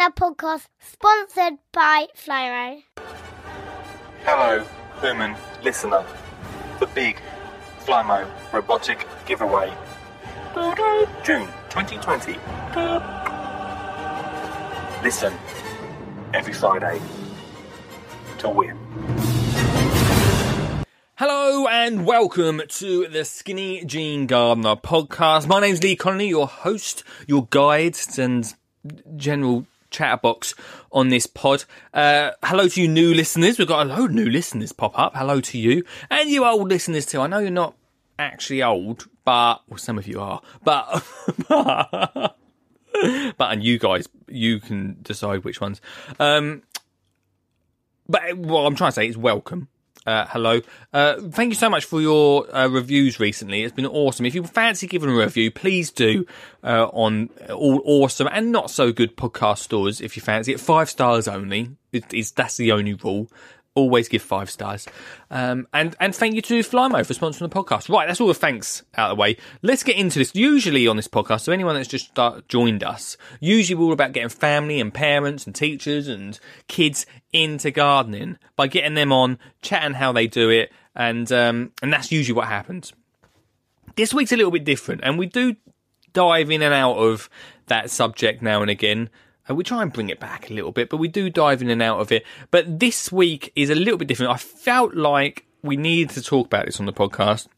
a 0.00 0.10
podcast 0.10 0.66
sponsored 0.78 1.58
by 1.72 2.06
Flymo. 2.14 2.82
Hello, 4.24 4.64
human 5.00 5.34
listener. 5.62 6.04
The 6.80 6.86
big 6.88 7.16
Flymo 7.84 8.28
robotic 8.52 9.06
giveaway. 9.26 9.72
June 11.24 11.48
2020. 11.70 12.32
Listen 15.02 15.32
every 16.34 16.52
Friday 16.52 17.00
to 18.38 18.48
win. 18.50 18.76
Hello 21.14 21.66
and 21.68 22.04
welcome 22.04 22.60
to 22.68 23.08
the 23.08 23.24
Skinny 23.24 23.84
Jean 23.86 24.26
Gardener 24.26 24.76
podcast. 24.76 25.46
My 25.46 25.60
name's 25.60 25.82
Lee 25.82 25.96
Connolly, 25.96 26.28
your 26.28 26.46
host, 26.46 27.02
your 27.26 27.46
guide, 27.50 27.96
and 28.18 28.52
general 29.16 29.66
chatterbox 29.96 30.54
on 30.92 31.08
this 31.08 31.26
pod. 31.26 31.64
Uh, 31.94 32.32
hello 32.42 32.68
to 32.68 32.82
you 32.82 32.86
new 32.88 33.14
listeners. 33.14 33.58
We've 33.58 33.66
got 33.66 33.86
a 33.86 33.88
load 33.88 34.10
of 34.10 34.14
new 34.16 34.28
listeners 34.28 34.72
pop 34.72 34.98
up. 34.98 35.16
Hello 35.16 35.40
to 35.40 35.58
you. 35.58 35.84
And 36.10 36.28
you 36.28 36.44
old 36.44 36.68
listeners 36.68 37.06
too. 37.06 37.20
I 37.22 37.26
know 37.26 37.38
you're 37.38 37.50
not 37.50 37.74
actually 38.18 38.62
old, 38.62 39.08
but, 39.24 39.62
well, 39.68 39.78
some 39.78 39.96
of 39.96 40.06
you 40.06 40.20
are, 40.20 40.42
but, 40.62 41.02
but, 41.48 42.36
and 43.40 43.64
you 43.64 43.78
guys, 43.78 44.06
you 44.28 44.60
can 44.60 44.98
decide 45.00 45.44
which 45.44 45.62
ones. 45.62 45.80
Um, 46.20 46.62
but 48.06 48.36
what 48.36 48.66
I'm 48.66 48.76
trying 48.76 48.90
to 48.90 48.94
say 48.94 49.08
is 49.08 49.16
welcome. 49.16 49.68
Uh, 50.06 50.24
hello. 50.28 50.60
Uh, 50.92 51.20
thank 51.30 51.50
you 51.50 51.56
so 51.56 51.68
much 51.68 51.84
for 51.84 52.00
your 52.00 52.54
uh, 52.54 52.68
reviews 52.68 53.18
recently. 53.18 53.64
It's 53.64 53.74
been 53.74 53.86
awesome. 53.86 54.24
If 54.24 54.34
you 54.34 54.44
fancy 54.44 54.86
giving 54.86 55.10
a 55.10 55.14
review, 55.14 55.50
please 55.50 55.90
do 55.90 56.26
uh, 56.62 56.86
on 56.92 57.30
all 57.52 57.82
awesome 57.84 58.28
and 58.30 58.52
not 58.52 58.70
so 58.70 58.92
good 58.92 59.16
podcast 59.16 59.58
stores 59.58 60.00
if 60.00 60.16
you 60.16 60.22
fancy 60.22 60.52
it. 60.52 60.60
Five 60.60 60.88
stars 60.88 61.26
only. 61.26 61.70
It, 61.92 62.04
it's, 62.12 62.30
that's 62.30 62.56
the 62.56 62.72
only 62.72 62.94
rule 62.94 63.28
always 63.76 64.08
give 64.08 64.22
five 64.22 64.50
stars. 64.50 64.88
Um, 65.30 65.68
and, 65.72 65.94
and 66.00 66.12
thank 66.12 66.34
you 66.34 66.42
to 66.42 66.60
Flymo 66.60 67.06
for 67.06 67.14
sponsoring 67.14 67.38
the 67.38 67.48
podcast. 67.48 67.88
Right, 67.88 68.08
that's 68.08 68.20
all 68.20 68.26
the 68.26 68.34
thanks 68.34 68.82
out 68.96 69.12
of 69.12 69.16
the 69.16 69.20
way. 69.20 69.36
Let's 69.62 69.84
get 69.84 69.96
into 69.96 70.18
this. 70.18 70.34
Usually 70.34 70.88
on 70.88 70.96
this 70.96 71.06
podcast, 71.06 71.42
so 71.42 71.52
anyone 71.52 71.76
that's 71.76 71.86
just 71.86 72.06
start, 72.06 72.48
joined 72.48 72.82
us, 72.82 73.16
usually 73.38 73.76
we're 73.76 73.86
all 73.86 73.92
about 73.92 74.12
getting 74.12 74.30
family 74.30 74.80
and 74.80 74.92
parents 74.92 75.46
and 75.46 75.54
teachers 75.54 76.08
and 76.08 76.40
kids 76.66 77.06
into 77.32 77.70
gardening 77.70 78.38
by 78.56 78.66
getting 78.66 78.94
them 78.94 79.12
on, 79.12 79.38
chatting 79.62 79.94
how 79.94 80.10
they 80.10 80.26
do 80.26 80.48
it, 80.50 80.72
and 80.96 81.30
um, 81.30 81.72
and 81.82 81.92
that's 81.92 82.10
usually 82.10 82.34
what 82.34 82.48
happens. 82.48 82.92
This 83.94 84.12
week's 84.12 84.32
a 84.32 84.36
little 84.36 84.50
bit 84.50 84.64
different, 84.64 85.02
and 85.04 85.18
we 85.18 85.26
do 85.26 85.54
dive 86.12 86.50
in 86.50 86.62
and 86.62 86.72
out 86.72 86.96
of 86.96 87.28
that 87.66 87.90
subject 87.90 88.42
now 88.42 88.62
and 88.62 88.70
again. 88.70 89.10
Uh, 89.48 89.54
we 89.54 89.64
try 89.64 89.82
and 89.82 89.92
bring 89.92 90.10
it 90.10 90.20
back 90.20 90.50
a 90.50 90.54
little 90.54 90.72
bit, 90.72 90.90
but 90.90 90.98
we 90.98 91.08
do 91.08 91.30
dive 91.30 91.62
in 91.62 91.70
and 91.70 91.82
out 91.82 92.00
of 92.00 92.12
it. 92.12 92.24
But 92.50 92.80
this 92.80 93.12
week 93.12 93.52
is 93.54 93.70
a 93.70 93.74
little 93.74 93.98
bit 93.98 94.08
different. 94.08 94.32
I 94.32 94.36
felt 94.36 94.94
like 94.94 95.46
we 95.62 95.76
needed 95.76 96.14
to 96.14 96.22
talk 96.22 96.46
about 96.46 96.66
this 96.66 96.80
on 96.80 96.86
the 96.86 96.92
podcast. 96.92 97.48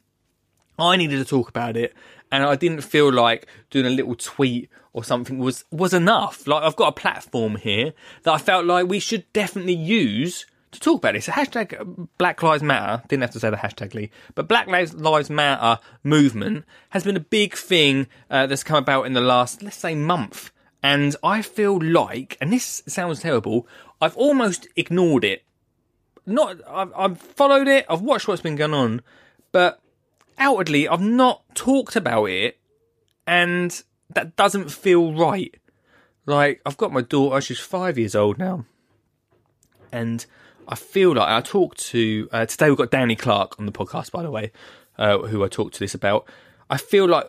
I 0.78 0.96
needed 0.96 1.18
to 1.18 1.24
talk 1.24 1.48
about 1.48 1.76
it, 1.76 1.94
and 2.30 2.44
I 2.44 2.56
didn't 2.56 2.82
feel 2.82 3.12
like 3.12 3.46
doing 3.70 3.86
a 3.86 3.90
little 3.90 4.14
tweet 4.14 4.70
or 4.92 5.04
something 5.04 5.38
was 5.38 5.64
was 5.70 5.92
enough. 5.92 6.46
Like 6.46 6.62
I've 6.62 6.76
got 6.76 6.88
a 6.88 6.92
platform 6.92 7.56
here 7.56 7.92
that 8.22 8.32
I 8.32 8.38
felt 8.38 8.64
like 8.64 8.88
we 8.88 9.00
should 9.00 9.30
definitely 9.32 9.74
use 9.74 10.46
to 10.70 10.80
talk 10.80 10.98
about 10.98 11.14
this. 11.14 11.26
The 11.26 11.32
hashtag 11.32 12.08
Black 12.18 12.42
Lives 12.42 12.62
Matter, 12.62 13.02
didn't 13.08 13.22
have 13.22 13.30
to 13.32 13.40
say 13.40 13.50
the 13.50 13.56
hashtag 13.56 13.94
Lee, 13.94 14.10
but 14.34 14.48
Black 14.48 14.66
Lives 14.66 15.30
Matter 15.30 15.80
movement 16.02 16.64
has 16.90 17.04
been 17.04 17.16
a 17.16 17.20
big 17.20 17.54
thing 17.54 18.06
uh, 18.30 18.46
that's 18.46 18.64
come 18.64 18.78
about 18.78 19.06
in 19.06 19.14
the 19.14 19.20
last, 19.20 19.62
let's 19.62 19.76
say, 19.76 19.94
month. 19.94 20.50
And 20.88 21.14
I 21.22 21.42
feel 21.42 21.78
like, 21.78 22.38
and 22.40 22.50
this 22.50 22.82
sounds 22.86 23.20
terrible, 23.20 23.68
I've 24.00 24.16
almost 24.16 24.68
ignored 24.74 25.22
it. 25.22 25.44
Not, 26.24 26.62
I've, 26.66 26.90
I've 26.96 27.20
followed 27.20 27.68
it, 27.68 27.84
I've 27.90 28.00
watched 28.00 28.26
what's 28.26 28.40
been 28.40 28.56
going 28.56 28.72
on, 28.72 29.02
but 29.52 29.82
outwardly, 30.38 30.88
I've 30.88 31.02
not 31.02 31.42
talked 31.54 31.94
about 31.94 32.24
it, 32.30 32.58
and 33.26 33.82
that 34.08 34.34
doesn't 34.36 34.70
feel 34.70 35.12
right. 35.12 35.54
Like, 36.24 36.62
I've 36.64 36.78
got 36.78 36.90
my 36.90 37.02
daughter, 37.02 37.38
she's 37.42 37.58
five 37.58 37.98
years 37.98 38.14
old 38.14 38.38
now, 38.38 38.64
and 39.92 40.24
I 40.66 40.74
feel 40.74 41.12
like 41.12 41.28
I 41.28 41.42
talked 41.42 41.80
to, 41.88 42.30
uh, 42.32 42.46
today 42.46 42.70
we've 42.70 42.78
got 42.78 42.90
Danny 42.90 43.14
Clarke 43.14 43.60
on 43.60 43.66
the 43.66 43.72
podcast, 43.72 44.10
by 44.10 44.22
the 44.22 44.30
way, 44.30 44.52
uh, 44.96 45.18
who 45.18 45.44
I 45.44 45.48
talked 45.48 45.74
to 45.74 45.80
this 45.80 45.94
about. 45.94 46.26
I 46.70 46.78
feel 46.78 47.06
like 47.06 47.28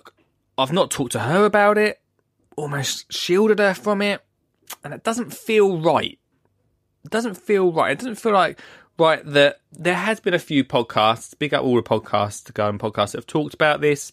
I've 0.58 0.72
not 0.72 0.90
talked 0.90 1.12
to 1.12 1.20
her 1.20 1.44
about 1.44 1.78
it, 1.78 2.00
almost 2.59 3.12
shielded 3.12 3.59
her 3.59 3.74
from 3.74 4.02
it, 4.02 4.22
and 4.84 4.94
it 4.94 5.03
doesn't 5.03 5.34
feel 5.34 5.80
right. 5.81 6.20
It 7.03 7.12
doesn't 7.12 7.36
feel 7.36 7.72
right. 7.72 7.92
It 7.92 8.00
doesn't 8.00 8.16
feel 8.16 8.34
like 8.34 8.59
right 8.97 9.25
that 9.25 9.62
there 9.72 9.96
has 9.96 10.20
been 10.20 10.34
a 10.34 10.40
few 10.40 10.64
podcasts, 10.64 11.38
big 11.38 11.53
up 11.53 11.64
all 11.64 11.75
the 11.75 11.81
podcasts, 11.81 12.44
the 12.44 12.52
garden 12.52 12.80
podcasts 12.80 13.12
that 13.12 13.20
have 13.20 13.28
talked 13.28 13.53
about 13.53 13.81
this. 13.81 14.12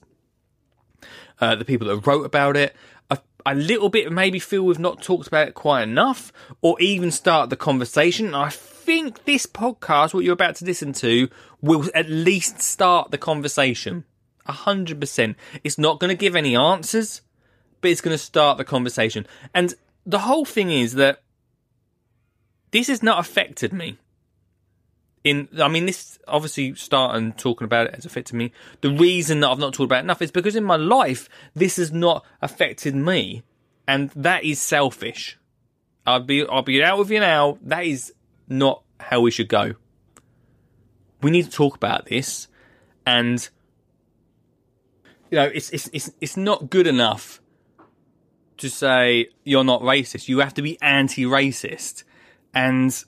Uh, 1.41 1.55
the 1.55 1.65
people 1.65 1.89
that 1.89 2.07
wrote 2.07 2.25
about 2.25 2.57
it, 2.57 2.75
a, 3.11 3.19
a 3.45 3.55
little 3.55 3.91
bit 3.91 4.11
maybe 4.11 4.39
feel 4.39 4.63
we've 4.63 4.79
not 4.79 5.03
talked 5.03 5.27
about 5.27 5.49
it 5.49 5.55
quite 5.55 5.83
enough, 5.83 6.33
or 6.63 6.81
even 6.81 7.11
start 7.11 7.51
the 7.51 7.57
conversation. 7.57 8.35
I 8.35 8.49
think 8.49 9.25
this 9.25 9.45
podcast, 9.45 10.15
what 10.15 10.25
you're 10.25 10.33
about 10.33 10.57
to 10.57 10.65
listen 10.65 10.93
to, 10.95 11.29
will 11.61 11.85
at 11.95 12.09
least 12.09 12.63
start 12.63 13.11
the 13.11 13.19
conversation. 13.19 14.05
A 14.47 14.53
hundred 14.53 15.01
percent. 15.01 15.37
It's 15.65 15.77
not 15.77 16.01
going 16.01 16.09
to 16.09 16.15
give 16.15 16.37
any 16.37 16.57
answers 16.57 17.21
but 17.81 17.91
it's 17.91 18.01
going 18.01 18.15
to 18.15 18.23
start 18.23 18.59
the 18.59 18.65
conversation. 18.65 19.27
And 19.55 19.75
the 20.05 20.21
whole 20.21 20.45
thing 20.45 20.71
is 20.71 20.95
that 20.95 21.23
this 22.71 22.89
has 22.89 23.03
not 23.03 23.19
affected 23.19 23.73
me. 23.73 23.99
In, 25.25 25.49
I 25.61 25.69
mean, 25.69 25.87
this 25.87 26.19
obviously 26.29 26.75
starting 26.75 27.33
talking 27.33 27.65
about 27.65 27.89
it 27.89 27.97
has 27.97 28.05
affected 28.05 28.37
me. 28.37 28.53
The 28.81 28.91
reason 28.91 29.41
that 29.41 29.49
I've 29.51 29.59
not 29.59 29.75
talked 29.75 29.89
about 29.89 30.05
enough 30.05 30.23
is 30.23 30.31
because 30.31 30.55
in 30.55 30.63
my 30.63 30.77
life 30.77 31.29
this 31.55 31.77
has 31.77 31.93
not 31.93 32.25
affected 32.41 32.95
me, 32.95 33.43
and 33.89 34.11
that 34.11 34.45
is 34.45 34.61
selfish. 34.61 35.37
I'll 36.07 36.21
be, 36.21 36.47
I'll 36.47 36.63
be 36.63 36.83
out 36.83 36.99
with 36.99 37.11
you 37.11 37.19
now. 37.19 37.59
That 37.63 37.85
is 37.85 38.13
not 38.47 38.83
how 39.01 39.21
we 39.21 39.33
should 39.33 39.49
go. 39.49 39.75
We 41.23 41.33
need 41.33 41.47
to 41.47 41.51
talk 41.51 41.75
about 41.75 42.07
this, 42.07 42.47
and 43.05 43.49
you 45.31 45.39
know, 45.39 45.51
it's 45.53 45.71
it's 45.71 45.91
it's 45.93 46.11
it's 46.21 46.37
not 46.37 46.71
good 46.71 46.87
enough 46.87 47.41
to 48.59 48.71
say 48.71 49.29
you're 49.45 49.65
not 49.65 49.83
racist. 49.83 50.29
You 50.29 50.39
have 50.39 50.55
to 50.55 50.63
be 50.63 50.81
anti-racist, 50.81 52.05
and 52.55 53.05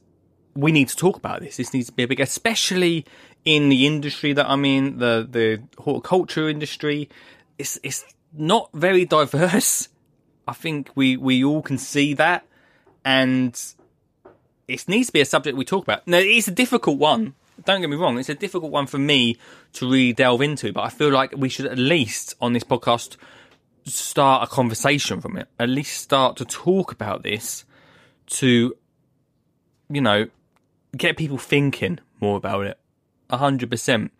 we 0.54 0.72
need 0.72 0.88
to 0.88 0.96
talk 0.96 1.16
about 1.16 1.40
this. 1.40 1.56
This 1.56 1.72
needs 1.72 1.86
to 1.86 1.92
be 1.92 2.02
a 2.02 2.08
big, 2.08 2.20
especially 2.20 3.06
in 3.44 3.68
the 3.68 3.86
industry 3.86 4.32
that 4.32 4.48
I'm 4.48 4.64
in, 4.64 4.98
the 4.98 5.26
the 5.28 5.62
horticulture 5.82 6.48
industry. 6.48 7.08
It's 7.58 7.78
it's 7.82 8.04
not 8.32 8.70
very 8.74 9.04
diverse. 9.04 9.88
I 10.46 10.52
think 10.52 10.90
we 10.94 11.16
we 11.16 11.44
all 11.44 11.62
can 11.62 11.78
see 11.78 12.14
that, 12.14 12.46
and 13.04 13.60
it 14.66 14.88
needs 14.88 15.08
to 15.08 15.12
be 15.12 15.20
a 15.20 15.24
subject 15.24 15.56
we 15.56 15.64
talk 15.64 15.84
about. 15.84 16.06
Now, 16.06 16.18
it's 16.18 16.48
a 16.48 16.52
difficult 16.52 16.98
one. 16.98 17.34
Don't 17.64 17.80
get 17.80 17.90
me 17.90 17.96
wrong; 17.96 18.18
it's 18.18 18.28
a 18.28 18.34
difficult 18.34 18.70
one 18.70 18.86
for 18.86 18.98
me 18.98 19.38
to 19.74 19.86
really 19.86 20.12
delve 20.12 20.42
into. 20.42 20.72
But 20.72 20.82
I 20.82 20.90
feel 20.90 21.10
like 21.10 21.34
we 21.36 21.48
should 21.48 21.66
at 21.66 21.78
least 21.78 22.34
on 22.40 22.52
this 22.52 22.64
podcast 22.64 23.16
start 23.88 24.44
a 24.44 24.46
conversation 24.46 25.20
from 25.20 25.36
it. 25.36 25.48
At 25.58 25.68
least 25.68 26.00
start 26.00 26.36
to 26.36 26.44
talk 26.44 26.92
about 26.92 27.22
this 27.22 27.64
to, 28.26 28.74
you 29.88 30.00
know, 30.00 30.28
get 30.96 31.16
people 31.16 31.38
thinking 31.38 31.98
more 32.20 32.36
about 32.36 32.66
it. 32.66 32.78
A 33.30 33.36
hundred 33.36 33.70
percent. 33.70 34.12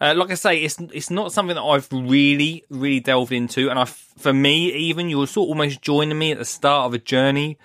Uh, 0.00 0.14
like 0.16 0.30
I 0.30 0.34
say, 0.34 0.62
it's 0.62 0.78
it's 0.92 1.10
not 1.10 1.32
something 1.32 1.56
that 1.56 1.62
I've 1.62 1.88
really 1.92 2.64
really 2.70 3.00
delved 3.00 3.32
into, 3.32 3.70
and 3.70 3.78
I, 3.78 3.84
for 3.84 4.32
me, 4.32 4.72
even 4.72 5.08
you're 5.08 5.26
sort 5.26 5.46
of 5.46 5.50
almost 5.50 5.82
joining 5.82 6.18
me 6.18 6.32
at 6.32 6.38
the 6.38 6.44
start 6.44 6.86
of 6.86 6.94
a 6.94 6.98
journey 6.98 7.58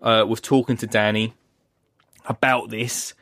uh, 0.00 0.24
with 0.26 0.42
talking 0.42 0.76
to 0.78 0.86
Danny 0.86 1.34
about 2.26 2.70
this, 2.70 3.14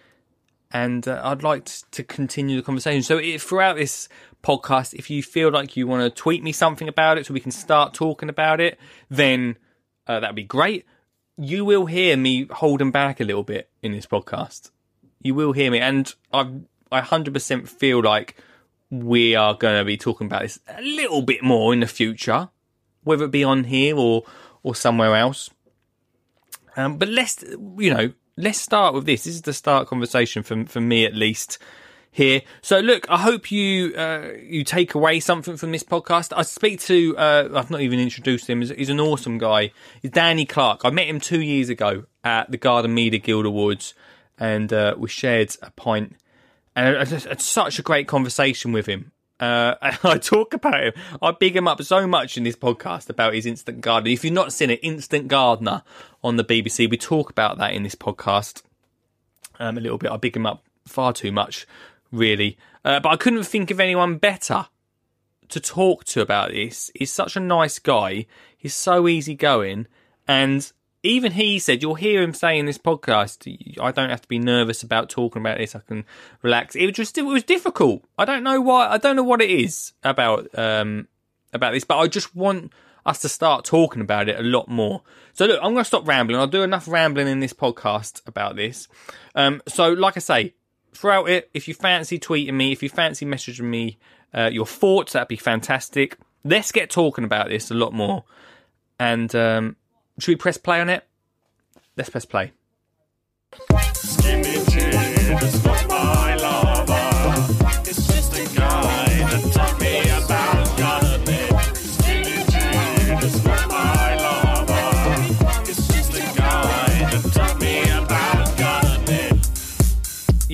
and 0.70 1.06
uh, 1.08 1.20
I'd 1.24 1.42
like 1.42 1.68
to 1.90 2.04
continue 2.04 2.56
the 2.56 2.62
conversation. 2.62 3.02
So 3.02 3.18
it, 3.18 3.40
throughout 3.40 3.76
this 3.76 4.08
podcast. 4.42 4.94
If 4.94 5.10
you 5.10 5.22
feel 5.22 5.50
like 5.50 5.76
you 5.76 5.86
want 5.86 6.02
to 6.02 6.10
tweet 6.10 6.42
me 6.42 6.52
something 6.52 6.88
about 6.88 7.18
it 7.18 7.26
so 7.26 7.34
we 7.34 7.40
can 7.40 7.50
start 7.50 7.94
talking 7.94 8.28
about 8.28 8.60
it, 8.60 8.78
then 9.08 9.56
uh, 10.06 10.20
that'd 10.20 10.36
be 10.36 10.44
great. 10.44 10.86
You 11.36 11.64
will 11.64 11.86
hear 11.86 12.16
me 12.16 12.46
holding 12.50 12.90
back 12.90 13.20
a 13.20 13.24
little 13.24 13.42
bit 13.42 13.70
in 13.82 13.92
this 13.92 14.06
podcast. 14.06 14.70
You 15.22 15.34
will 15.34 15.52
hear 15.52 15.70
me, 15.70 15.80
and 15.80 16.12
I 16.32 16.50
I 16.90 17.00
hundred 17.00 17.34
percent 17.34 17.68
feel 17.68 18.02
like 18.02 18.36
we 18.90 19.34
are 19.34 19.54
going 19.54 19.78
to 19.78 19.84
be 19.84 19.96
talking 19.96 20.26
about 20.26 20.42
this 20.42 20.58
a 20.66 20.82
little 20.82 21.22
bit 21.22 21.42
more 21.42 21.72
in 21.72 21.80
the 21.80 21.86
future, 21.86 22.48
whether 23.04 23.24
it 23.24 23.30
be 23.30 23.44
on 23.44 23.64
here 23.64 23.96
or 23.96 24.24
or 24.62 24.74
somewhere 24.74 25.14
else. 25.14 25.50
Um, 26.76 26.98
but 26.98 27.08
let's 27.08 27.42
you 27.78 27.94
know 27.94 28.12
let's 28.36 28.60
start 28.60 28.94
with 28.94 29.06
this. 29.06 29.24
This 29.24 29.34
is 29.34 29.42
the 29.42 29.52
start 29.52 29.88
conversation 29.88 30.42
for 30.42 30.64
for 30.66 30.80
me 30.80 31.04
at 31.04 31.14
least 31.14 31.58
here. 32.10 32.42
So 32.62 32.80
look, 32.80 33.06
I 33.08 33.18
hope 33.18 33.50
you 33.50 33.94
uh, 33.94 34.32
you 34.42 34.64
take 34.64 34.94
away 34.94 35.20
something 35.20 35.56
from 35.56 35.72
this 35.72 35.82
podcast. 35.82 36.32
I 36.36 36.42
speak 36.42 36.80
to 36.82 37.16
uh, 37.16 37.48
I've 37.54 37.70
not 37.70 37.80
even 37.80 38.00
introduced 38.00 38.48
him. 38.48 38.60
He's, 38.60 38.70
he's 38.70 38.90
an 38.90 39.00
awesome 39.00 39.38
guy. 39.38 39.72
He's 40.02 40.10
Danny 40.10 40.44
Clarke. 40.44 40.82
I 40.84 40.90
met 40.90 41.06
him 41.06 41.20
two 41.20 41.40
years 41.40 41.68
ago 41.68 42.04
at 42.24 42.50
the 42.50 42.56
Garden 42.56 42.94
Media 42.94 43.20
Guild 43.20 43.46
Awards, 43.46 43.94
and 44.38 44.72
uh, 44.72 44.94
we 44.98 45.08
shared 45.08 45.54
a 45.62 45.70
pint. 45.70 46.16
And 46.76 47.42
such 47.42 47.78
a 47.78 47.82
great 47.82 48.06
conversation 48.06 48.72
with 48.72 48.86
him. 48.86 49.12
Uh, 49.40 49.74
I 49.82 50.18
talk 50.18 50.54
about 50.54 50.82
him. 50.82 50.92
I 51.20 51.32
big 51.32 51.56
him 51.56 51.66
up 51.66 51.82
so 51.82 52.06
much 52.06 52.36
in 52.36 52.44
this 52.44 52.56
podcast 52.56 53.08
about 53.10 53.34
his 53.34 53.46
instant 53.46 53.80
gardener. 53.80 54.12
If 54.12 54.24
you've 54.24 54.34
not 54.34 54.52
seen 54.52 54.70
it, 54.70 54.80
Instant 54.82 55.28
Gardener 55.28 55.82
on 56.22 56.36
the 56.36 56.44
BBC, 56.44 56.90
we 56.90 56.96
talk 56.96 57.30
about 57.30 57.58
that 57.58 57.72
in 57.72 57.82
this 57.82 57.94
podcast 57.94 58.62
um, 59.58 59.78
a 59.78 59.80
little 59.80 59.98
bit. 59.98 60.10
I 60.10 60.16
big 60.16 60.36
him 60.36 60.46
up 60.46 60.62
far 60.86 61.12
too 61.12 61.32
much, 61.32 61.66
really. 62.10 62.58
Uh, 62.84 63.00
but 63.00 63.10
I 63.10 63.16
couldn't 63.16 63.44
think 63.44 63.70
of 63.70 63.80
anyone 63.80 64.16
better 64.16 64.66
to 65.48 65.60
talk 65.60 66.04
to 66.04 66.20
about 66.20 66.50
this. 66.50 66.90
He's 66.94 67.12
such 67.12 67.36
a 67.36 67.40
nice 67.40 67.78
guy. 67.78 68.26
He's 68.56 68.74
so 68.74 69.08
easygoing, 69.08 69.86
and 70.26 70.70
even 71.02 71.32
he 71.32 71.58
said, 71.58 71.82
you'll 71.82 71.94
hear 71.94 72.22
him 72.22 72.34
say 72.34 72.58
in 72.58 72.66
this 72.66 72.78
podcast, 72.78 73.46
I 73.80 73.90
don't 73.90 74.10
have 74.10 74.22
to 74.22 74.28
be 74.28 74.38
nervous 74.38 74.82
about 74.82 75.08
talking 75.08 75.40
about 75.40 75.58
this. 75.58 75.74
I 75.74 75.80
can 75.80 76.04
relax. 76.42 76.76
It 76.76 76.86
was 76.86 76.94
just, 76.94 77.16
it 77.16 77.22
was 77.22 77.42
difficult. 77.42 78.04
I 78.18 78.24
don't 78.24 78.42
know 78.42 78.60
why. 78.60 78.88
I 78.88 78.98
don't 78.98 79.16
know 79.16 79.24
what 79.24 79.40
it 79.40 79.50
is 79.50 79.92
about, 80.04 80.46
um, 80.58 81.08
about 81.54 81.72
this, 81.72 81.84
but 81.84 81.98
I 81.98 82.06
just 82.06 82.36
want 82.36 82.72
us 83.06 83.18
to 83.20 83.28
start 83.28 83.64
talking 83.64 84.02
about 84.02 84.28
it 84.28 84.38
a 84.38 84.42
lot 84.42 84.68
more. 84.68 85.02
So 85.32 85.46
look, 85.46 85.58
I'm 85.62 85.72
going 85.72 85.84
to 85.84 85.84
stop 85.84 86.06
rambling. 86.06 86.38
I'll 86.38 86.46
do 86.46 86.62
enough 86.62 86.86
rambling 86.88 87.28
in 87.28 87.40
this 87.40 87.52
podcast 87.52 88.26
about 88.26 88.56
this. 88.56 88.88
Um, 89.34 89.62
so 89.66 89.92
like 89.92 90.16
I 90.16 90.20
say, 90.20 90.54
throughout 90.92 91.28
it, 91.28 91.50
if 91.54 91.68
you 91.68 91.74
fancy 91.74 92.18
tweeting 92.18 92.54
me, 92.54 92.72
if 92.72 92.82
you 92.82 92.88
fancy 92.88 93.24
messaging 93.24 93.64
me, 93.64 93.98
uh, 94.34 94.50
your 94.52 94.66
thoughts, 94.66 95.12
that'd 95.12 95.28
be 95.28 95.36
fantastic. 95.36 96.18
Let's 96.44 96.72
get 96.72 96.90
talking 96.90 97.24
about 97.24 97.48
this 97.48 97.70
a 97.70 97.74
lot 97.74 97.92
more. 97.92 98.24
And, 98.98 99.34
um, 99.34 99.76
should 100.18 100.32
we 100.32 100.36
press 100.36 100.58
play 100.58 100.80
on 100.80 100.90
it? 100.90 101.04
Let's 101.96 102.10
press 102.10 102.24
play. 102.24 102.52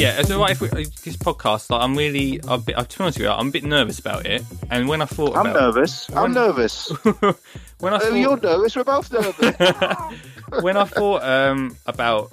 Yeah, 0.06 0.20
it's 0.20 0.30
alright 0.30 0.52
if 0.52 0.60
we, 0.60 0.68
this 0.68 1.16
podcast. 1.16 1.68
Like, 1.68 1.82
I'm 1.82 1.96
really, 1.96 2.38
a 2.46 2.58
bit, 2.58 2.76
to 2.76 2.98
be 2.98 3.02
honest 3.02 3.18
with 3.18 3.24
you, 3.24 3.28
I'm 3.28 3.48
a 3.48 3.50
bit 3.50 3.64
nervous 3.64 3.98
about 3.98 4.24
it. 4.24 4.44
And 4.70 4.88
when 4.88 5.02
I 5.02 5.06
thought 5.06 5.36
I'm 5.36 5.46
about, 5.46 5.74
nervous. 5.74 6.08
I'm 6.14 6.32
nervous. 6.32 6.90
when 7.80 7.92
I 7.92 7.96
Oh, 7.96 7.98
thought, 7.98 8.12
you're 8.14 8.36
nervous. 8.40 8.76
We're 8.76 8.84
both 8.84 9.12
nervous. 9.12 10.60
when 10.62 10.76
I 10.76 10.84
thought 10.84 11.24
um, 11.24 11.76
about 11.86 12.30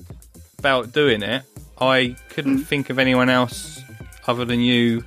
about 0.59 0.91
doing 0.93 1.23
it, 1.23 1.41
I 1.81 2.15
couldn't 2.29 2.57
Hmm. 2.57 2.63
think 2.63 2.89
of 2.91 2.99
anyone 2.99 3.29
else 3.29 3.81
other 4.27 4.45
than 4.45 4.59
you 4.59 5.03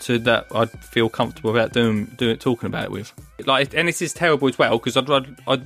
to 0.00 0.18
that 0.18 0.46
I'd 0.52 0.70
feel 0.70 1.08
comfortable 1.08 1.50
about 1.50 1.72
doing 1.72 2.06
doing 2.16 2.36
talking 2.38 2.66
about 2.66 2.84
it 2.86 2.90
with. 2.90 3.12
Like, 3.46 3.74
and 3.74 3.86
this 3.86 4.02
is 4.02 4.12
terrible 4.12 4.48
as 4.48 4.58
well 4.58 4.76
because 4.78 4.96
I'd, 4.96 5.06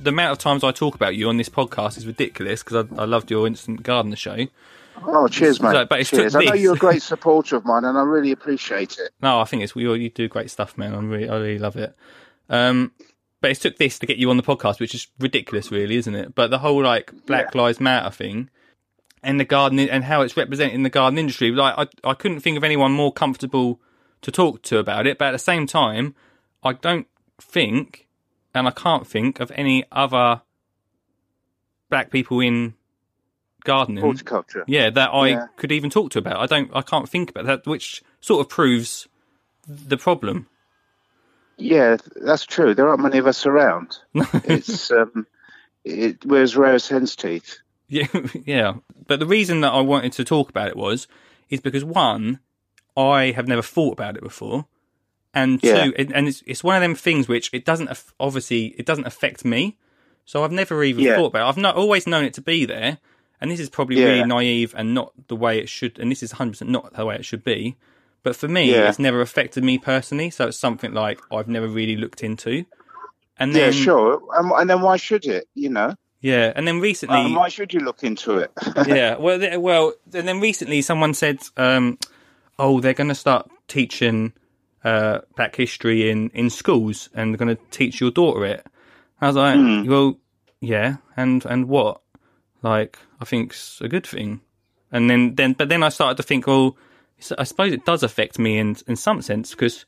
the 0.03 0.09
amount 0.09 0.33
of 0.33 0.37
times 0.37 0.63
I 0.63 0.71
talk 0.71 0.93
about 0.93 1.15
you 1.15 1.29
on 1.29 1.37
this 1.37 1.49
podcast 1.49 1.97
is 1.97 2.05
ridiculous 2.05 2.61
because 2.63 2.85
I, 2.95 3.01
I 3.01 3.05
loved 3.05 3.31
your 3.31 3.47
Instant 3.47 3.81
Gardener 3.81 4.15
show. 4.15 4.45
Oh, 5.05 5.27
cheers, 5.27 5.61
mate. 5.61 5.71
So, 5.71 5.85
but 5.85 5.99
it's 5.99 6.09
cheers. 6.09 6.35
I 6.35 6.43
know 6.43 6.53
you're 6.53 6.75
a 6.75 6.77
great 6.79 7.01
supporter 7.01 7.55
of 7.55 7.65
mine, 7.65 7.85
and 7.85 7.97
I 7.97 8.01
really 8.01 8.31
appreciate 8.31 8.97
it. 8.97 9.11
No, 9.21 9.39
I 9.39 9.45
think 9.45 9.63
it's 9.63 9.75
you. 9.75 9.93
You 9.93 10.09
do 10.09 10.27
great 10.27 10.49
stuff, 10.49 10.77
man. 10.77 10.93
I'm 10.93 11.09
really, 11.09 11.29
I 11.29 11.37
really 11.37 11.59
love 11.59 11.75
it. 11.75 11.95
Um, 12.49 12.91
but 13.41 13.51
it 13.51 13.55
took 13.55 13.77
this 13.77 13.99
to 13.99 14.05
get 14.05 14.17
you 14.17 14.29
on 14.29 14.37
the 14.37 14.43
podcast, 14.43 14.79
which 14.79 14.93
is 14.93 15.07
ridiculous, 15.19 15.71
really, 15.71 15.95
isn't 15.95 16.15
it? 16.15 16.35
But 16.35 16.49
the 16.49 16.59
whole 16.59 16.83
like 16.83 17.13
Black 17.25 17.55
Lives 17.55 17.79
Matter 17.79 18.09
thing 18.09 18.49
and 19.23 19.39
the 19.39 19.45
garden 19.45 19.79
and 19.79 20.03
how 20.03 20.21
it's 20.21 20.35
represented 20.35 20.75
in 20.75 20.83
the 20.83 20.89
garden 20.89 21.17
industry, 21.17 21.51
like 21.51 21.75
I, 21.77 22.09
I 22.09 22.13
couldn't 22.13 22.41
think 22.41 22.57
of 22.57 22.63
anyone 22.63 22.91
more 22.91 23.13
comfortable 23.13 23.79
to 24.21 24.31
talk 24.31 24.61
to 24.63 24.77
about 24.77 25.07
it. 25.07 25.17
But 25.17 25.29
at 25.29 25.31
the 25.31 25.39
same 25.39 25.67
time, 25.67 26.15
I 26.63 26.73
don't 26.73 27.07
think, 27.39 28.07
and 28.53 28.67
I 28.67 28.71
can't 28.71 29.07
think 29.07 29.39
of 29.39 29.51
any 29.55 29.85
other 29.91 30.41
black 31.89 32.11
people 32.11 32.39
in 32.39 32.73
gardening. 33.63 34.03
Horticulture. 34.03 34.63
Yeah, 34.67 34.89
that 34.91 35.09
I 35.13 35.27
Yeah. 35.29 35.47
could 35.57 35.71
even 35.71 35.89
talk 35.89 36.11
to 36.11 36.19
about. 36.19 36.37
I 36.37 36.45
don't. 36.45 36.69
I 36.73 36.81
can't 36.81 37.07
think 37.09 37.29
about 37.29 37.45
that, 37.45 37.65
which 37.67 38.03
sort 38.21 38.41
of 38.41 38.49
proves 38.49 39.07
the 39.67 39.97
problem. 39.97 40.47
Yeah, 41.57 41.97
that's 42.15 42.45
true. 42.45 42.73
There 42.73 42.87
aren't 42.87 43.01
many 43.01 43.17
of 43.17 43.27
us 43.27 43.45
around. 43.45 43.97
it's 44.43 44.91
um, 44.91 45.27
it, 45.83 46.23
we're 46.25 46.45
rare 46.55 46.75
as 46.75 46.87
hen's 46.87 47.15
teeth. 47.15 47.57
Yeah, 47.87 48.07
yeah. 48.45 48.73
But 49.07 49.19
the 49.19 49.25
reason 49.25 49.61
that 49.61 49.73
I 49.73 49.81
wanted 49.81 50.13
to 50.13 50.23
talk 50.23 50.49
about 50.49 50.69
it 50.69 50.77
was, 50.77 51.07
is 51.49 51.59
because 51.59 51.83
one, 51.83 52.39
I 52.95 53.31
have 53.31 53.47
never 53.47 53.61
thought 53.61 53.93
about 53.93 54.15
it 54.15 54.23
before, 54.23 54.67
and 55.33 55.61
Yeah. 55.61 55.85
two, 55.85 55.93
it, 55.97 56.11
and 56.13 56.27
it's 56.27 56.43
it's 56.45 56.63
one 56.63 56.75
of 56.75 56.81
them 56.81 56.95
things 56.95 57.27
which 57.27 57.49
it 57.53 57.65
doesn't 57.65 57.89
obviously 58.19 58.67
it 58.77 58.85
doesn't 58.85 59.07
affect 59.07 59.43
me, 59.43 59.77
so 60.25 60.43
I've 60.43 60.51
never 60.51 60.83
even 60.83 61.03
Yeah. 61.03 61.15
thought 61.15 61.27
about. 61.27 61.45
it. 61.45 61.49
I've 61.49 61.57
not 61.57 61.75
always 61.75 62.07
known 62.07 62.23
it 62.23 62.33
to 62.35 62.41
be 62.41 62.65
there, 62.65 62.99
and 63.41 63.49
this 63.51 63.59
is 63.59 63.69
probably 63.69 63.99
Yeah. 63.99 64.05
really 64.07 64.25
naive 64.25 64.73
and 64.77 64.93
not 64.93 65.11
the 65.27 65.35
way 65.35 65.59
it 65.59 65.69
should, 65.69 65.99
and 65.99 66.11
this 66.11 66.21
is 66.23 66.33
hundred 66.33 66.51
percent 66.51 66.71
not 66.71 66.93
the 66.93 67.05
way 67.05 67.15
it 67.15 67.25
should 67.25 67.43
be. 67.43 67.75
But 68.23 68.35
for 68.35 68.47
me, 68.49 68.71
Yeah. 68.71 68.89
it's 68.89 68.99
never 68.99 69.21
affected 69.21 69.63
me 69.63 69.77
personally, 69.77 70.29
so 70.29 70.47
it's 70.47 70.59
something 70.59 70.93
like 70.93 71.21
I've 71.31 71.47
never 71.47 71.67
really 71.67 71.95
looked 71.95 72.21
into. 72.23 72.65
And 73.37 73.53
yeah, 73.53 73.65
then, 73.69 73.73
sure. 73.73 74.21
Um, 74.37 74.51
and 74.57 74.69
then 74.69 74.81
why 74.81 74.97
should 74.97 75.25
it? 75.25 75.47
You 75.55 75.69
know, 75.69 75.95
yeah, 76.19 76.51
and 76.55 76.67
then 76.67 76.81
recently, 76.81 77.21
and 77.21 77.35
why 77.35 77.47
should 77.47 77.73
you 77.73 77.79
look 77.79 78.03
into 78.03 78.37
it? 78.39 78.51
yeah. 78.87 79.15
Well, 79.15 79.39
th- 79.39 79.57
well, 79.57 79.93
and 80.13 80.27
then 80.27 80.41
recently 80.41 80.81
someone 80.81 81.13
said, 81.13 81.39
um, 81.55 81.97
"Oh, 82.57 82.81
they're 82.81 82.93
going 82.93 83.07
to 83.07 83.15
start 83.15 83.49
teaching 83.69 84.33
uh, 84.83 85.19
Black 85.37 85.55
history 85.55 86.09
in 86.09 86.29
in 86.33 86.49
schools, 86.49 87.07
and 87.13 87.31
they're 87.33 87.37
going 87.45 87.55
to 87.55 87.61
teach 87.71 88.01
your 88.01 88.11
daughter 88.11 88.43
it." 88.45 88.67
I 89.21 89.27
was 89.27 89.37
like, 89.37 89.87
"Well, 89.87 90.17
yeah, 90.59 90.97
and 91.15 91.45
and 91.45 91.69
what? 91.69 92.01
Like, 92.61 92.97
I 93.21 93.25
think's 93.25 93.79
a 93.81 93.87
good 93.87 94.05
thing." 94.05 94.41
And 94.91 95.09
then 95.09 95.35
then, 95.35 95.53
but 95.53 95.69
then 95.69 95.83
I 95.83 95.89
started 95.89 96.17
to 96.17 96.23
think, 96.23 96.47
well, 96.47 96.75
I 97.37 97.43
suppose 97.43 97.71
it 97.73 97.85
does 97.85 98.03
affect 98.03 98.39
me 98.39 98.57
in 98.57 98.75
in 98.87 98.95
some 98.95 99.21
sense 99.21 99.51
because 99.51 99.85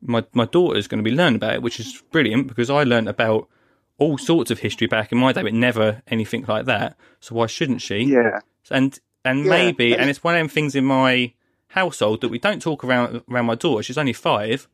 my 0.00 0.24
my 0.32 0.44
daughter's 0.44 0.88
going 0.88 1.02
to 1.02 1.08
be 1.10 1.14
learning 1.16 1.36
about 1.36 1.54
it, 1.54 1.62
which 1.62 1.80
is 1.80 2.02
brilliant 2.10 2.48
because 2.48 2.70
I 2.70 2.82
learned 2.84 3.08
about 3.08 3.48
all 3.98 4.18
sorts 4.18 4.50
of 4.50 4.58
history 4.58 4.86
back 4.86 5.12
in 5.12 5.18
my 5.18 5.32
day, 5.32 5.42
but 5.42 5.54
never 5.54 6.02
anything 6.08 6.44
like 6.48 6.64
that. 6.66 6.96
So 7.20 7.34
why 7.36 7.46
shouldn't 7.46 7.80
she? 7.82 7.98
yeah, 8.04 8.40
And 8.70 8.98
and 9.24 9.44
Yeah, 9.44 9.50
maybe, 9.50 9.96
and 9.96 10.10
it's 10.10 10.24
one 10.24 10.34
of 10.34 10.40
them 10.40 10.48
things 10.48 10.74
in 10.74 10.84
my 10.84 11.32
household 11.68 12.20
that 12.20 12.28
we 12.28 12.38
don't 12.38 12.60
talk 12.60 12.84
around 12.84 13.22
around 13.30 13.46
my 13.46 13.54
daughter. 13.54 13.82
She's 13.82 13.98
only 13.98 14.12
five, 14.12 14.68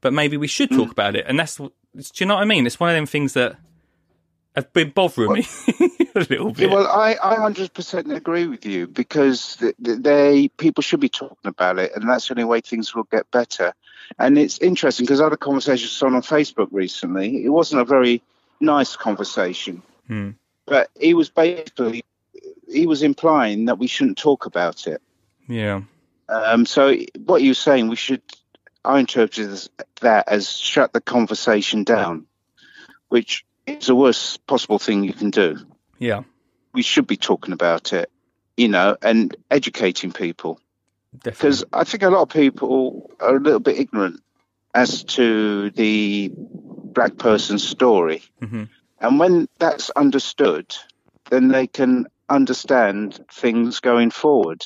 but 0.00 0.12
maybe 0.12 0.36
we 0.36 0.46
should 0.46 0.70
Mm. 0.70 0.76
talk 0.76 0.92
about 0.92 1.16
it. 1.16 1.24
And 1.26 1.38
that's 1.38 1.56
do 1.56 1.70
you 2.18 2.26
know 2.26 2.34
what 2.34 2.42
I 2.42 2.44
mean? 2.44 2.66
It's 2.66 2.78
one 2.78 2.90
of 2.90 2.94
them 2.94 3.06
things 3.06 3.32
that 3.32 3.56
have 4.56 4.72
been 4.72 4.90
bothering 4.90 5.32
me 5.32 5.46
a 6.14 6.20
little 6.20 6.52
bit. 6.52 6.70
well, 6.70 6.86
I, 6.86 7.16
I 7.22 7.36
100% 7.36 8.14
agree 8.16 8.46
with 8.46 8.64
you 8.66 8.86
because 8.88 9.56
th- 9.56 9.74
th- 9.84 9.98
they 10.00 10.48
people 10.48 10.82
should 10.82 11.00
be 11.00 11.08
talking 11.08 11.36
about 11.44 11.78
it, 11.78 11.92
and 11.94 12.08
that's 12.08 12.26
the 12.28 12.34
only 12.34 12.44
way 12.44 12.60
things 12.60 12.94
will 12.94 13.04
get 13.04 13.30
better. 13.30 13.72
And 14.18 14.38
it's 14.38 14.58
interesting 14.58 15.04
because 15.04 15.20
I 15.20 15.24
had 15.24 15.32
a 15.32 15.36
conversation 15.36 15.84
with 15.84 15.90
someone 15.92 16.16
on 16.16 16.22
Facebook 16.22 16.68
recently. 16.72 17.44
It 17.44 17.50
wasn't 17.50 17.82
a 17.82 17.84
very 17.84 18.22
nice 18.60 18.96
conversation, 18.96 19.82
Hmm. 20.08 20.30
but 20.64 20.90
he 20.98 21.14
was 21.14 21.28
basically 21.28 22.02
he 22.68 22.86
was 22.86 23.02
implying 23.02 23.66
that 23.66 23.78
we 23.78 23.86
shouldn't 23.86 24.18
talk 24.18 24.46
about 24.46 24.86
it. 24.88 25.00
yeah, 25.48 25.82
Um, 26.28 26.66
so 26.66 26.96
what 27.24 27.42
you're 27.42 27.54
saying, 27.54 27.88
we 27.88 27.96
should. 27.96 28.22
I 28.84 28.98
interpreted 29.00 29.68
that 30.00 30.28
as 30.28 30.50
shut 30.56 30.92
the 30.92 31.00
conversation 31.00 31.84
down, 31.84 32.26
which 33.08 33.44
is 33.66 33.86
the 33.86 33.94
worst 33.94 34.46
possible 34.46 34.78
thing 34.78 35.04
you 35.04 35.12
can 35.12 35.30
do 35.30 35.58
yeah, 35.98 36.22
we 36.72 36.82
should 36.82 37.06
be 37.06 37.16
talking 37.16 37.52
about 37.54 37.92
it, 37.92 38.10
you 38.56 38.68
know, 38.68 38.96
and 39.00 39.34
educating 39.50 40.12
people. 40.12 40.60
Because 41.24 41.64
I 41.72 41.84
think 41.84 42.02
a 42.02 42.10
lot 42.10 42.22
of 42.22 42.28
people 42.28 43.10
are 43.18 43.36
a 43.36 43.40
little 43.40 43.60
bit 43.60 43.78
ignorant 43.78 44.20
as 44.74 45.04
to 45.04 45.70
the 45.70 46.30
black 46.36 47.16
person's 47.16 47.66
story. 47.66 48.22
Mhm. 48.42 48.68
And 49.00 49.18
when 49.18 49.48
that's 49.58 49.88
understood, 49.90 50.76
then 51.30 51.48
they 51.48 51.66
can 51.66 52.06
understand 52.28 53.24
things 53.32 53.80
going 53.80 54.10
forward. 54.10 54.62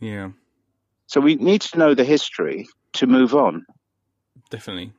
Yeah, 0.00 0.30
So 1.06 1.20
we 1.20 1.34
need 1.34 1.60
to 1.60 1.78
know 1.78 1.94
the 1.94 2.04
history 2.04 2.68
to 2.94 3.06
move 3.06 3.34
on. 3.34 3.66
definitely. 4.48 4.92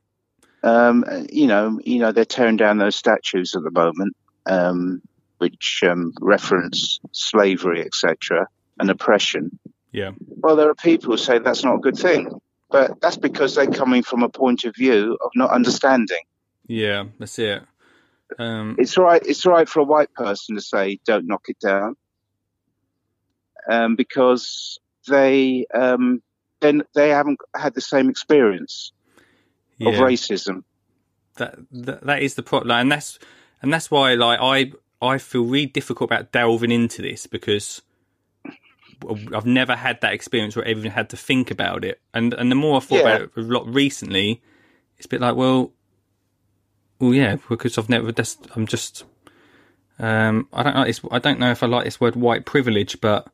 Um, 0.63 1.03
you 1.29 1.47
know, 1.47 1.79
you 1.83 1.99
know, 1.99 2.11
they're 2.11 2.25
tearing 2.25 2.57
down 2.57 2.77
those 2.77 2.95
statues 2.95 3.53
at 3.55 3.63
the 3.63 3.71
moment, 3.71 4.15
um, 4.45 5.01
which 5.37 5.83
um, 5.85 6.13
reference 6.21 6.99
slavery, 7.11 7.81
etc., 7.81 8.47
and 8.79 8.89
oppression. 8.89 9.59
Yeah. 9.91 10.11
Well, 10.27 10.55
there 10.55 10.69
are 10.69 10.75
people 10.75 11.11
who 11.11 11.17
say 11.17 11.39
that's 11.39 11.63
not 11.63 11.75
a 11.75 11.79
good 11.79 11.97
thing, 11.97 12.39
but 12.71 13.01
that's 13.01 13.17
because 13.17 13.55
they're 13.55 13.67
coming 13.67 14.03
from 14.03 14.23
a 14.23 14.29
point 14.29 14.63
of 14.63 14.73
view 14.75 15.17
of 15.23 15.31
not 15.35 15.51
understanding. 15.51 16.23
Yeah, 16.67 17.05
that's 17.19 17.37
it. 17.39 17.61
Um, 18.39 18.77
It's 18.79 18.97
right. 18.97 19.21
It's 19.25 19.45
right 19.45 19.67
for 19.67 19.81
a 19.81 19.83
white 19.83 20.13
person 20.13 20.55
to 20.55 20.61
say, 20.61 20.99
"Don't 21.05 21.27
knock 21.27 21.43
it 21.49 21.59
down," 21.59 21.95
um, 23.69 23.95
because 23.95 24.79
they 25.09 25.65
um, 25.73 26.23
then 26.61 26.83
they 26.95 27.09
haven't 27.09 27.39
had 27.53 27.75
the 27.75 27.81
same 27.81 28.09
experience 28.09 28.92
yeah. 29.83 29.91
of 29.91 29.95
racism. 29.99 30.63
that, 31.37 31.55
that 31.71 32.03
that 32.05 32.21
is 32.21 32.35
the 32.35 32.43
problem, 32.43 32.77
and 32.79 32.91
that's 32.91 33.19
and 33.61 33.73
that's 33.73 33.89
why 33.91 34.13
like 34.15 34.39
I 34.41 34.71
I 35.05 35.17
feel 35.17 35.43
really 35.45 35.65
difficult 35.67 36.09
about 36.11 36.31
delving 36.31 36.71
into 36.71 37.01
this 37.01 37.27
because 37.27 37.81
I've 39.35 39.45
never 39.45 39.75
had 39.75 39.99
that 40.01 40.13
experience 40.13 40.55
where 40.55 40.65
I 40.67 40.71
even 40.71 40.91
had 40.91 41.09
to 41.09 41.17
think 41.17 41.51
about 41.51 41.83
it, 41.85 41.99
and 42.13 42.33
and 42.33 42.51
the 42.51 42.55
more 42.55 42.77
I 42.77 42.79
thought 42.79 42.95
Yeah. 42.99 43.01
about 43.01 43.21
it 43.21 43.31
a 43.37 43.41
lot 43.41 43.67
recently, 43.67 44.41
it's 44.97 45.05
a 45.05 45.09
bit 45.09 45.21
like 45.21 45.35
well, 45.35 45.71
well 46.99 47.13
yeah, 47.13 47.37
because 47.49 47.77
I've 47.77 47.89
never 47.89 48.11
just 48.11 48.47
I'm 48.55 48.67
just 48.67 49.03
um 49.99 50.47
I 50.53 50.63
don't 50.63 50.75
know 50.75 50.85
this 50.85 51.01
I 51.11 51.19
don't 51.19 51.39
know 51.39 51.51
if 51.51 51.63
I 51.63 51.67
like 51.67 51.85
this 51.85 51.99
word 52.01 52.15
white 52.15 52.45
privilege, 52.45 52.99
but 53.01 53.27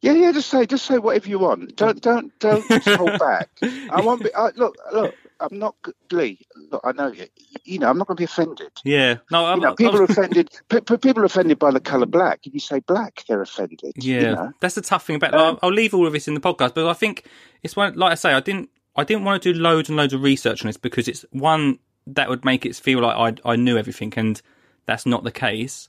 Yeah, 0.00 0.12
yeah. 0.12 0.32
Just 0.32 0.50
say, 0.50 0.66
just 0.66 0.84
say 0.86 0.98
whatever 0.98 1.28
you 1.28 1.38
want. 1.40 1.76
Don't, 1.76 2.00
don't, 2.00 2.36
don't 2.38 2.66
just 2.68 2.88
hold 2.88 3.18
back. 3.18 3.50
I 3.62 4.00
won't 4.02 4.22
be. 4.22 4.32
I, 4.34 4.50
look, 4.56 4.76
look. 4.92 5.14
I'm 5.50 5.58
not 5.58 5.74
Lee. 6.10 6.40
Look, 6.70 6.80
I 6.84 6.92
know 6.92 7.08
you. 7.08 7.26
You 7.64 7.78
know, 7.80 7.88
I'm 7.90 7.98
not 7.98 8.06
going 8.06 8.16
to 8.16 8.20
be 8.20 8.24
offended. 8.24 8.70
yeah, 8.84 9.16
no, 9.30 9.44
I'm, 9.46 9.56
You 9.56 9.62
know, 9.62 9.68
I'm- 9.68 9.76
people 9.76 9.96
are 10.00 10.04
offended. 10.04 10.50
pe- 10.68 10.80
People 10.80 11.22
are 11.22 11.24
offended 11.26 11.58
by 11.58 11.70
the 11.70 11.80
colour 11.80 12.06
black. 12.06 12.46
If 12.46 12.54
you 12.54 12.60
say 12.60 12.80
black, 12.80 13.24
they're 13.28 13.42
offended. 13.42 13.92
Yeah, 13.96 14.14
You 14.20 14.22
know? 14.36 14.52
that's 14.60 14.74
the 14.76 14.80
tough 14.82 15.06
thing 15.06 15.16
about. 15.16 15.34
Um, 15.34 15.40
I'll, 15.40 15.58
I'll 15.68 15.72
leave 15.74 15.94
all 15.94 16.06
of 16.06 16.12
this 16.12 16.28
in 16.28 16.34
the 16.34 16.40
podcast, 16.40 16.74
but 16.74 16.86
I 16.86 16.92
think 16.94 17.26
it's 17.62 17.76
one. 17.76 17.94
Like 17.94 18.12
I 18.12 18.14
say, 18.16 18.32
I 18.32 18.40
didn't. 18.40 18.70
I 18.96 19.04
didn't 19.04 19.24
want 19.24 19.42
to 19.42 19.52
do 19.52 19.58
loads 19.58 19.88
and 19.88 19.96
loads 19.96 20.12
of 20.12 20.22
research 20.22 20.62
on 20.62 20.66
this 20.68 20.76
because 20.76 21.08
it's 21.08 21.24
one 21.30 21.78
that 22.06 22.28
would 22.28 22.44
make 22.44 22.66
it 22.66 22.76
feel 22.76 23.00
like 23.00 23.38
I 23.44 23.50
I 23.52 23.56
knew 23.56 23.76
everything, 23.78 24.12
and 24.16 24.40
that's 24.86 25.06
not 25.06 25.24
the 25.24 25.30
case. 25.32 25.88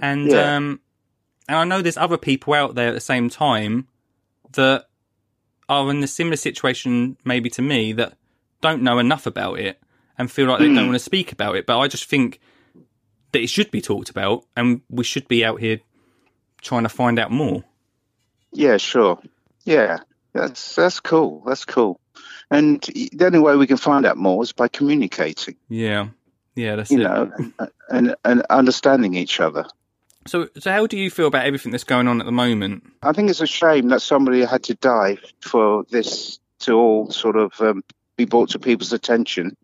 And 0.00 0.30
Yeah. 0.30 0.56
um, 0.56 0.80
and 1.48 1.56
I 1.56 1.64
know 1.64 1.80
there's 1.82 1.96
other 1.96 2.18
people 2.18 2.54
out 2.54 2.74
there 2.74 2.88
at 2.88 2.94
the 2.94 3.00
same 3.00 3.28
time 3.30 3.88
that 4.52 4.84
are 5.68 5.90
in 5.90 6.02
a 6.02 6.06
similar 6.06 6.36
situation, 6.36 7.16
maybe 7.24 7.50
to 7.50 7.62
me, 7.62 7.92
that 7.94 8.14
don't 8.60 8.82
know 8.82 8.98
enough 8.98 9.26
about 9.26 9.58
it 9.58 9.80
and 10.16 10.30
feel 10.30 10.46
like 10.46 10.58
they 10.60 10.68
Hmm. 10.68 10.74
don't 10.74 10.86
want 10.86 10.96
to 10.96 11.04
speak 11.04 11.32
about 11.32 11.56
it. 11.56 11.66
But 11.66 11.78
I 11.78 11.88
just 11.88 12.04
think 12.06 12.40
that 13.32 13.40
it 13.42 13.48
should 13.48 13.70
be 13.70 13.80
talked 13.80 14.10
about, 14.10 14.44
and 14.56 14.80
we 14.88 15.04
should 15.04 15.28
be 15.28 15.44
out 15.44 15.60
here 15.60 15.80
trying 16.62 16.82
to 16.84 16.88
find 16.88 17.18
out 17.18 17.30
more. 17.30 17.64
Yeah, 18.52 18.78
sure. 18.78 19.18
Yeah, 19.64 19.98
that's 20.32 20.74
that's 20.74 21.00
cool. 21.00 21.42
That's 21.46 21.64
cool. 21.64 22.00
And 22.50 22.80
the 22.82 23.26
only 23.26 23.38
way 23.38 23.56
we 23.56 23.66
can 23.66 23.76
find 23.76 24.06
out 24.06 24.16
more 24.16 24.42
is 24.42 24.52
by 24.52 24.68
communicating. 24.68 25.56
Yeah, 25.68 26.08
yeah, 26.54 26.76
that's 26.76 26.90
You 26.90 27.00
it. 27.00 27.04
know, 27.04 27.30
and, 27.38 27.52
and 27.90 28.16
and 28.24 28.42
understanding 28.48 29.14
each 29.14 29.38
other. 29.40 29.66
So, 30.26 30.48
so 30.58 30.70
how 30.70 30.86
do 30.86 30.96
you 30.98 31.10
feel 31.10 31.26
about 31.26 31.46
everything 31.46 31.72
that's 31.72 31.84
going 31.84 32.06
on 32.08 32.20
at 32.20 32.26
the 32.26 32.32
moment? 32.32 32.84
I 33.02 33.12
think 33.12 33.30
it's 33.30 33.40
a 33.40 33.46
shame 33.46 33.88
that 33.88 34.02
somebody 34.02 34.44
had 34.44 34.62
to 34.64 34.74
die 34.74 35.18
for 35.40 35.84
this 35.90 36.38
to 36.60 36.72
all 36.72 37.10
sort 37.10 37.36
of 37.36 37.52
um, 37.60 37.82
be 38.18 38.26
brought 38.26 38.50
to 38.50 38.58
people's 38.58 38.92
attention. 38.92 39.56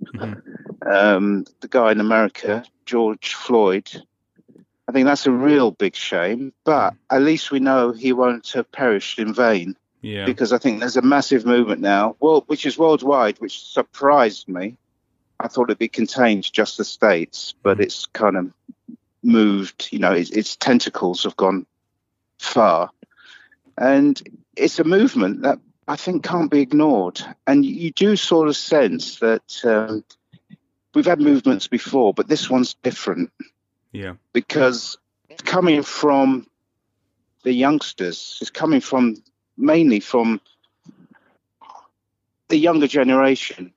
Um, 0.86 1.44
the 1.60 1.68
guy 1.68 1.92
in 1.92 2.00
America, 2.00 2.64
George 2.86 3.34
Floyd, 3.34 3.90
I 4.88 4.92
think 4.92 5.06
that's 5.06 5.26
a 5.26 5.32
real 5.32 5.70
big 5.70 5.96
shame, 5.96 6.52
but 6.64 6.94
at 7.10 7.22
least 7.22 7.50
we 7.50 7.58
know 7.58 7.92
he 7.92 8.12
won't 8.12 8.48
have 8.52 8.70
perished 8.70 9.18
in 9.18 9.34
vain 9.34 9.76
Yeah, 10.02 10.24
because 10.24 10.52
I 10.52 10.58
think 10.58 10.80
there's 10.80 10.96
a 10.96 11.02
massive 11.02 11.44
movement 11.44 11.80
now, 11.80 12.16
well, 12.20 12.44
which 12.46 12.64
is 12.64 12.78
worldwide, 12.78 13.38
which 13.38 13.60
surprised 13.64 14.48
me. 14.48 14.76
I 15.40 15.48
thought 15.48 15.68
it'd 15.68 15.78
be 15.78 15.88
contained 15.88 16.44
to 16.44 16.52
just 16.52 16.78
the 16.78 16.84
States, 16.84 17.54
but 17.62 17.80
it's 17.80 18.06
kind 18.06 18.36
of 18.36 18.52
moved, 19.22 19.88
you 19.90 19.98
know, 19.98 20.12
its, 20.12 20.30
its 20.30 20.54
tentacles 20.56 21.24
have 21.24 21.36
gone 21.36 21.66
far. 22.38 22.90
And 23.76 24.22
it's 24.56 24.78
a 24.78 24.84
movement 24.84 25.42
that 25.42 25.58
I 25.86 25.96
think 25.96 26.24
can't 26.24 26.50
be 26.50 26.60
ignored. 26.60 27.20
And 27.46 27.64
you 27.64 27.90
do 27.90 28.16
sort 28.16 28.48
of 28.48 28.56
sense 28.56 29.18
that 29.18 29.60
um, 29.64 30.04
we've 30.94 31.06
had 31.06 31.20
movements 31.20 31.66
before, 31.66 32.14
but 32.14 32.28
this 32.28 32.48
one's 32.48 32.74
different 32.74 33.30
yeah, 33.92 34.14
because 34.32 34.98
it's 35.28 35.42
coming 35.42 35.82
from 35.82 36.46
the 37.42 37.52
youngsters. 37.52 38.38
It's 38.40 38.50
coming 38.50 38.80
from 38.80 39.16
mainly 39.56 40.00
from 40.00 40.40
the 42.48 42.56
younger 42.56 42.86
generation. 42.86 43.72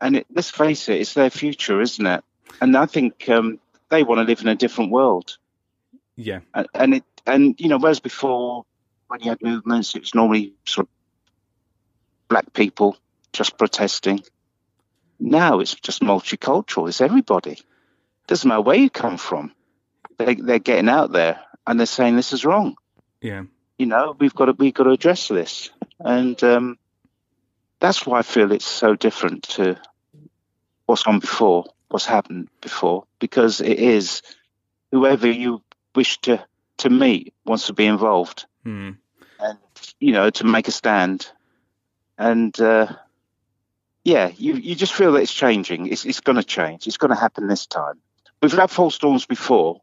And 0.00 0.16
it, 0.16 0.26
let's 0.34 0.50
face 0.50 0.88
it, 0.88 1.00
it's 1.00 1.14
their 1.14 1.30
future, 1.30 1.80
isn't 1.80 2.06
it? 2.06 2.24
And 2.60 2.76
I 2.76 2.86
think 2.86 3.28
um, 3.28 3.60
they 3.88 4.02
want 4.02 4.18
to 4.18 4.24
live 4.24 4.40
in 4.40 4.48
a 4.48 4.54
different 4.54 4.90
world. 4.90 5.38
yeah, 6.16 6.40
And, 6.54 6.66
and 6.74 6.94
it, 6.94 7.04
and 7.26 7.60
you 7.60 7.68
know, 7.68 7.78
whereas 7.78 8.00
before, 8.00 8.64
when 9.12 9.20
you 9.20 9.28
had 9.28 9.42
movements, 9.42 9.94
it 9.94 10.00
was 10.00 10.14
normally 10.14 10.54
sort 10.64 10.86
of 10.86 10.90
black 12.28 12.50
people 12.54 12.96
just 13.34 13.58
protesting. 13.58 14.22
Now 15.20 15.60
it's 15.60 15.74
just 15.74 16.00
multicultural. 16.00 16.88
It's 16.88 17.02
everybody. 17.02 17.58
Doesn't 18.26 18.48
matter 18.48 18.62
where 18.62 18.76
you 18.76 18.88
come 18.88 19.18
from. 19.18 19.52
They, 20.16 20.36
they're 20.36 20.58
getting 20.58 20.88
out 20.88 21.12
there 21.12 21.40
and 21.66 21.78
they're 21.78 21.86
saying 21.86 22.16
this 22.16 22.32
is 22.32 22.46
wrong. 22.46 22.76
yeah, 23.20 23.42
You 23.76 23.84
know, 23.84 24.16
we've 24.18 24.34
got 24.34 24.46
to 24.46 24.52
we've 24.52 24.72
got 24.72 24.84
to 24.84 24.90
address 24.90 25.28
this, 25.28 25.68
and 26.00 26.42
um, 26.42 26.78
that's 27.80 28.06
why 28.06 28.20
I 28.20 28.22
feel 28.22 28.50
it's 28.50 28.64
so 28.64 28.96
different 28.96 29.42
to 29.56 29.78
what's 30.86 31.02
gone 31.02 31.18
before, 31.18 31.66
what's 31.88 32.06
happened 32.06 32.48
before, 32.62 33.04
because 33.18 33.60
it 33.60 33.78
is 33.78 34.22
whoever 34.90 35.30
you 35.30 35.62
wish 35.94 36.16
to 36.22 36.42
to 36.78 36.88
meet 36.88 37.34
wants 37.44 37.66
to 37.66 37.74
be 37.74 37.84
involved 37.84 38.46
hmm. 38.64 38.92
And 39.42 39.58
you 40.00 40.12
know 40.12 40.30
to 40.30 40.44
make 40.44 40.68
a 40.68 40.70
stand 40.70 41.28
and 42.18 42.58
uh, 42.60 42.86
yeah 44.04 44.30
you 44.36 44.54
you 44.54 44.74
just 44.74 44.92
feel 44.92 45.12
that 45.12 45.22
it's 45.22 45.32
changing 45.34 45.86
it's, 45.86 46.04
it's 46.04 46.20
going 46.20 46.36
to 46.36 46.44
change 46.44 46.86
it's 46.86 46.96
going 46.96 47.10
to 47.10 47.16
happen 47.20 47.46
this 47.48 47.66
time 47.66 47.98
we've 48.40 48.52
had 48.52 48.70
false 48.70 48.94
storms 48.94 49.26
before 49.26 49.80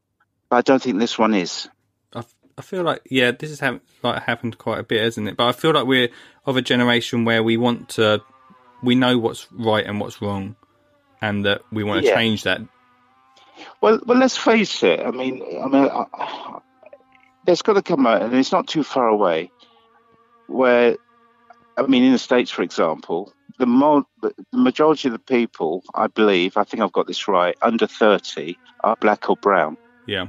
but 0.49 0.57
i 0.57 0.61
don't 0.61 0.81
think 0.81 0.99
this 0.99 1.17
one 1.17 1.33
is 1.33 1.67
I, 2.13 2.23
I 2.57 2.61
feel 2.61 2.83
like 2.83 3.01
yeah, 3.09 3.31
this 3.31 3.49
has 3.51 3.59
hap- 3.59 3.81
like 4.03 4.23
happened 4.23 4.57
quite 4.57 4.79
a 4.79 4.83
bit, 4.83 5.01
isn't 5.03 5.27
it? 5.29 5.37
But 5.37 5.47
I 5.47 5.51
feel 5.53 5.71
like 5.71 5.85
we're 5.85 6.09
of 6.45 6.57
a 6.57 6.61
generation 6.61 7.23
where 7.23 7.41
we 7.41 7.55
want 7.55 7.87
to, 7.89 8.21
we 8.83 8.95
know 8.95 9.17
what's 9.17 9.47
right 9.53 9.85
and 9.85 10.01
what's 10.01 10.21
wrong, 10.21 10.57
and 11.21 11.45
that 11.45 11.61
we 11.71 11.83
want 11.85 12.01
to 12.03 12.07
Yeah. 12.09 12.15
change 12.15 12.43
that. 12.43 12.59
well 13.79 13.99
well 14.05 14.17
let's 14.17 14.35
face 14.35 14.83
it 14.83 14.99
i 14.99 15.11
mean 15.11 15.41
i 15.63 15.67
mean 15.67 15.85
I, 15.89 16.59
there's 17.45 17.61
got 17.61 17.73
to 17.73 17.81
come 17.81 18.05
out 18.07 18.21
and 18.21 18.33
it's 18.33 18.51
not 18.51 18.67
too 18.67 18.83
far 18.83 19.07
away 19.07 19.51
where 20.47 20.97
i 21.77 21.81
mean 21.83 22.03
in 22.03 22.11
the 22.11 22.17
states 22.19 22.51
for 22.51 22.61
example 22.63 23.33
the, 23.57 23.65
mo- 23.65 24.07
the 24.21 24.33
majority 24.53 25.07
of 25.07 25.11
the 25.13 25.19
people 25.19 25.83
i 25.93 26.07
believe 26.07 26.57
i 26.57 26.63
think 26.63 26.81
i've 26.83 26.91
got 26.91 27.07
this 27.07 27.27
right 27.27 27.55
under 27.61 27.87
30 27.87 28.57
are 28.83 28.95
black 28.97 29.29
or 29.29 29.35
brown 29.37 29.77
Yeah, 30.05 30.27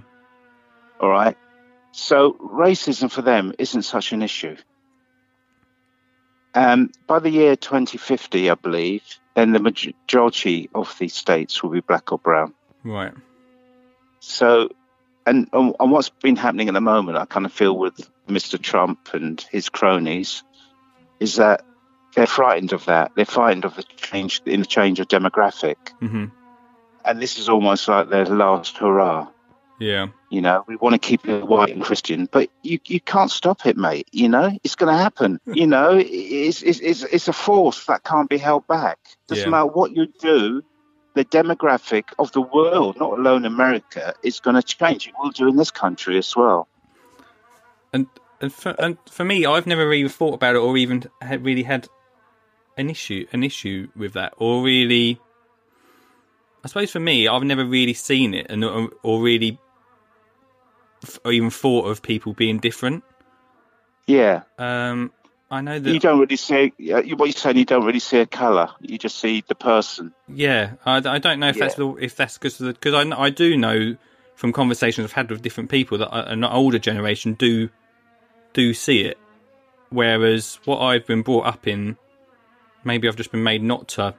All 1.01 1.09
right. 1.11 1.37
So 1.93 2.33
racism 2.35 3.11
for 3.11 3.23
them 3.23 3.53
isn't 3.59 3.83
such 3.83 4.13
an 4.13 4.23
issue. 4.23 4.57
Um, 6.55 6.91
by 7.07 7.19
the 7.21 7.31
year 7.31 7.57
2050, 7.57 8.51
I 8.51 8.55
believe, 8.55 9.03
then 9.35 9.53
the 9.53 9.61
majority 9.61 10.69
of 10.75 10.95
the 10.99 11.09
states 11.09 11.63
will 11.63 11.71
be 11.71 11.81
black 11.81 12.13
or 12.13 12.19
brown. 12.19 12.55
right. 12.85 13.13
So, 14.21 14.69
and, 15.27 15.49
and 15.53 15.75
what's 15.91 16.09
been 16.09 16.37
happening 16.37 16.69
at 16.69 16.75
the 16.75 16.81
moment, 16.81 17.19
I 17.19 17.25
kind 17.27 17.47
of 17.47 17.53
feel 17.53 17.77
with 17.77 18.09
Mr. 18.29 18.61
Trump 18.61 19.13
and 19.13 19.41
his 19.51 19.69
cronies, 19.69 20.43
is 21.19 21.37
that 21.37 21.65
they're 22.17 22.27
frightened 22.27 22.73
of 22.73 22.87
that. 22.87 23.13
They're 23.15 23.25
frightened 23.25 23.65
of 23.65 23.77
the 23.77 23.83
change 23.83 24.43
in 24.47 24.61
the 24.61 24.67
change 24.67 25.01
of 25.01 25.09
demographic, 25.09 25.77
hmm 26.01 26.27
and 27.03 27.21
this 27.21 27.39
is 27.39 27.49
almost 27.49 27.89
like 27.89 28.11
their 28.11 28.27
last 28.27 28.77
hurrah. 28.77 29.29
Yeah, 29.79 30.09
You 30.29 30.43
know, 30.43 30.63
we 30.69 30.77
want 30.77 30.93
to 30.93 30.99
keep 30.99 31.27
it 31.27 31.49
white 31.49 31.73
and 31.73 31.83
Christian, 31.83 32.29
but 32.31 32.51
you, 32.63 32.79
you 32.85 33.01
can't 33.01 33.31
stop 33.31 33.65
it, 33.65 33.79
mate. 33.79 34.07
You 34.13 34.29
know, 34.29 34.51
it's 34.63 34.75
going 34.75 34.95
to 34.95 35.03
happen. 35.03 35.41
You 35.47 35.67
know, 35.67 35.97
it's, 35.99 36.61
it's, 36.61 36.81
it's, 36.81 37.03
it's 37.03 37.29
a 37.29 37.33
force 37.33 37.87
that 37.87 38.05
can't 38.05 38.29
be 38.29 38.37
held 38.37 38.67
back. 38.67 38.99
Doesn't 39.29 39.47
Yeah. 39.47 39.51
matter 39.51 39.69
what 39.69 39.97
you 39.97 40.09
do, 40.21 40.63
the 41.15 41.25
demographic 41.25 42.05
of 42.19 42.33
the 42.33 42.41
world, 42.41 42.99
not 42.99 43.19
alone 43.19 43.45
America, 43.45 44.15
is 44.23 44.41
going 44.41 44.57
to 44.57 44.63
change. 44.63 45.09
It 45.09 45.15
will 45.19 45.31
do 45.31 45.49
in 45.49 45.57
this 45.57 45.71
country 45.71 46.19
as 46.19 46.37
well. 46.37 46.69
and 47.93 48.07
and 48.41 48.53
for, 48.53 48.75
and 48.79 48.97
for 49.11 49.25
me, 49.25 49.45
I've 49.45 49.67
never 49.67 49.87
really 49.87 50.09
thought 50.09 50.35
about 50.35 50.55
it, 50.55 50.59
or 50.59 50.77
even 50.77 51.05
had 51.21 51.45
really 51.45 51.63
had 51.63 51.89
an 52.77 52.89
issue 52.89 53.27
an 53.33 53.43
issue 53.43 53.89
with 53.97 54.15
that, 54.15 54.35
or 54.37 54.63
really. 54.63 55.21
I 56.63 56.69
suppose 56.69 56.91
for 56.91 57.01
me, 57.01 57.27
I've 57.27 57.43
never 57.43 57.65
really 57.65 57.95
seen 57.95 58.35
it, 58.35 58.47
and 58.51 58.65
or, 58.65 58.91
or 59.03 59.23
really, 59.23 59.59
or 61.25 61.33
even 61.33 61.51
thought 61.51 61.87
of 61.87 62.03
people 62.03 62.35
being 62.35 62.59
different. 62.59 63.03
Yeah, 64.07 64.43
Um, 64.59 65.13
I 65.51 65.61
know 65.63 65.79
that. 65.79 65.91
you 65.93 65.99
don't 65.99 66.21
really 66.21 66.37
see. 66.37 66.73
you- 66.79 66.95
What 67.17 67.27
you're 67.27 67.33
saying, 67.33 67.57
you 67.57 67.65
don't 67.65 67.85
really 67.85 67.99
see 67.99 68.19
a 68.19 68.27
colour. 68.27 68.71
You 68.81 68.99
just 68.99 69.19
see 69.19 69.43
the 69.47 69.55
person. 69.57 70.13
Yeah, 70.29 70.75
I, 70.87 70.97
I 70.99 71.19
don't 71.19 71.41
know 71.41 71.49
if 71.49 71.59
that's 71.59 71.75
the, 71.75 71.89
if 71.97 72.15
that's 72.17 72.39
because 72.39 72.59
because 72.59 72.95
I, 72.95 73.21
I 73.21 73.31
do 73.31 73.57
know 73.57 73.97
from 74.37 74.53
conversations 74.53 75.05
I've 75.05 75.13
had 75.13 75.31
with 75.31 75.43
different 75.43 75.69
people 75.71 75.99
that 75.99 76.09
an 76.13 76.45
older 76.45 76.79
generation 76.79 77.35
do 77.35 77.69
do 78.53 78.73
see 78.75 79.01
it, 79.01 79.19
whereas 79.91 80.61
what 80.65 80.79
I've 80.79 81.07
been 81.07 81.23
brought 81.23 81.47
up 81.47 81.67
in, 81.67 81.97
maybe 82.85 83.09
I've 83.09 83.17
just 83.17 83.33
been 83.33 83.43
made 83.43 83.63
not 83.63 83.89
to. 83.89 84.15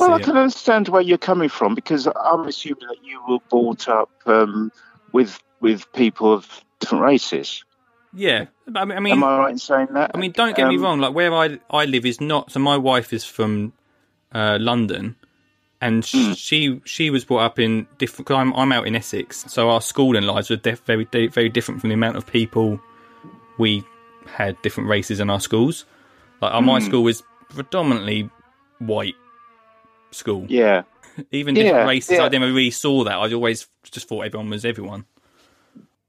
Well, 0.00 0.14
I 0.14 0.20
can 0.20 0.36
it. 0.36 0.40
understand 0.40 0.88
where 0.88 1.02
you're 1.02 1.18
coming 1.18 1.48
from 1.48 1.74
because 1.74 2.06
I'm 2.06 2.46
assuming 2.46 2.86
that 2.88 2.98
you 3.02 3.20
were 3.28 3.38
brought 3.50 3.88
up 3.88 4.10
um, 4.24 4.72
with 5.12 5.38
with 5.60 5.92
people 5.92 6.32
of 6.32 6.64
different 6.80 7.04
races. 7.04 7.64
Yeah, 8.16 8.46
but 8.66 8.80
I 8.90 9.00
mean, 9.00 9.12
Am 9.12 9.24
I 9.24 9.38
right 9.38 9.50
in 9.50 9.58
saying 9.58 9.88
that? 9.92 10.10
I 10.14 10.18
mean, 10.18 10.32
don't 10.32 10.56
get 10.56 10.68
me 10.68 10.76
Um, 10.76 10.82
wrong. 10.82 11.00
Like 11.00 11.14
where 11.14 11.32
I 11.34 11.58
I 11.70 11.84
live 11.84 12.06
is 12.06 12.20
not. 12.20 12.50
So 12.50 12.58
my 12.60 12.76
wife 12.78 13.12
is 13.12 13.24
from 13.24 13.74
uh, 14.32 14.56
London, 14.60 15.16
and 15.82 16.02
Hmm. 16.04 16.32
she 16.32 16.80
she 16.84 17.10
was 17.10 17.24
brought 17.26 17.44
up 17.44 17.58
in 17.58 17.86
different. 17.98 18.26
Cause 18.26 18.36
I'm 18.38 18.52
I'm 18.54 18.72
out 18.72 18.86
in 18.86 18.96
Essex, 18.96 19.44
so 19.48 19.68
our 19.68 19.82
schooling 19.82 20.22
lives 20.24 20.48
were 20.50 20.56
def- 20.56 20.84
very 20.86 21.04
very 21.28 21.48
different 21.50 21.80
from 21.80 21.90
the 21.90 21.94
amount 21.94 22.16
of 22.16 22.26
people 22.26 22.80
we 23.58 23.84
had 24.26 24.60
different 24.62 24.88
races 24.88 25.20
in 25.20 25.28
our 25.30 25.40
schools. 25.40 25.84
Like 26.40 26.52
our, 26.52 26.60
Hmm. 26.60 26.66
my 26.66 26.78
school 26.80 27.02
was 27.02 27.22
predominantly 27.50 28.30
white 28.78 29.14
school. 30.10 30.46
Yeah, 30.48 30.82
Even 31.32 31.54
different 31.54 31.76
Yeah, 31.84 31.86
races, 31.88 32.18
I 32.18 32.28
never 32.28 32.46
really 32.46 32.70
saw 32.70 33.04
that. 33.04 33.14
I 33.14 33.32
always 33.32 33.68
just 33.90 34.08
thought 34.08 34.22
everyone 34.22 34.50
was 34.50 34.64
everyone. 34.64 35.04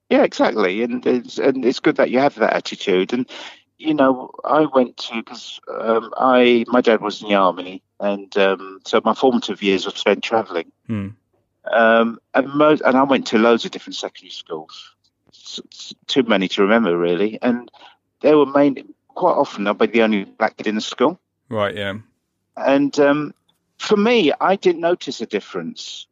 Yeah, 0.10 0.24
exactly. 0.24 0.84
And 0.84 1.06
it's 1.06 1.38
and 1.38 1.66
it's 1.66 1.80
good 1.80 1.98
that 1.98 2.10
you 2.10 2.20
have 2.20 2.36
that 2.36 2.54
attitude. 2.54 3.14
And 3.14 3.30
you 3.78 3.94
know, 3.94 4.32
I 4.44 4.66
went 4.66 4.98
to 4.98 5.16
because 5.16 5.60
um, 5.68 6.14
I 6.18 6.66
my 6.68 6.82
dad 6.82 7.02
was 7.02 7.22
in 7.22 7.30
the 7.30 7.36
army, 7.36 7.84
and 8.00 8.36
um, 8.38 8.80
so 8.86 9.02
my 9.04 9.14
formative 9.14 9.62
years 9.62 9.86
were 9.86 9.92
spent 9.92 10.24
travelling. 10.24 10.72
Hmm. 10.88 11.10
Um, 11.72 12.20
and 12.34 12.48
most, 12.54 12.82
and 12.86 12.96
I 12.96 13.04
went 13.04 13.28
to 13.28 13.38
loads 13.38 13.66
of 13.66 13.72
different 13.72 13.96
secondary 13.96 14.32
schools. 14.32 14.96
S- 15.34 15.60
s- 15.74 15.94
too 16.08 16.24
many 16.24 16.48
to 16.48 16.62
remember, 16.62 16.98
really. 16.98 17.40
And 17.42 17.70
they 18.22 18.34
were 18.36 18.46
mainly 18.46 18.86
quite 19.10 19.34
often 19.34 19.68
I'd 19.68 19.78
be 19.78 19.88
the 19.88 20.04
only 20.04 20.24
black 20.24 20.56
kid 20.56 20.68
in 20.68 20.76
the 20.76 20.82
school. 20.82 21.20
Right? 21.50 21.76
Yeah. 21.76 21.98
And 22.56 22.98
um, 23.00 23.34
for 23.78 23.98
me, 23.98 24.32
I 24.40 24.56
didn't 24.56 24.82
notice 24.82 25.20
a 25.20 25.26
difference, 25.26 26.08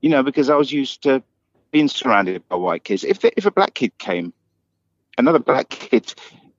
you 0.00 0.10
know, 0.10 0.22
because 0.22 0.48
I 0.48 0.56
was 0.56 0.70
used 0.70 1.02
to 1.02 1.22
being 1.72 1.88
surrounded 1.88 2.46
by 2.48 2.56
white 2.56 2.84
kids. 2.84 3.02
If 3.02 3.24
if 3.24 3.46
a 3.46 3.50
black 3.50 3.74
kid 3.74 3.96
came, 3.98 4.32
another 5.18 5.38
black 5.40 5.68
kid 5.70 6.14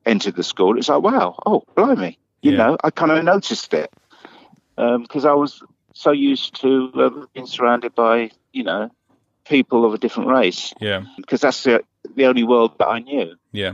entered 0.05 0.35
the 0.35 0.43
school, 0.43 0.77
it's 0.77 0.89
like, 0.89 1.01
wow, 1.01 1.39
oh, 1.45 1.63
blimey, 1.75 2.17
you 2.41 2.51
Yeah. 2.51 2.57
know, 2.57 2.77
I 2.83 2.89
kind 2.89 3.11
of 3.11 3.23
noticed 3.23 3.73
it 3.73 3.89
because 4.75 5.23
I 5.23 5.33
was 5.33 5.63
so 5.93 6.11
used 6.11 6.59
to 6.61 6.91
um, 6.95 7.27
being 7.33 7.45
surrounded 7.45 7.93
by, 7.95 8.31
you 8.51 8.63
know, 8.63 8.89
people 9.45 9.85
of 9.85 9.93
a 9.93 9.97
different 9.97 10.29
race 10.29 10.73
Yeah. 10.81 11.03
because 11.17 11.41
that's 11.41 11.63
the 11.63 11.83
the 12.15 12.25
only 12.25 12.43
world 12.43 12.77
that 12.79 12.87
I 12.87 12.99
knew. 12.99 13.35
Yeah. 13.53 13.73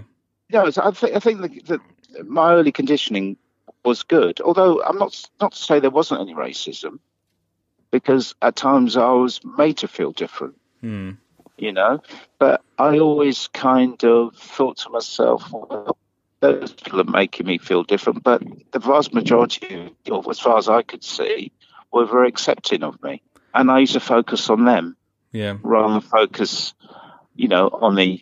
No, 0.51 0.69
so 0.69 0.83
I 0.83 0.91
think 0.91 1.15
I 1.15 1.19
think 1.19 1.41
that, 1.41 1.65
that 1.67 2.27
my 2.29 2.53
early 2.53 2.71
conditioning 2.71 3.37
was 3.85 4.03
good. 4.03 4.41
Although 4.41 4.83
I'm 4.83 4.97
not 4.97 5.29
not 5.41 5.53
to 5.53 5.57
say 5.57 5.79
there 5.79 5.89
wasn't 5.89 6.21
any 6.21 6.35
racism, 6.35 6.99
because 7.91 8.35
at 8.41 8.55
times 8.55 8.97
I 8.97 9.11
was 9.11 9.39
made 9.57 9.77
to 9.77 9.87
feel 9.87 10.11
different. 10.11 10.55
Hmm. 10.81 11.11
You 11.59 11.73
know, 11.73 12.01
but 12.39 12.61
I 12.77 12.99
always 12.99 13.49
kind 13.49 14.01
of 14.05 14.33
thought 14.35 14.77
to 14.77 14.89
myself, 14.89 15.51
well, 15.51 15.97
those 16.39 16.71
people 16.71 17.01
are 17.01 17.03
making 17.03 17.45
me 17.47 17.57
feel 17.57 17.83
different. 17.83 18.23
But 18.23 18.41
the 18.71 18.79
vast 18.79 19.13
majority, 19.13 19.93
of, 20.09 20.27
as 20.29 20.39
far 20.39 20.57
as 20.57 20.69
I 20.69 20.81
could 20.83 21.03
see, 21.03 21.51
were 21.91 22.05
very 22.05 22.29
accepting 22.29 22.81
of 22.83 23.01
me, 23.03 23.21
and 23.53 23.69
I 23.69 23.79
used 23.79 23.93
to 23.93 23.99
focus 23.99 24.49
on 24.49 24.63
them 24.63 24.95
Yeah. 25.33 25.57
rather 25.61 25.93
than 25.95 26.01
focus, 26.01 26.73
you 27.35 27.49
know, 27.49 27.67
on 27.67 27.95
the 27.95 28.21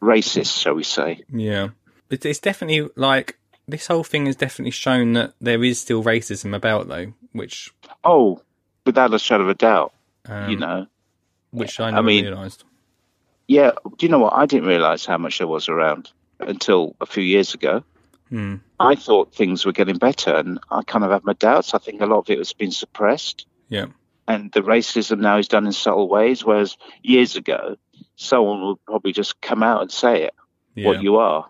racists, 0.00 0.60
shall 0.60 0.74
we 0.74 0.84
say? 0.84 1.22
Yeah, 1.32 1.70
it's, 2.10 2.24
it's 2.24 2.38
definitely 2.38 2.88
like 2.94 3.38
this 3.66 3.88
whole 3.88 4.04
thing 4.04 4.26
has 4.26 4.36
definitely 4.36 4.70
shown 4.70 5.14
that 5.14 5.32
there 5.40 5.64
is 5.64 5.80
still 5.80 6.04
racism 6.04 6.54
about, 6.54 6.86
though, 6.86 7.12
which 7.32 7.72
Oh, 8.04 8.40
without 8.86 9.12
a 9.14 9.18
shadow 9.18 9.42
of 9.44 9.48
a 9.50 9.54
doubt, 9.54 9.92
um, 10.26 10.50
you 10.50 10.56
know. 10.58 10.86
which 11.50 11.80
I 11.80 11.88
I 11.88 11.90
never 11.90 12.02
mean- 12.04 12.24
realised. 12.24 12.62
Yeah, 13.48 13.72
do 13.96 14.04
you 14.06 14.10
know 14.10 14.18
what? 14.18 14.34
I 14.34 14.46
didn't 14.46 14.68
realise 14.68 15.06
how 15.06 15.18
much 15.18 15.38
there 15.38 15.46
was 15.46 15.68
around 15.68 16.10
until 16.38 16.94
a 17.00 17.06
few 17.06 17.22
years 17.22 17.54
ago. 17.54 17.82
Hmm. 18.28 18.56
I 18.78 18.94
thought 18.94 19.34
things 19.34 19.64
were 19.64 19.72
getting 19.72 19.96
better, 19.96 20.34
and 20.34 20.60
I 20.70 20.82
kind 20.82 21.02
of 21.04 21.10
have 21.10 21.24
my 21.24 21.32
doubts. 21.32 21.72
I 21.72 21.78
think 21.78 22.02
a 22.02 22.06
lot 22.06 22.18
of 22.18 22.30
it 22.30 22.38
has 22.38 22.52
been 22.52 22.70
suppressed, 22.70 23.46
Yeah, 23.70 23.86
and 24.28 24.52
the 24.52 24.60
racism 24.60 25.20
now 25.20 25.38
is 25.38 25.48
done 25.48 25.64
in 25.66 25.72
subtle 25.72 26.08
ways. 26.08 26.44
Whereas 26.44 26.76
years 27.02 27.36
ago, 27.36 27.76
someone 28.16 28.66
would 28.66 28.84
probably 28.84 29.12
just 29.12 29.40
come 29.40 29.62
out 29.62 29.80
and 29.80 29.90
say 29.90 30.24
it, 30.24 30.34
yeah, 30.74 30.86
what 30.86 31.02
you 31.02 31.16
are. 31.16 31.48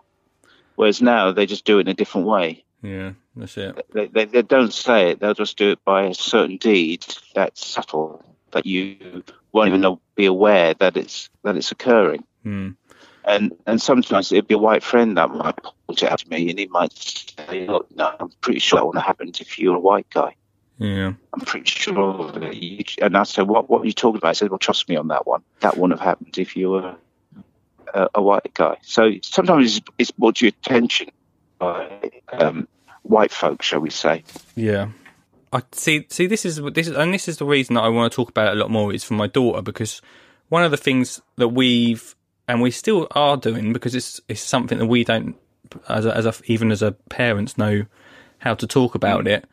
Whereas 0.75 1.01
now 1.01 1.33
they 1.33 1.45
just 1.45 1.65
do 1.65 1.79
it 1.79 1.81
in 1.81 1.87
a 1.89 1.93
different 1.93 2.27
way. 2.27 2.63
yeah. 2.81 3.11
That's 3.35 3.57
it. 3.57 3.85
They, 3.93 4.07
they, 4.07 4.25
they 4.25 4.41
don't 4.41 4.73
say 4.73 5.11
it; 5.11 5.19
they'll 5.19 5.33
just 5.33 5.57
do 5.57 5.71
it 5.71 5.83
by 5.83 6.05
a 6.05 6.13
certain 6.13 6.57
deed 6.57 7.05
that's 7.35 7.65
subtle 7.65 8.23
that 8.51 8.65
you 8.65 9.23
won't 9.51 9.69
even 9.69 9.81
know, 9.81 9.99
be 10.15 10.25
aware 10.25 10.73
that 10.75 10.97
it's 10.97 11.29
that 11.43 11.57
it's 11.57 11.71
occurring. 11.71 12.23
Hmm. 12.43 12.69
And 13.25 13.55
and 13.65 13.81
sometimes 13.81 14.31
it'd 14.31 14.47
be 14.47 14.55
a 14.55 14.59
white 14.59 14.83
friend 14.83 15.17
that 15.17 15.29
might 15.29 15.57
point 15.61 16.03
it 16.03 16.11
out 16.11 16.19
to 16.19 16.29
me, 16.29 16.49
and 16.49 16.57
he 16.57 16.67
might 16.67 16.93
say, 16.93 17.67
"Look, 17.67 17.93
no, 17.95 18.13
I'm 18.19 18.29
pretty 18.41 18.59
sure 18.59 18.79
that 18.79 18.85
would 18.85 18.95
have 18.95 19.05
happened 19.05 19.39
if 19.41 19.59
you 19.59 19.71
were 19.71 19.77
a 19.77 19.81
white 19.81 20.09
guy. 20.09 20.35
Yeah, 20.77 21.13
I'm 21.33 21.41
pretty 21.41 21.69
sure." 21.69 22.31
That 22.31 22.55
you, 22.55 22.83
and 23.01 23.17
I 23.17 23.23
said, 23.23 23.47
"What 23.47 23.69
what 23.69 23.83
are 23.83 23.85
you 23.85 23.93
talking 23.93 24.17
about?" 24.17 24.29
I 24.29 24.33
said, 24.33 24.49
"Well, 24.49 24.57
trust 24.57 24.89
me 24.89 24.95
on 24.95 25.09
that 25.09 25.27
one. 25.27 25.43
That 25.59 25.77
wouldn't 25.77 25.99
have 25.99 26.07
happened 26.07 26.37
if 26.37 26.55
you 26.55 26.71
were 26.71 26.95
a, 27.93 28.09
a 28.15 28.21
white 28.21 28.53
guy." 28.53 28.77
So 28.81 29.11
sometimes 29.21 29.77
it's, 29.77 29.87
it's 29.97 30.11
brought 30.11 30.37
to 30.37 30.45
your 30.45 30.53
attention 30.63 31.09
by 31.59 32.11
um, 32.31 32.67
white 33.03 33.31
folk, 33.31 33.61
shall 33.61 33.79
we 33.79 33.89
say? 33.89 34.23
yeah. 34.55 34.89
I 35.51 35.63
see. 35.71 36.05
See, 36.09 36.27
this 36.27 36.45
is 36.45 36.61
this 36.73 36.87
is, 36.87 36.95
and 36.95 37.13
this 37.13 37.27
is 37.27 37.37
the 37.37 37.45
reason 37.45 37.75
that 37.75 37.83
I 37.83 37.89
want 37.89 38.11
to 38.11 38.15
talk 38.15 38.29
about 38.29 38.49
it 38.49 38.57
a 38.57 38.59
lot 38.59 38.69
more. 38.69 38.93
Is 38.93 39.03
for 39.03 39.15
my 39.15 39.27
daughter 39.27 39.61
because 39.61 40.01
one 40.49 40.63
of 40.63 40.71
the 40.71 40.77
things 40.77 41.21
that 41.37 41.49
we've 41.49 42.15
and 42.47 42.61
we 42.61 42.71
still 42.71 43.07
are 43.11 43.37
doing 43.37 43.73
because 43.73 43.95
it's 43.95 44.21
it's 44.27 44.41
something 44.41 44.77
that 44.77 44.87
we 44.87 45.03
don't 45.03 45.35
as 45.87 46.05
a, 46.05 46.15
as 46.15 46.25
a 46.25 46.33
even 46.45 46.71
as 46.71 46.81
a 46.81 46.91
parents 47.09 47.57
know 47.57 47.85
how 48.39 48.53
to 48.53 48.67
talk 48.67 48.95
about 48.95 49.27
it 49.27 49.45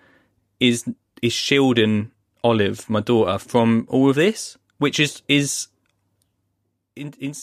is 0.61 0.85
is 1.23 1.33
shielding 1.33 2.11
Olive, 2.43 2.89
my 2.89 3.01
daughter, 3.01 3.39
from 3.39 3.87
all 3.89 4.11
of 4.11 4.17
this, 4.17 4.57
which 4.79 5.01
is 5.01 5.23
is 5.29 5.69
in, 6.95 7.13
in, 7.21 7.35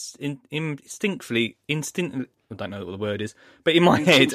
in, 0.50 0.78
instinctively 0.82 1.56
instinct. 1.68 2.28
I 2.50 2.54
don't 2.54 2.70
know 2.70 2.84
what 2.84 2.92
the 2.92 2.98
word 2.98 3.20
is, 3.20 3.34
but 3.64 3.74
in 3.74 3.84
my 3.84 4.00
head, 4.00 4.32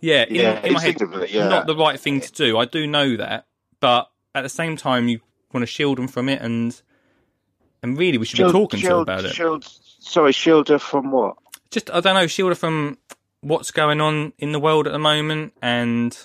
yeah, 0.00 0.24
in, 0.24 0.34
Yeah, 0.34 0.60
in 0.64 0.72
my 0.74 0.80
head, 0.80 0.90
instinctively, 0.90 1.28
yeah. 1.30 1.48
not 1.48 1.66
the 1.66 1.76
right 1.76 1.98
thing 1.98 2.20
to 2.20 2.32
do. 2.32 2.58
I 2.58 2.64
do 2.64 2.86
know 2.86 3.16
that, 3.16 3.46
but 3.80 4.10
at 4.34 4.42
the 4.42 4.48
same 4.48 4.76
time, 4.76 5.08
you 5.08 5.20
want 5.52 5.62
to 5.62 5.66
shield 5.66 5.98
them 5.98 6.08
from 6.08 6.28
it, 6.28 6.40
and 6.40 6.80
and 7.82 7.98
really, 7.98 8.18
we 8.18 8.26
should 8.26 8.36
Shield- 8.36 8.52
be 8.52 8.58
talking 8.58 8.80
to 8.80 8.86
her 8.86 8.90
shield- 8.90 9.02
about 9.02 9.24
it. 9.24 9.34
Shield, 9.34 9.64
sorry, 9.98 10.32
shield 10.32 10.68
her 10.68 10.78
from 10.78 11.10
what? 11.10 11.36
Just 11.70 11.90
I 11.90 12.00
don't 12.00 12.14
know, 12.14 12.26
shield 12.26 12.50
her 12.50 12.54
from 12.54 12.98
what's 13.40 13.70
going 13.70 14.00
on 14.00 14.32
in 14.38 14.52
the 14.52 14.60
world 14.60 14.86
at 14.86 14.92
the 14.92 14.98
moment, 14.98 15.54
and 15.62 16.16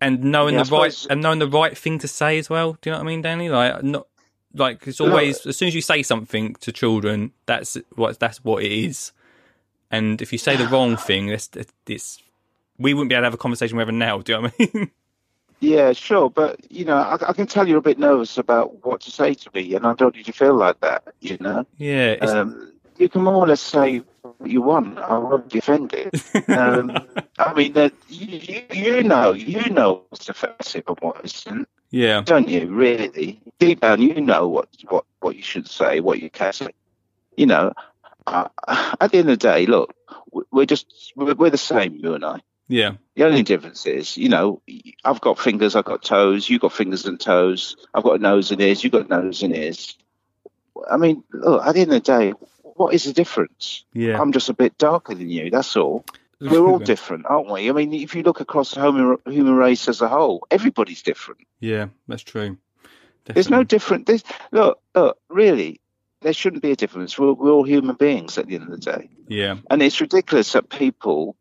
and 0.00 0.24
knowing 0.24 0.54
Yeah, 0.54 0.62
the 0.62 0.70
right 0.76 1.06
and 1.10 1.20
knowing 1.20 1.38
the 1.38 1.48
right 1.48 1.76
thing 1.76 1.98
to 1.98 2.08
say 2.08 2.38
as 2.38 2.48
well. 2.48 2.78
Do 2.80 2.90
you 2.90 2.92
know 2.92 2.98
what 2.98 3.04
I 3.04 3.08
mean, 3.08 3.22
Danny? 3.22 3.48
Like 3.50 3.82
not 3.82 4.06
like 4.54 4.86
it's 4.86 5.00
always 5.00 5.44
as 5.46 5.56
soon 5.56 5.68
as 5.68 5.74
you 5.74 5.82
say 5.82 6.02
something 6.02 6.54
to 6.60 6.72
children, 6.72 7.32
that's 7.46 7.76
what 7.94 8.18
that's 8.18 8.42
what 8.42 8.62
it 8.64 8.72
is. 8.72 9.12
And 9.90 10.22
if 10.22 10.32
you 10.32 10.38
say 10.38 10.56
the 10.56 10.68
wrong 10.68 10.96
thing, 10.96 11.28
it's, 11.30 11.50
it's 11.88 12.22
we 12.78 12.94
wouldn't 12.94 13.08
be 13.10 13.14
able 13.16 13.22
to 13.22 13.26
have 13.26 13.34
a 13.34 13.38
conversation 13.38 13.76
with 13.76 13.88
her 13.88 13.92
now. 13.92 14.18
Do 14.20 14.32
you 14.32 14.38
know 14.38 14.42
what 14.42 14.54
I 14.58 14.70
mean? 14.78 14.90
Yeah, 15.60 15.92
sure, 15.92 16.30
but 16.30 16.58
you 16.72 16.84
know, 16.86 16.96
I, 16.96 17.14
I 17.28 17.32
can 17.34 17.46
tell 17.46 17.68
you're 17.68 17.78
a 17.78 17.82
bit 17.82 17.98
nervous 17.98 18.38
about 18.38 18.84
what 18.84 19.02
to 19.02 19.10
say 19.10 19.34
to 19.34 19.50
me, 19.54 19.74
and 19.74 19.86
I 19.86 19.92
don't 19.94 20.14
need 20.16 20.24
to 20.26 20.32
feel 20.32 20.54
like 20.56 20.80
that. 20.80 21.02
You 21.20 21.36
know, 21.38 21.66
yeah, 21.76 22.12
um, 22.22 22.72
you 22.96 23.08
can 23.10 23.22
more 23.22 23.34
or 23.34 23.46
less 23.46 23.60
say 23.60 23.98
what 24.22 24.50
you 24.50 24.62
want. 24.62 24.98
I 24.98 25.18
won't 25.18 25.48
defend 25.50 25.92
it. 25.92 26.14
Um, 26.48 26.96
I 27.38 27.52
mean, 27.54 27.74
that 27.74 27.92
you, 28.08 28.38
you, 28.38 28.62
you 28.72 29.02
know, 29.02 29.32
you 29.32 29.68
know 29.70 30.02
what's 30.08 30.28
offensive 30.30 30.84
and 30.88 30.98
what 31.00 31.22
isn't, 31.24 31.68
yeah, 31.90 32.22
don't 32.22 32.48
you? 32.48 32.66
Really, 32.68 33.40
deep 33.58 33.80
down, 33.80 34.00
you 34.00 34.18
know 34.20 34.48
what 34.48 34.68
what 34.88 35.04
what 35.20 35.36
you 35.36 35.42
should 35.42 35.68
say, 35.68 36.00
what 36.00 36.20
you 36.22 36.30
can 36.30 36.52
say. 36.54 36.68
You 37.36 37.46
know, 37.46 37.72
uh, 38.26 38.48
at 39.00 39.12
the 39.12 39.18
end 39.18 39.28
of 39.30 39.38
the 39.38 39.48
day, 39.48 39.66
look, 39.66 39.94
we- 40.32 40.44
we're 40.52 40.66
just 40.66 41.12
we're, 41.16 41.34
we're 41.34 41.50
the 41.50 41.58
same, 41.58 41.96
you 41.96 42.14
and 42.14 42.24
I. 42.24 42.40
yeah, 42.70 42.92
The 43.16 43.24
only 43.24 43.42
difference 43.42 43.84
is, 43.84 44.16
you 44.16 44.28
know, 44.28 44.62
I've 45.04 45.20
got 45.20 45.38
fingers, 45.40 45.74
I've 45.74 45.84
got 45.84 46.04
toes, 46.04 46.48
you've 46.48 46.60
got 46.60 46.72
fingers 46.72 47.04
and 47.04 47.18
toes, 47.18 47.76
I've 47.92 48.04
got 48.04 48.20
a 48.20 48.22
nose 48.22 48.52
and 48.52 48.60
ears, 48.60 48.84
you've 48.84 48.92
got 48.92 49.10
a 49.10 49.22
nose 49.22 49.42
and 49.42 49.54
ears. 49.54 49.98
I 50.88 50.96
mean, 50.96 51.24
look, 51.32 51.66
at 51.66 51.74
the 51.74 51.80
end 51.80 51.92
of 51.92 52.02
the 52.02 52.12
day, 52.18 52.30
what 52.62 52.94
is 52.94 53.04
the 53.04 53.12
difference? 53.12 53.84
Yeah. 53.92 54.20
I'm 54.20 54.32
just 54.32 54.48
a 54.48 54.54
bit 54.54 54.78
darker 54.78 55.14
than 55.14 55.28
you. 55.28 55.50
That's 55.50 55.76
all. 55.76 56.04
We're 56.40 56.64
all 56.64 56.78
different, 56.78 57.26
aren't 57.26 57.50
we? 57.50 57.68
I 57.68 57.72
mean, 57.72 57.92
if 57.92 58.14
you 58.14 58.22
look 58.22 58.40
across 58.40 58.70
the 58.70 58.80
human, 58.80 59.18
human 59.26 59.54
race 59.54 59.88
as 59.88 60.00
a 60.00 60.08
whole, 60.08 60.46
everybody's 60.50 61.02
different. 61.02 61.40
Yeah, 61.58 61.88
that's 62.06 62.22
true. 62.22 62.56
There's 63.24 63.50
no 63.50 63.64
Definitely. 63.64 63.64
different. 63.64 64.06
There's, 64.06 64.24
look, 64.52 64.80
look, 64.94 65.18
really, 65.28 65.80
there 66.22 66.32
shouldn't 66.32 66.62
be 66.62 66.70
a 66.70 66.76
difference. 66.76 67.18
We're, 67.18 67.32
we're 67.32 67.50
all 67.50 67.64
human 67.64 67.96
beings 67.96 68.38
at 68.38 68.46
the 68.46 68.54
end 68.54 68.64
of 68.64 68.70
the 68.70 68.78
day. 68.78 69.10
Yeah, 69.28 69.56
And 69.68 69.82
it's 69.82 70.00
ridiculous 70.00 70.52
that 70.52 70.68
people 70.70 71.36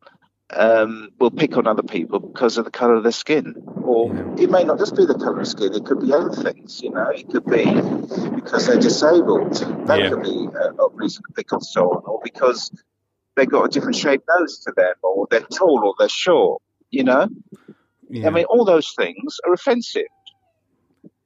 um, 0.56 1.10
will 1.20 1.32
pick 1.32 1.58
on 1.58 1.68
other 1.68 1.84
people 1.84 2.20
because 2.20 2.58
of 2.58 2.66
the 2.66 2.72
colour 2.72 2.96
of 2.96 3.04
their 3.04 3.12
skin. 3.12 3.56
Or 3.84 4.12
it 4.38 4.50
may 4.50 4.64
not 4.64 4.80
just 4.80 4.96
be 4.96 5.06
the 5.06 5.14
colour 5.16 5.42
of 5.42 5.48
skin, 5.48 5.74
it 5.74 5.86
could 5.86 6.02
be 6.02 6.14
other 6.14 6.32
things, 6.32 6.82
you 6.82 6.92
know. 6.92 7.10
It 7.10 7.30
could 7.30 7.46
be 7.46 7.66
because 8.36 8.68
they're 8.68 8.80
disabled. 8.80 9.54
That 9.88 10.00
Yeah. 10.00 10.10
could 10.10 10.24
be 10.24 10.48
a, 10.56 10.84
a 10.84 10.90
reason 10.94 11.24
to 11.28 11.34
pick 11.34 11.54
on 11.54 11.62
someone. 11.62 12.04
Or 12.06 12.20
because 12.24 12.72
they've 13.36 13.50
got 13.50 13.66
a 13.66 13.70
different 13.70 13.96
shaped 13.96 14.28
nose 14.38 14.60
to 14.66 14.74
them, 14.76 14.94
or 15.04 15.28
they're 15.30 15.42
tall 15.42 15.82
or 15.86 15.94
they're 16.00 16.10
short, 16.10 16.62
you 16.90 17.04
know. 17.04 17.28
yeah, 18.10 18.28
I 18.28 18.32
mean, 18.32 18.46
all 18.46 18.66
those 18.66 18.94
things 18.98 19.40
are 19.46 19.54
offensive. 19.54 20.08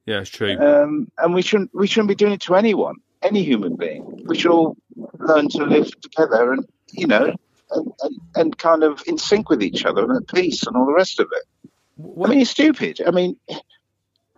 yeah, 0.06 0.20
it's 0.20 0.30
true. 0.30 0.56
Um, 0.58 1.10
and 1.18 1.34
we 1.34 1.42
shouldn't 1.42 1.70
we 1.74 1.86
shouldn't 1.86 2.08
be 2.08 2.14
doing 2.14 2.32
it 2.32 2.42
to 2.42 2.54
anyone, 2.56 2.96
any 3.22 3.42
human 3.42 3.76
being. 3.76 4.22
We 4.26 4.38
should 4.38 4.50
all 4.50 4.76
learn 5.18 5.48
to 5.48 5.64
live 5.64 5.90
together 6.02 6.52
and 6.52 6.66
you 6.92 7.06
know 7.06 7.34
and, 7.70 7.92
and, 8.02 8.20
and 8.36 8.58
kind 8.58 8.82
of 8.82 9.02
in 9.06 9.18
sync 9.18 9.48
with 9.50 9.62
each 9.62 9.84
other 9.84 10.02
and 10.04 10.16
at 10.16 10.28
peace 10.28 10.66
and 10.66 10.76
all 10.76 10.86
the 10.86 10.92
rest 10.92 11.20
of 11.20 11.28
it. 11.32 11.70
What- 11.96 12.28
I 12.28 12.32
mean, 12.32 12.40
it's 12.42 12.50
stupid. 12.50 13.00
I 13.06 13.10
mean, 13.10 13.36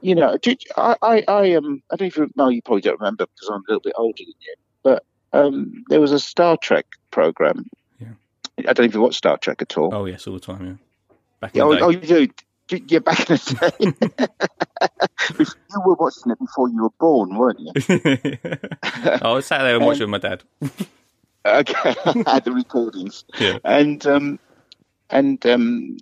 you 0.01 0.15
know, 0.15 0.37
did, 0.37 0.63
I 0.77 0.97
I 1.03 1.25
I 1.27 1.53
um 1.55 1.83
I 1.91 1.97
don't 1.97 2.07
even 2.07 2.31
know. 2.37 2.49
you 2.49 2.63
probably 2.63 2.83
don't 2.83 3.01
remember 3.01 3.27
because 3.27 3.49
I'm 3.49 3.61
a 3.61 3.65
little 3.69 3.81
bit 3.81 3.95
older 3.97 4.19
than 4.19 4.27
you, 4.41 4.55
but 4.83 5.05
um 5.33 5.85
there 5.89 6.01
was 6.01 6.13
a 6.13 6.21
Star 6.21 6.57
Trek 6.57 6.87
program. 7.11 7.67
Yeah. 7.99 8.09
I 8.69 8.73
don't 8.73 8.87
even 8.87 9.01
watch 9.01 9.17
Star 9.17 9.39
Trek 9.39 9.63
at 9.63 9.77
all. 9.79 9.95
oh 9.95 10.05
yes, 10.05 10.27
all 10.27 10.35
the 10.35 10.41
time. 10.41 10.65
Yeah, 10.67 11.17
back 11.41 11.55
in 11.55 11.59
Yeah, 11.59 11.65
oh, 11.65 11.75
the 11.75 11.81
oh, 11.85 11.89
you 11.89 12.01
do. 12.01 12.29
Yeah, 12.89 12.99
back 12.99 13.21
in 13.31 13.37
the 13.37 13.97
day. 14.19 14.27
you 15.39 15.81
were 15.85 15.95
watching 15.95 16.33
it 16.33 16.39
before 16.39 16.69
you 16.69 16.83
were 16.83 16.91
born, 17.01 17.37
weren't 17.37 17.61
you? 17.61 17.73
I 18.83 19.33
was 19.33 19.47
sat 19.47 19.63
there 19.63 19.77
and 19.77 19.87
watching 19.87 20.11
with 20.11 20.23
my 20.23 20.29
dad. 20.29 20.43
Okay, 21.47 21.95
I 22.05 22.33
had 22.33 22.45
the 22.45 22.53
recordings. 22.53 23.25
Yeah. 23.39 23.59
And 23.65 24.07
um, 24.07 24.39
and 25.11 25.45
um, 25.47 25.97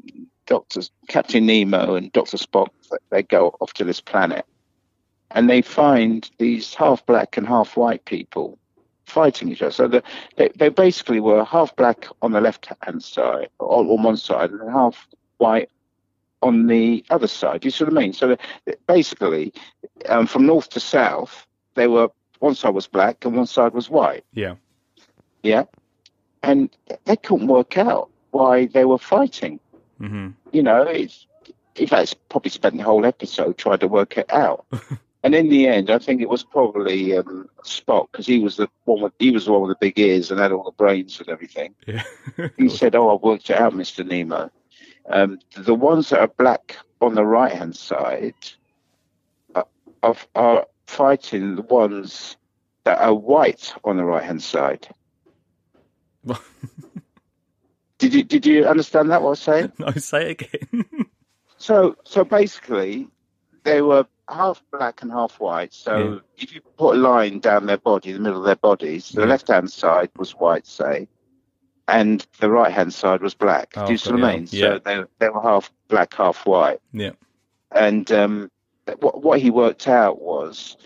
Doctor 0.46 0.82
Captain 1.08 1.46
Nemo 1.46 1.94
and 1.94 2.12
Doctor 2.12 2.36
Spock 2.36 2.68
they 3.10 3.22
go 3.22 3.56
off 3.60 3.72
to 3.74 3.84
this 3.84 4.00
planet, 4.00 4.46
and 5.30 5.48
they 5.48 5.62
find 5.62 6.28
these 6.38 6.74
half 6.74 7.04
black 7.06 7.36
and 7.36 7.46
half 7.46 7.76
white 7.76 8.04
people 8.04 8.58
fighting 9.06 9.50
each 9.50 9.62
other. 9.62 9.70
So 9.70 9.88
the, 9.88 10.02
they 10.36 10.50
they 10.56 10.68
basically 10.68 11.20
were 11.20 11.44
half 11.44 11.74
black 11.76 12.06
on 12.22 12.32
the 12.32 12.40
left 12.40 12.68
hand 12.82 13.02
side, 13.02 13.48
or 13.58 13.80
on 13.80 14.02
one 14.02 14.16
side, 14.16 14.50
and 14.50 14.70
half 14.70 15.08
white 15.38 15.70
on 16.42 16.66
the 16.66 17.04
other 17.10 17.26
side. 17.26 17.64
You 17.64 17.70
see 17.70 17.84
what 17.84 17.96
I 17.96 18.00
mean? 18.00 18.12
So 18.12 18.36
basically, 18.86 19.52
um, 20.08 20.26
from 20.26 20.46
north 20.46 20.68
to 20.70 20.80
south, 20.80 21.46
they 21.74 21.86
were 21.86 22.08
one 22.40 22.54
side 22.54 22.74
was 22.74 22.86
black 22.86 23.24
and 23.24 23.34
one 23.34 23.46
side 23.46 23.72
was 23.72 23.88
white. 23.88 24.24
Yeah, 24.32 24.56
Yeah. 25.44 25.64
And 26.42 26.70
they 27.04 27.16
couldn't 27.16 27.46
work 27.46 27.78
out 27.78 28.10
why 28.32 28.66
they 28.66 28.84
were 28.84 28.98
fighting. 28.98 29.60
hmm 29.98 30.30
You 30.52 30.62
know, 30.62 30.82
it's, 30.82 31.26
in 31.76 31.86
fact, 31.86 32.02
it's 32.02 32.14
probably 32.14 32.50
spent 32.50 32.76
the 32.76 32.82
whole 32.82 33.06
episode 33.06 33.56
trying 33.56 33.78
to 33.78 33.88
work 33.88 34.16
it 34.18 34.32
out. 34.32 34.66
and 35.22 35.34
in 35.34 35.48
the 35.48 35.68
end, 35.68 35.90
I 35.90 35.98
think 35.98 36.20
it 36.20 36.28
was 36.28 36.42
probably 36.44 37.16
um, 37.16 37.48
Spock 37.64 38.08
because 38.10 38.26
he 38.26 38.40
was 38.40 38.56
the 38.56 38.68
one 38.84 39.02
with 39.02 39.12
he 39.18 39.30
was 39.30 39.44
the 39.46 39.52
one 39.52 39.62
with 39.62 39.78
the 39.78 39.86
big 39.86 39.98
ears 39.98 40.30
and 40.30 40.40
had 40.40 40.52
all 40.52 40.64
the 40.64 40.72
brains 40.72 41.20
and 41.20 41.28
everything. 41.28 41.74
yeah, 41.86 42.02
He 42.58 42.68
said, 42.68 42.94
"Oh, 42.94 43.08
I 43.10 43.14
worked 43.14 43.50
it 43.50 43.56
out, 43.58 43.74
Mister 43.74 44.04
Nemo. 44.04 44.50
Um, 45.08 45.38
the 45.56 45.74
ones 45.74 46.10
that 46.10 46.20
are 46.20 46.28
black 46.28 46.76
on 47.00 47.14
the 47.14 47.24
right 47.24 47.52
hand 47.52 47.76
side 47.76 48.34
are, 49.54 49.66
are, 50.02 50.16
are 50.34 50.66
fighting 50.86 51.56
the 51.56 51.62
ones 51.62 52.36
that 52.84 52.98
are 53.00 53.14
white 53.14 53.72
on 53.84 53.96
the 53.96 54.04
right 54.04 54.22
hand 54.24 54.42
side." 54.42 54.88
Did 57.98 58.12
you 58.14 58.24
did 58.24 58.44
you 58.44 58.66
understand 58.66 59.10
that 59.10 59.22
what 59.22 59.28
I 59.28 59.30
was 59.30 59.40
saying? 59.40 59.72
no, 59.78 59.90
say 59.92 60.30
it 60.32 60.42
again. 60.42 60.84
So 61.56 61.96
so 62.04 62.24
basically, 62.24 63.08
they 63.62 63.80
were 63.80 64.06
half 64.28 64.62
black 64.70 65.00
and 65.02 65.10
half 65.10 65.40
white. 65.40 65.72
So 65.72 65.96
Yeah. 65.96 66.18
if 66.36 66.54
you 66.54 66.60
put 66.76 66.96
a 66.96 66.98
line 66.98 67.38
down 67.38 67.64
their 67.66 67.78
body, 67.78 68.12
the 68.12 68.18
middle 68.18 68.40
of 68.40 68.44
their 68.44 68.56
bodies, 68.56 69.10
the 69.10 69.22
Yeah. 69.22 69.28
left 69.28 69.48
hand 69.48 69.70
side 69.70 70.10
was 70.18 70.32
white, 70.32 70.66
say, 70.66 71.08
and 71.88 72.26
the 72.40 72.50
right 72.50 72.70
hand 72.72 72.92
side 72.92 73.22
was 73.22 73.32
black. 73.34 73.72
Oh, 73.76 73.86
Do 73.86 73.92
you 73.92 73.98
see 73.98 74.12
what 74.12 74.24
I 74.24 74.34
mean? 74.34 74.48
Yeah. 74.50 74.60
So 74.74 74.78
they 74.80 75.04
they 75.20 75.28
were 75.30 75.40
half 75.40 75.72
black, 75.88 76.12
half 76.14 76.44
white. 76.44 76.80
yeah, 76.92 77.12
And 77.70 78.10
um, 78.12 78.50
what 78.98 79.22
what 79.22 79.40
he 79.40 79.50
worked 79.50 79.88
out 79.88 80.20
was 80.20 80.76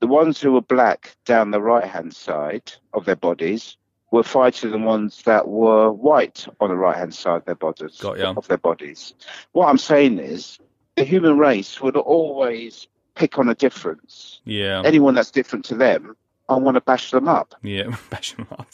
the 0.00 0.08
ones 0.08 0.40
who 0.40 0.52
were 0.52 0.62
black 0.62 1.14
down 1.24 1.50
the 1.52 1.60
right 1.62 1.84
hand 1.84 2.16
side 2.16 2.72
of 2.94 3.04
their 3.04 3.16
bodies 3.16 3.76
were 4.16 4.22
fighting 4.22 4.70
the 4.70 4.78
ones 4.78 5.22
that 5.24 5.46
were 5.48 5.90
white 5.92 6.46
on 6.60 6.68
the 6.70 6.76
right 6.76 6.96
hand 6.96 7.14
side 7.14 7.36
of 7.36 7.44
their 7.44 7.54
bodies 7.54 8.00
of 8.02 8.48
their 8.48 8.58
bodies. 8.58 9.14
What 9.52 9.68
I'm 9.68 9.78
saying 9.78 10.18
is 10.18 10.58
the 10.96 11.04
human 11.04 11.38
race 11.38 11.80
would 11.80 11.96
always 11.96 12.88
pick 13.14 13.38
on 13.38 13.48
a 13.48 13.54
difference. 13.54 14.40
yeah, 14.44 14.82
Anyone 14.84 15.14
that's 15.14 15.30
different 15.30 15.64
to 15.66 15.74
them, 15.74 16.16
I 16.48 16.56
want 16.56 16.74
to 16.76 16.80
bash 16.80 17.10
them 17.10 17.28
up. 17.28 17.54
yeah. 17.62 17.96
Bash 18.10 18.34
them 18.36 18.46
up. 18.58 18.68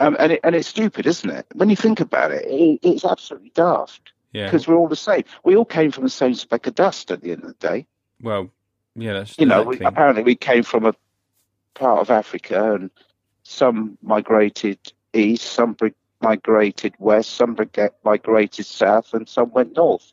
Um, 0.00 0.16
and 0.18 0.32
it, 0.32 0.40
and 0.44 0.54
it's 0.54 0.68
stupid, 0.68 1.06
isn't 1.06 1.28
it? 1.30 1.46
When 1.54 1.68
you 1.70 1.76
think 1.76 2.00
about 2.00 2.30
it, 2.30 2.44
it 2.46 2.80
it's 2.82 3.04
absolutely 3.04 3.52
daft 3.54 4.12
Yeah. 4.32 4.46
because 4.46 4.66
we're 4.66 4.76
all 4.76 4.88
the 4.88 4.96
same. 4.96 5.24
We 5.44 5.56
all 5.56 5.64
came 5.66 5.90
from 5.90 6.04
the 6.04 6.10
same 6.10 6.34
speck 6.34 6.66
of 6.66 6.74
dust 6.74 7.10
at 7.10 7.20
the 7.22 7.32
end 7.32 7.42
of 7.44 7.48
the 7.48 7.68
day. 7.68 7.86
Well, 8.22 8.50
yeah. 8.94 9.12
That's 9.14 9.38
you 9.38 9.46
know, 9.46 9.62
we, 9.62 9.78
apparently 9.80 10.22
we 10.22 10.36
came 10.36 10.62
from 10.62 10.86
a 10.86 10.94
part 11.74 12.00
of 12.00 12.10
Africa, 12.10 12.74
and 12.74 12.90
some 13.52 13.98
migrated 14.02 14.78
east, 15.12 15.44
some 15.52 15.76
migrated 16.20 16.94
west, 16.98 17.30
some 17.34 17.56
migrated 18.04 18.66
south, 18.66 19.12
and 19.14 19.28
some 19.28 19.50
went 19.52 19.76
north. 19.76 20.12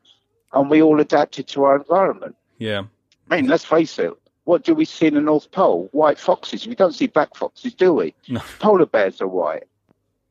And 0.54 0.70
we 0.70 0.82
all 0.82 1.00
adapted 1.00 1.48
to 1.50 1.64
our 1.64 1.78
environment. 1.78 2.36
yeah, 2.58 2.84
I 3.30 3.36
mean, 3.38 3.48
let's 3.48 3.66
face 3.66 4.00
it. 4.00 4.14
What 4.46 4.64
do 4.64 4.74
we 4.74 4.86
see 4.86 5.06
in 5.06 5.14
the 5.14 5.22
North 5.22 5.52
Pole? 5.52 5.90
White 5.92 6.18
foxes. 6.18 6.66
We 6.66 6.74
don't 6.74 6.94
see 6.96 7.06
black 7.06 7.36
foxes, 7.36 7.76
do 7.76 7.94
we? 7.94 8.16
No. 8.28 8.42
Polar 8.60 8.88
bears 8.88 9.22
are 9.22 9.28
white. 9.28 9.66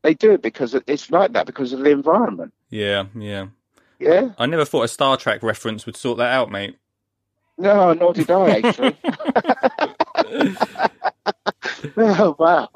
They 0.03 0.14
do 0.14 0.33
it 0.33 0.42
because 0.42 0.75
it's 0.75 1.11
like 1.11 1.33
that 1.35 1.47
because 1.47 1.73
of 1.73 1.81
the 1.81 1.90
environment. 1.90 2.53
yeah, 2.71 3.05
yeah. 3.14 3.47
Yeah. 4.01 4.31
I 4.38 4.47
never 4.47 4.64
thought 4.64 4.85
a 4.85 4.88
Star 4.88 5.16
Trek 5.16 5.42
reference 5.42 5.85
would 5.85 5.97
sort 5.97 6.18
that 6.18 6.33
out, 6.33 6.53
mate. 6.53 6.77
No, 7.59 7.92
nor 7.92 8.12
did 8.12 8.31
I 8.31 8.61
actually. 8.61 8.97
oh 11.97 12.37
wow, 12.38 12.68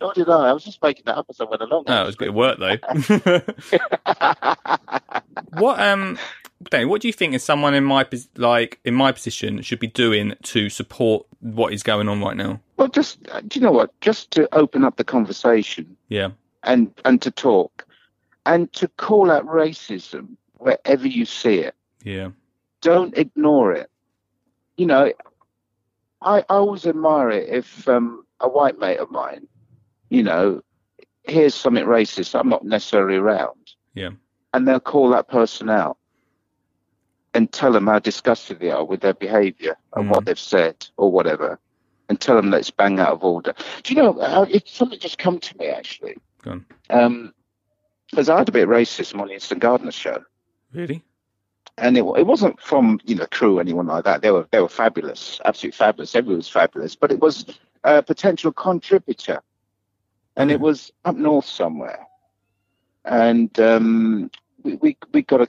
nor 0.00 0.12
did 0.14 0.28
I. 0.28 0.48
I 0.48 0.52
was 0.52 0.64
just 0.64 0.82
making 0.82 1.04
that 1.06 1.16
up 1.16 1.26
as 1.30 1.40
I 1.40 1.44
went 1.44 1.62
along. 1.62 1.84
Oh, 1.86 2.02
it 2.02 2.06
was 2.06 2.14
a 2.16 2.18
bit 2.18 2.28
of 2.30 2.34
work 2.34 2.58
though. 2.58 2.76
what 5.60 5.80
um, 5.80 6.18
Danny, 6.70 6.84
what 6.86 7.02
do 7.02 7.08
you 7.08 7.12
think 7.12 7.34
is 7.34 7.44
someone 7.44 7.74
in 7.74 7.84
my 7.84 8.06
like 8.36 8.80
in 8.84 8.94
my 8.94 9.12
position 9.12 9.62
should 9.62 9.78
be 9.78 9.86
doing 9.86 10.34
to 10.42 10.68
support 10.70 11.26
what 11.40 11.72
is 11.72 11.82
going 11.82 12.08
on 12.08 12.20
right 12.20 12.36
now? 12.36 12.60
Well, 12.76 12.88
just 12.88 13.18
uh, 13.30 13.40
do 13.46 13.58
you 13.58 13.64
know 13.64 13.72
what? 13.72 13.98
Just 14.00 14.30
to 14.32 14.48
open 14.54 14.84
up 14.84 14.96
the 14.96 15.04
conversation 15.04 15.96
Yeah, 16.08 16.30
and 16.64 16.92
and 17.04 17.22
to 17.22 17.30
talk, 17.30 17.86
and 18.44 18.72
to 18.74 18.88
call 18.88 19.30
out 19.30 19.46
racism 19.46 20.36
wherever 20.58 21.06
you 21.06 21.24
see 21.26 21.58
it. 21.58 21.74
yeah, 22.02 22.30
Don't 22.80 23.16
ignore 23.16 23.72
it. 23.72 23.90
You 24.76 24.86
know, 24.86 25.12
I, 26.20 26.38
I 26.38 26.44
always 26.48 26.86
admire 26.86 27.30
it 27.30 27.48
if 27.48 27.88
um, 27.88 28.24
a 28.40 28.48
white 28.48 28.78
mate 28.78 28.98
of 28.98 29.10
mine, 29.10 29.46
you 30.10 30.22
know, 30.22 30.62
hears 31.26 31.54
something 31.54 31.84
racist. 31.84 32.38
I'm 32.38 32.48
not 32.48 32.64
necessarily 32.64 33.16
around. 33.16 33.72
Yeah. 33.94 34.10
And 34.52 34.66
they'll 34.66 34.80
call 34.80 35.10
that 35.10 35.28
person 35.28 35.68
out 35.70 35.98
and 37.34 37.52
tell 37.52 37.72
them 37.72 37.86
how 37.86 37.98
disgusted 37.98 38.60
they 38.60 38.70
are 38.70 38.84
with 38.84 39.00
their 39.00 39.14
behaviour 39.14 39.76
and 39.94 40.06
Mm. 40.06 40.10
what 40.10 40.24
they've 40.24 40.38
said 40.38 40.86
or 40.96 41.10
whatever, 41.10 41.58
and 42.08 42.18
tell 42.20 42.36
them 42.36 42.50
that 42.50 42.58
it's 42.60 42.70
bang 42.70 42.98
out 42.98 43.12
of 43.12 43.24
order. 43.24 43.54
Do 43.82 43.94
you 43.94 44.02
know? 44.02 44.18
Uh, 44.18 44.46
it, 44.48 44.68
something 44.68 44.98
just 44.98 45.18
come 45.18 45.38
to 45.38 45.58
me 45.58 45.66
actually. 45.66 46.16
Go 46.42 46.52
on. 46.52 46.66
Um, 46.88 47.34
because 48.10 48.28
I 48.28 48.38
had 48.38 48.48
a 48.48 48.52
bit 48.52 48.62
of 48.62 48.68
racism 48.70 49.20
on 49.20 49.28
the 49.28 49.34
Instant 49.34 49.60
Gardener 49.60 49.90
show 49.90 50.22
Really? 50.72 51.02
And 51.78 51.96
it, 51.96 52.04
it 52.16 52.26
wasn't 52.26 52.60
from 52.60 53.00
you 53.04 53.14
know 53.14 53.26
crew 53.30 53.58
or 53.58 53.60
anyone 53.60 53.86
like 53.86 54.04
that. 54.04 54.22
They 54.22 54.30
were 54.30 54.48
they 54.50 54.60
were 54.60 54.68
fabulous, 54.68 55.40
absolutely 55.44 55.76
fabulous. 55.76 56.14
Everyone 56.14 56.38
was 56.38 56.48
fabulous, 56.48 56.94
but 56.94 57.12
it 57.12 57.20
was 57.20 57.44
a 57.84 58.02
potential 58.02 58.52
contributor, 58.52 59.42
and 60.36 60.50
it 60.50 60.60
was 60.60 60.92
up 61.04 61.16
north 61.16 61.46
somewhere, 61.46 62.06
and 63.04 63.58
um, 63.60 64.30
we, 64.62 64.74
we 64.76 64.96
we 65.12 65.22
got 65.22 65.42
a 65.42 65.48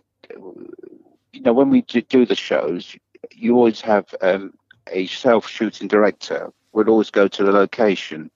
you 1.34 1.42
know 1.42 1.54
when 1.54 1.70
we 1.70 1.82
do 1.84 2.02
do 2.02 2.26
the 2.26 2.36
shows, 2.36 2.96
you 3.32 3.56
always 3.56 3.82
have 3.82 4.14
um, 4.22 4.54
a 4.92 5.08
self 5.08 5.48
shooting 5.48 5.88
director 5.88 6.52
would 6.74 6.90
always 6.90 7.10
go 7.10 7.28
to 7.28 7.44
the 7.44 7.52
location 7.52 8.30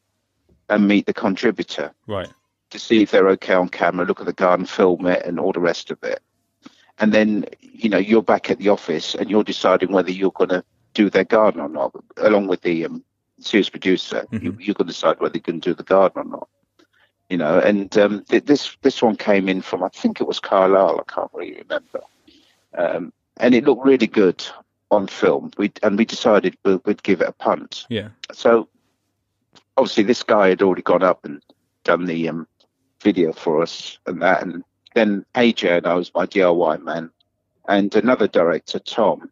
and 0.69 0.88
meet 0.88 1.06
the 1.06 1.13
contributor 1.13 1.93
Right. 2.08 2.30
to 2.71 2.80
see 2.80 3.04
if 3.04 3.12
they're 3.12 3.30
okay 3.30 3.54
on 3.54 3.69
camera, 3.69 4.06
look 4.06 4.19
at 4.19 4.25
the 4.25 4.34
garden, 4.34 4.65
film 4.65 5.06
it, 5.06 5.25
and 5.25 5.39
all 5.39 5.51
the 5.51 5.60
rest 5.60 5.91
of 5.91 6.01
it. 6.04 6.21
And 7.01 7.11
then, 7.11 7.45
you 7.61 7.89
know, 7.89 7.97
you're 7.97 8.21
back 8.21 8.49
at 8.51 8.59
the 8.59 8.69
office 8.69 9.15
and 9.15 9.29
you're 9.29 9.43
deciding 9.43 9.91
whether 9.91 10.11
you're 10.11 10.31
going 10.31 10.51
to 10.51 10.63
do 10.93 11.09
their 11.09 11.23
garden 11.23 11.59
or 11.59 11.67
not, 11.67 11.93
along 12.17 12.47
with 12.47 12.61
the 12.61 12.85
um, 12.85 13.03
series 13.39 13.69
producer. 13.69 14.25
You, 14.31 14.55
you're 14.59 14.75
going 14.75 14.87
to 14.87 14.93
decide 14.93 15.19
whether 15.19 15.35
you 15.35 15.41
can 15.41 15.59
do 15.59 15.73
the 15.73 15.83
garden 15.83 16.21
or 16.21 16.25
not. 16.25 16.47
You 17.29 17.37
know, 17.37 17.59
and 17.59 17.97
um, 17.97 18.23
th- 18.25 18.43
this 18.43 18.77
this 18.81 19.01
one 19.01 19.15
came 19.15 19.47
in 19.47 19.61
from 19.61 19.83
I 19.83 19.89
think 19.89 20.19
it 20.19 20.27
was 20.27 20.41
Carlisle. 20.41 20.99
I 20.99 21.11
can't 21.11 21.31
really 21.33 21.59
remember, 21.59 22.01
um, 22.77 23.13
and 23.37 23.55
it 23.55 23.63
looked 23.63 23.85
really 23.85 24.05
good 24.05 24.45
on 24.91 25.07
film. 25.07 25.49
We 25.57 25.71
and 25.81 25.97
we 25.97 26.03
decided 26.03 26.57
we'd, 26.65 26.81
we'd 26.85 27.03
give 27.03 27.21
it 27.21 27.29
a 27.29 27.31
punt. 27.31 27.85
Yeah. 27.89 28.09
So 28.33 28.67
obviously 29.77 30.03
this 30.03 30.23
guy 30.23 30.49
had 30.49 30.61
already 30.61 30.81
gone 30.81 31.03
up 31.03 31.23
and 31.23 31.41
done 31.85 32.03
the 32.03 32.27
um, 32.27 32.47
video 33.01 33.31
for 33.31 33.61
us 33.61 33.97
and 34.05 34.21
that, 34.21 34.43
and 34.43 34.61
then 34.93 35.25
AJ 35.36 35.77
and 35.77 35.88
I 35.88 35.93
was 35.93 36.12
my 36.13 36.25
DIY 36.25 36.84
man, 36.84 37.12
and 37.67 37.93
another 37.95 38.27
director 38.27 38.80
Tom. 38.80 39.30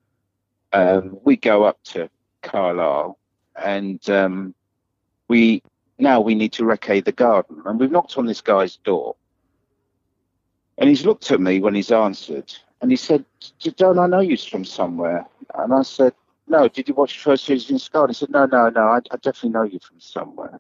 Um, 0.72 1.18
we 1.24 1.36
go 1.36 1.64
up 1.64 1.82
to 1.86 2.10
Carlisle, 2.44 3.18
and 3.56 4.08
um, 4.10 4.54
we 5.28 5.64
now 5.98 6.22
we 6.22 6.36
need 6.36 6.54
to 6.54 6.64
recce 6.64 7.04
the 7.04 7.12
garden, 7.12 7.62
and 7.66 7.80
we've 7.80 7.92
knocked 7.92 8.18
on 8.18 8.26
this 8.26 8.42
guy's 8.42 8.78
door, 8.78 9.16
and 10.78 10.90
he's 10.90 11.06
looked 11.06 11.32
at 11.32 11.42
me 11.42 11.60
when 11.60 11.76
he's 11.76 11.92
answered, 11.92 12.54
and 12.82 12.92
he 12.92 12.98
said, 12.98 13.26
"Don't 13.78 14.00
I 14.00 14.08
know 14.08 14.20
you 14.22 14.38
from 14.38 14.64
somewhere?" 14.64 15.26
And 15.56 15.74
I 15.74 15.82
said, 15.82 16.14
no, 16.50 16.68
did 16.68 16.88
you 16.88 16.96
watch 16.96 17.20
first 17.20 17.46
season 17.46 17.76
in 17.76 17.80
Sky? 17.80 18.06
He 18.08 18.14
said, 18.14 18.32
no, 18.32 18.46
no, 18.48 18.70
no, 18.70 18.82
I, 18.82 18.98
I 19.12 19.18
definitely 19.18 19.52
know 19.52 19.64
you 19.64 19.80
from 19.80 20.00
somewhere. 20.00 20.60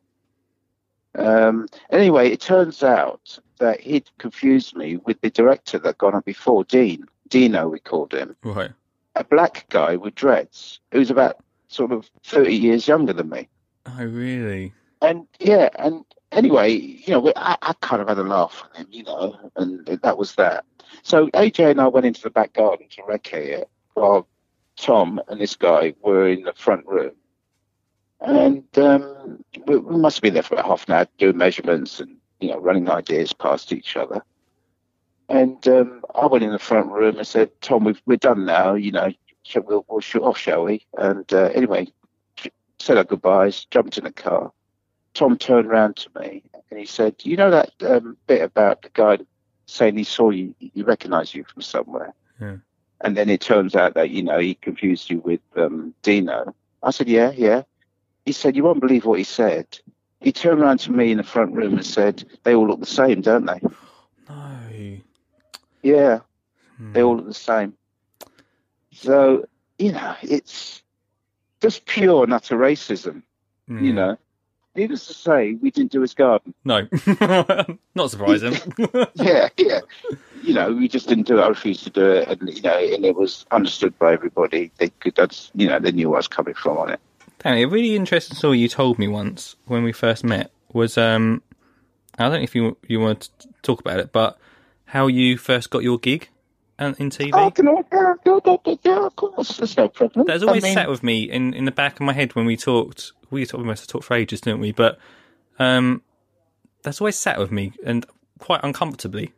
Um, 1.17 1.67
anyway, 1.91 2.29
it 2.29 2.41
turns 2.41 2.83
out 2.83 3.39
that 3.59 3.81
he'd 3.81 4.09
confused 4.17 4.75
me 4.75 4.97
with 4.97 5.19
the 5.21 5.29
director 5.29 5.79
that 5.79 5.97
gone 5.97 6.15
on 6.15 6.23
before, 6.25 6.63
Dean. 6.63 7.05
Dino, 7.27 7.67
we 7.67 7.79
called 7.79 8.13
him. 8.13 8.35
Right. 8.43 8.71
A 9.15 9.23
black 9.23 9.65
guy 9.69 9.95
with 9.95 10.15
dreads 10.15 10.79
who's 10.91 11.11
about 11.11 11.37
sort 11.67 11.91
of 11.91 12.09
30 12.23 12.55
years 12.55 12.87
younger 12.87 13.13
than 13.13 13.29
me. 13.29 13.47
Oh, 13.85 14.05
really? 14.05 14.73
And 15.01 15.27
yeah, 15.39 15.69
and 15.77 16.03
anyway, 16.31 16.71
you 16.71 17.13
know, 17.13 17.31
I, 17.35 17.57
I 17.61 17.73
kind 17.81 18.01
of 18.01 18.07
had 18.07 18.17
a 18.17 18.23
laugh 18.23 18.63
at 18.71 18.81
him, 18.81 18.87
you 18.91 19.03
know, 19.03 19.51
and 19.55 19.85
that 19.85 20.17
was 20.17 20.35
that. 20.35 20.65
So 21.03 21.27
AJ 21.27 21.71
and 21.71 21.81
I 21.81 21.87
went 21.87 22.05
into 22.05 22.21
the 22.21 22.29
back 22.29 22.53
garden 22.53 22.87
to 22.91 23.01
recce 23.03 23.33
it 23.33 23.69
while 23.93 24.27
Tom 24.77 25.21
and 25.27 25.39
this 25.39 25.55
guy 25.55 25.93
were 26.01 26.27
in 26.27 26.43
the 26.43 26.53
front 26.53 26.85
room. 26.85 27.11
And 28.21 28.65
um, 28.77 29.43
we, 29.65 29.77
we 29.77 29.97
must 29.97 30.17
have 30.17 30.21
been 30.21 30.33
there 30.33 30.43
for 30.43 30.55
about 30.55 30.67
half 30.67 30.87
an 30.87 30.93
hour 30.93 31.07
doing 31.17 31.37
measurements 31.37 31.99
and, 31.99 32.17
you 32.39 32.49
know, 32.49 32.59
running 32.59 32.89
ideas 32.89 33.33
past 33.33 33.71
each 33.71 33.95
other. 33.95 34.21
And 35.29 35.65
um, 35.67 36.03
I 36.15 36.25
went 36.25 36.43
in 36.43 36.51
the 36.51 36.59
front 36.59 36.91
room 36.91 37.17
and 37.17 37.27
said, 37.27 37.49
Tom, 37.61 37.83
we've, 37.83 38.01
we're 38.05 38.17
done 38.17 38.45
now, 38.45 38.73
you 38.73 38.91
know, 38.91 39.11
we'll, 39.55 39.85
we'll 39.87 40.01
shoot 40.01 40.23
off, 40.23 40.37
shall 40.37 40.63
we? 40.65 40.85
And 40.97 41.31
uh, 41.31 41.49
anyway, 41.53 41.87
said 42.79 42.97
our 42.97 43.03
goodbyes, 43.03 43.65
jumped 43.65 43.97
in 43.97 44.05
the 44.05 44.11
car. 44.11 44.51
Tom 45.13 45.37
turned 45.37 45.67
around 45.67 45.95
to 45.97 46.09
me 46.19 46.43
and 46.69 46.79
he 46.79 46.85
said, 46.85 47.15
"You 47.23 47.35
know 47.35 47.49
that 47.51 47.71
um, 47.81 48.17
bit 48.27 48.41
about 48.41 48.81
the 48.81 48.89
guy 48.93 49.19
saying 49.65 49.97
he 49.97 50.03
saw 50.03 50.29
you, 50.29 50.55
he 50.59 50.83
recognised 50.83 51.33
you 51.33 51.43
from 51.43 51.61
somewhere." 51.61 52.13
Yeah. 52.39 52.57
And 53.01 53.17
then 53.17 53.29
it 53.29 53.41
turns 53.41 53.75
out 53.75 53.95
that 53.95 54.11
you 54.11 54.23
know 54.23 54.39
he 54.39 54.55
confused 54.55 55.09
you 55.09 55.19
with 55.19 55.41
um, 55.55 55.93
Dino. 56.03 56.53
I 56.83 56.91
said, 56.91 57.07
"Yeah, 57.07 57.31
yeah." 57.31 57.63
He 58.29 58.33
said, 58.33 58.55
"You 58.55 58.63
won't 58.63 58.79
believe 58.79 59.05
what 59.05 59.17
he 59.17 59.23
said." 59.23 59.65
He 60.21 60.31
turned 60.31 60.61
around 60.61 60.77
to 60.81 60.91
me 60.91 61.09
in 61.11 61.17
the 61.17 61.23
front 61.23 61.51
room 61.55 61.73
and 61.73 61.83
said, 61.83 62.23
"They 62.43 62.53
all 62.53 62.67
look 62.67 62.79
the 62.79 62.85
same, 62.85 63.21
don't 63.21 63.47
they?" 63.47 63.59
No. 64.29 64.97
Yeah, 65.81 66.19
Hmm. 66.77 66.93
they 66.93 67.01
all 67.01 67.15
look 67.15 67.25
the 67.25 67.33
same. 67.33 67.73
So 68.93 69.45
you 69.79 69.93
know, 69.93 70.13
it's 70.21 70.83
just 71.59 71.87
pure 71.87 72.23
and 72.23 72.31
utter 72.31 72.55
racism. 72.55 73.23
Hmm. 73.67 73.83
You 73.83 73.93
know, 73.93 74.17
needless 74.75 75.07
to 75.07 75.13
say, 75.15 75.53
we 75.55 75.71
didn't 75.71 75.91
do 75.91 76.01
his 76.01 76.13
garden. 76.13 76.53
No. 76.63 76.87
Not 77.95 78.11
surprising. 78.11 78.53
yeah, 79.15 79.49
yeah. 79.57 79.79
You 80.43 80.53
know, 80.53 80.71
we 80.71 80.87
just 80.87 81.07
didn't 81.07 81.25
do 81.25 81.39
it. 81.39 81.41
I 81.41 81.47
refused 81.47 81.83
to 81.85 81.89
do 81.89 82.05
it, 82.11 82.27
and 82.27 82.47
you 82.47 82.61
know, 82.61 82.77
and 82.77 83.03
it 83.05 83.15
was 83.15 83.47
understood 83.49 83.97
by 83.97 84.13
everybody. 84.13 84.71
They 84.77 84.89
could, 84.89 85.15
that's 85.15 85.49
you 85.55 85.67
know, 85.67 85.79
they 85.79 85.91
knew 85.91 86.09
where 86.11 86.17
I 86.17 86.19
was 86.19 86.27
coming 86.27 86.53
from 86.53 86.77
on 86.77 86.91
it. 86.91 86.99
Danny, 87.39 87.63
a 87.63 87.67
really 87.67 87.95
interesting 87.95 88.35
story 88.35 88.59
you 88.59 88.67
told 88.67 88.99
me 88.99 89.07
once 89.07 89.55
when 89.65 89.83
we 89.83 89.91
first 89.91 90.23
met 90.23 90.51
was 90.73 90.97
um, 90.97 91.41
I 92.17 92.23
don't 92.23 92.33
know 92.33 92.39
if 92.41 92.53
you 92.53 92.77
you 92.87 92.99
want 92.99 93.29
to 93.39 93.47
talk 93.61 93.79
about 93.79 93.99
it, 93.99 94.11
but 94.11 94.37
how 94.85 95.07
you 95.07 95.37
first 95.37 95.69
got 95.69 95.83
your 95.83 95.97
gig 95.97 96.29
in 96.79 96.93
TV. 96.93 97.31
Oh, 97.33 97.51
I, 98.85 99.05
of 99.05 99.15
course, 99.15 99.57
there's 99.57 99.77
no 99.77 99.87
problem. 99.87 100.25
That's 100.25 100.43
I 100.43 100.47
always 100.47 100.63
mean, 100.63 100.73
sat 100.73 100.89
with 100.89 101.03
me 101.03 101.23
in, 101.23 101.53
in 101.53 101.65
the 101.65 101.71
back 101.71 101.95
of 101.95 102.01
my 102.01 102.13
head 102.13 102.35
when 102.35 102.45
we 102.45 102.57
talked. 102.57 103.13
We 103.29 103.45
talked, 103.45 103.61
we 103.61 103.67
must 103.67 103.83
have 103.83 103.87
talked 103.87 104.05
for 104.05 104.15
ages, 104.15 104.41
didn't 104.41 104.59
we? 104.59 104.71
But 104.71 104.97
um, 105.59 106.01
that's 106.83 107.01
always 107.01 107.17
sat 107.17 107.37
with 107.37 107.51
me 107.51 107.73
and 107.85 108.05
quite 108.39 108.61
uncomfortably. 108.63 109.33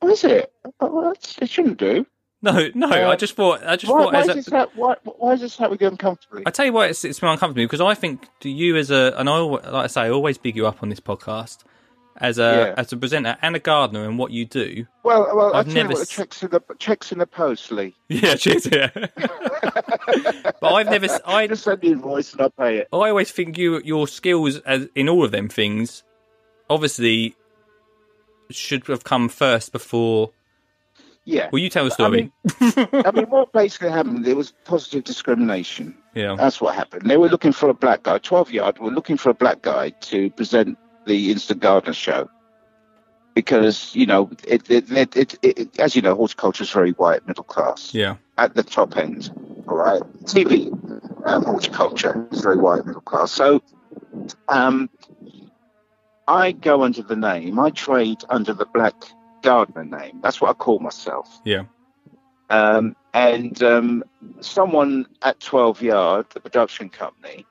what 0.00 0.12
is 0.12 0.24
it? 0.24 0.52
Oh, 0.80 0.86
well, 0.90 1.12
it 1.12 1.48
shouldn't 1.48 1.78
do. 1.78 2.06
No, 2.42 2.68
no, 2.74 2.88
Uh, 2.88 3.10
I 3.10 3.16
just 3.16 3.34
thought, 3.36 3.62
I 3.66 3.76
just 3.76 3.92
Why, 3.92 4.04
thought 4.04 4.12
why, 4.14 4.20
as 4.20 4.26
is 4.28 4.30
a, 4.30 4.34
this 4.34 4.48
how, 4.48 4.68
why, 4.74 4.96
why 5.04 5.32
is 5.34 5.40
this 5.40 5.56
how 5.58 5.68
we 5.68 5.76
go 5.76 5.88
uncomfortably? 5.88 6.42
I 6.46 6.50
tell 6.50 6.64
you 6.64 6.72
why 6.72 6.86
it's 6.86 7.04
it's 7.04 7.20
been 7.20 7.28
uncomfortable 7.28 7.64
because 7.66 7.80
I 7.82 7.94
think 7.94 8.26
to 8.40 8.48
you 8.48 8.76
as 8.76 8.90
a 8.90 9.14
and 9.18 9.28
I 9.28 9.38
like 9.38 9.64
I 9.74 9.86
say 9.88 10.00
I 10.02 10.10
always 10.10 10.38
big 10.38 10.56
you 10.56 10.66
up 10.66 10.82
on 10.82 10.88
this 10.88 11.00
podcast 11.00 11.58
as 12.16 12.38
a 12.38 12.42
Yeah. 12.42 12.74
as 12.80 12.92
a 12.92 12.96
presenter 12.96 13.36
and 13.42 13.56
a 13.56 13.58
gardener 13.58 14.04
and 14.08 14.18
what 14.18 14.30
you 14.30 14.46
do. 14.46 14.86
well, 15.04 15.30
well, 15.36 15.54
I've 15.54 15.66
tell 15.66 15.74
never 15.74 15.92
you 15.92 15.98
what, 15.98 16.08
the 16.08 16.14
checks 16.14 16.42
in 16.42 16.50
the 16.50 16.60
checks 16.78 17.12
in 17.12 17.18
the 17.18 17.26
post, 17.26 17.70
Lee. 17.72 17.94
Yeah, 18.08 18.34
cheers. 18.36 18.66
Yeah, 18.72 18.88
but 18.94 20.64
I've 20.74 20.86
never 20.90 21.08
I 21.26 21.46
Just 21.48 21.64
send 21.64 21.82
me 21.82 21.92
a 21.92 21.96
voice 21.96 22.32
and 22.32 22.40
I'll 22.42 22.50
pay 22.50 22.78
it. 22.78 22.88
I 22.92 22.96
always 22.96 23.30
think 23.30 23.58
you 23.58 23.80
your 23.84 24.08
skills 24.08 24.58
as 24.60 24.88
in 24.94 25.08
all 25.08 25.24
of 25.24 25.30
them 25.30 25.48
things 25.48 26.02
obviously 26.68 27.36
should 28.50 28.86
have 28.88 29.04
come 29.04 29.28
first 29.28 29.72
before. 29.72 30.30
Yeah. 31.30 31.48
Well, 31.52 31.60
you 31.62 31.70
tell 31.70 31.84
the 31.84 31.90
I 31.92 31.94
story. 31.94 32.32
mean, 32.60 33.04
I 33.06 33.10
mean, 33.12 33.26
what 33.26 33.52
basically 33.52 33.90
happened? 33.90 34.24
There 34.24 34.36
was 34.36 34.52
positive 34.64 35.04
discrimination. 35.04 35.96
yeah, 36.14 36.34
That's 36.36 36.60
what 36.60 36.74
happened. 36.74 37.08
They 37.08 37.16
were 37.16 37.28
looking 37.28 37.52
for 37.52 37.68
a 37.68 37.74
black 37.74 38.02
guy, 38.02 38.18
12 38.18 38.50
yard, 38.52 38.78
were 38.78 38.90
looking 38.90 39.16
for 39.16 39.30
a 39.30 39.34
black 39.34 39.62
guy 39.62 39.90
to 39.90 40.30
present 40.30 40.76
the 41.06 41.30
Instant 41.30 41.60
Gardener 41.60 41.92
show. 41.94 42.28
Because, 43.34 43.94
you 43.94 44.06
know, 44.06 44.28
it, 44.46 44.68
it, 44.68 44.90
it, 44.90 45.16
it, 45.16 45.38
it, 45.42 45.78
as 45.78 45.94
you 45.94 46.02
know, 46.02 46.16
horticulture 46.16 46.64
is 46.64 46.70
very 46.70 46.90
white, 46.92 47.26
middle 47.28 47.44
class, 47.44 47.94
yeah, 47.94 48.16
at 48.38 48.54
the 48.54 48.62
top 48.64 48.96
end. 48.96 49.30
All 49.68 49.76
right. 49.76 50.02
TV, 50.24 50.68
um, 51.26 51.44
horticulture 51.44 52.26
is 52.32 52.40
very 52.40 52.56
white, 52.56 52.84
middle 52.84 53.00
class. 53.02 53.30
So 53.30 53.62
um, 54.48 54.90
I 56.26 56.50
go 56.52 56.82
under 56.82 57.02
the 57.02 57.14
name, 57.16 57.60
I 57.60 57.70
trade 57.70 58.18
under 58.28 58.52
the 58.52 58.66
black 58.66 58.94
gardener 59.42 59.84
name. 59.84 60.20
That's 60.22 60.40
what 60.40 60.50
I 60.50 60.54
call 60.54 60.78
myself. 60.78 61.40
yeah, 61.44 61.64
Um, 62.48 62.96
and 63.14 63.62
um, 63.62 64.04
someone 64.40 65.06
at 65.22 65.40
12 65.40 65.82
Yard, 65.82 66.26
the 66.30 66.40
production 66.40 66.88
company, 66.88 67.46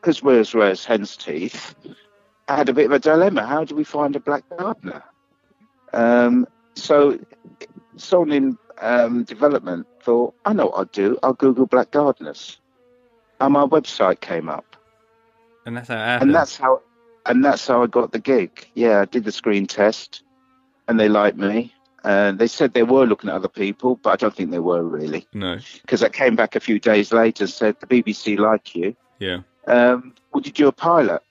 because 0.00 0.22
we're 0.22 0.40
as 0.40 0.54
rare 0.54 0.70
as 0.70 0.84
hen's 0.84 1.16
teeth, 1.16 1.74
had 2.48 2.68
a 2.68 2.72
bit 2.72 2.86
of 2.86 2.92
a 2.92 2.98
dilemma. 2.98 3.46
How 3.46 3.64
do 3.64 3.74
we 3.74 3.84
find 3.84 4.16
a 4.16 4.20
black 4.20 4.44
gardener? 4.56 5.02
Um, 5.92 6.46
so 6.74 7.18
someone 7.96 8.32
in 8.32 8.58
um, 8.80 9.24
development 9.24 9.86
thought, 10.02 10.34
I 10.44 10.52
know 10.52 10.66
what 10.66 10.78
I'll 10.78 10.84
do. 10.86 11.18
I'll 11.22 11.32
Google 11.32 11.66
black 11.66 11.90
gardeners. 11.90 12.60
And 13.40 13.52
my 13.52 13.64
website 13.64 14.20
came 14.20 14.48
up. 14.48 14.76
and 15.66 15.76
that's 15.76 15.88
how. 15.88 16.18
And 16.20 16.34
that's 16.34 16.56
how 16.56 16.82
and 17.26 17.44
that's 17.44 17.66
how 17.66 17.82
I 17.82 17.86
got 17.86 18.12
the 18.12 18.18
gig. 18.18 18.66
Yeah, 18.74 19.00
I 19.00 19.04
did 19.04 19.24
the 19.24 19.32
screen 19.32 19.66
test 19.66 20.22
and 20.88 20.98
they 20.98 21.08
liked 21.08 21.36
me. 21.38 21.72
And 22.04 22.38
they 22.38 22.46
said 22.46 22.72
they 22.74 22.84
were 22.84 23.06
looking 23.06 23.28
at 23.28 23.36
other 23.36 23.48
people, 23.48 23.96
but 23.96 24.10
I 24.10 24.16
don't 24.16 24.34
think 24.34 24.50
they 24.50 24.60
were 24.60 24.82
really. 24.82 25.26
no, 25.34 25.58
Because 25.82 26.02
I 26.02 26.08
came 26.08 26.36
back 26.36 26.54
a 26.56 26.60
few 26.60 26.78
days 26.78 27.12
later 27.12 27.44
and 27.44 27.50
said, 27.52 27.76
The 27.80 27.86
BBC 27.86 28.38
like 28.38 28.74
you. 28.74 28.96
yeah, 29.18 29.40
Um, 29.66 30.14
would 30.32 30.46
you 30.46 30.52
do 30.52 30.68
a 30.68 30.72
pilot? 30.72 31.22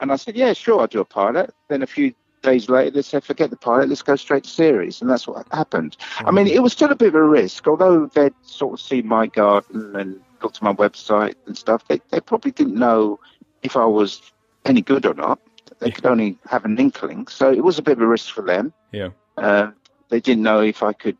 And 0.00 0.12
I 0.12 0.16
said, 0.16 0.36
Yeah, 0.36 0.52
sure, 0.52 0.80
I'll 0.80 0.86
do 0.86 1.00
a 1.00 1.04
pilot. 1.04 1.52
Then 1.68 1.82
a 1.82 1.86
few 1.86 2.14
days 2.42 2.68
later, 2.68 2.92
they 2.92 3.02
said, 3.02 3.24
Forget 3.24 3.50
the 3.50 3.56
pilot, 3.56 3.88
let's 3.88 4.02
go 4.02 4.14
straight 4.16 4.44
to 4.44 4.50
series. 4.50 5.00
And 5.02 5.10
that's 5.10 5.26
what 5.26 5.44
happened. 5.52 5.96
I 6.18 6.30
mean, 6.30 6.46
it 6.46 6.62
was 6.62 6.72
still 6.72 6.90
a 6.92 6.96
bit 6.96 7.08
of 7.08 7.14
a 7.16 7.22
risk, 7.22 7.66
although 7.66 8.06
they'd 8.06 8.32
sort 8.42 8.74
of 8.74 8.80
seen 8.80 9.06
my 9.08 9.26
garden 9.26 9.96
and 9.96 10.20
looked 10.42 10.56
at 10.58 10.62
my 10.62 10.72
website 10.72 11.34
and 11.46 11.58
stuff. 11.58 11.86
They, 11.88 12.00
they 12.10 12.20
probably 12.20 12.52
didn't 12.52 12.76
know 12.76 13.18
if 13.62 13.76
I 13.76 13.84
was 13.86 14.22
any 14.64 14.82
good 14.82 15.04
or 15.04 15.14
not. 15.14 15.40
They 15.78 15.90
could 15.90 16.06
only 16.06 16.38
have 16.48 16.64
an 16.64 16.78
inkling. 16.78 17.26
So 17.28 17.50
it 17.52 17.62
was 17.62 17.78
a 17.78 17.82
bit 17.82 17.92
of 17.98 18.02
a 18.02 18.06
risk 18.06 18.32
for 18.34 18.42
them. 18.42 18.72
yeah, 18.92 19.10
Uh, 19.36 19.70
they 20.08 20.20
didn't 20.20 20.42
know 20.42 20.60
if 20.60 20.82
I 20.82 20.92
could. 20.92 21.16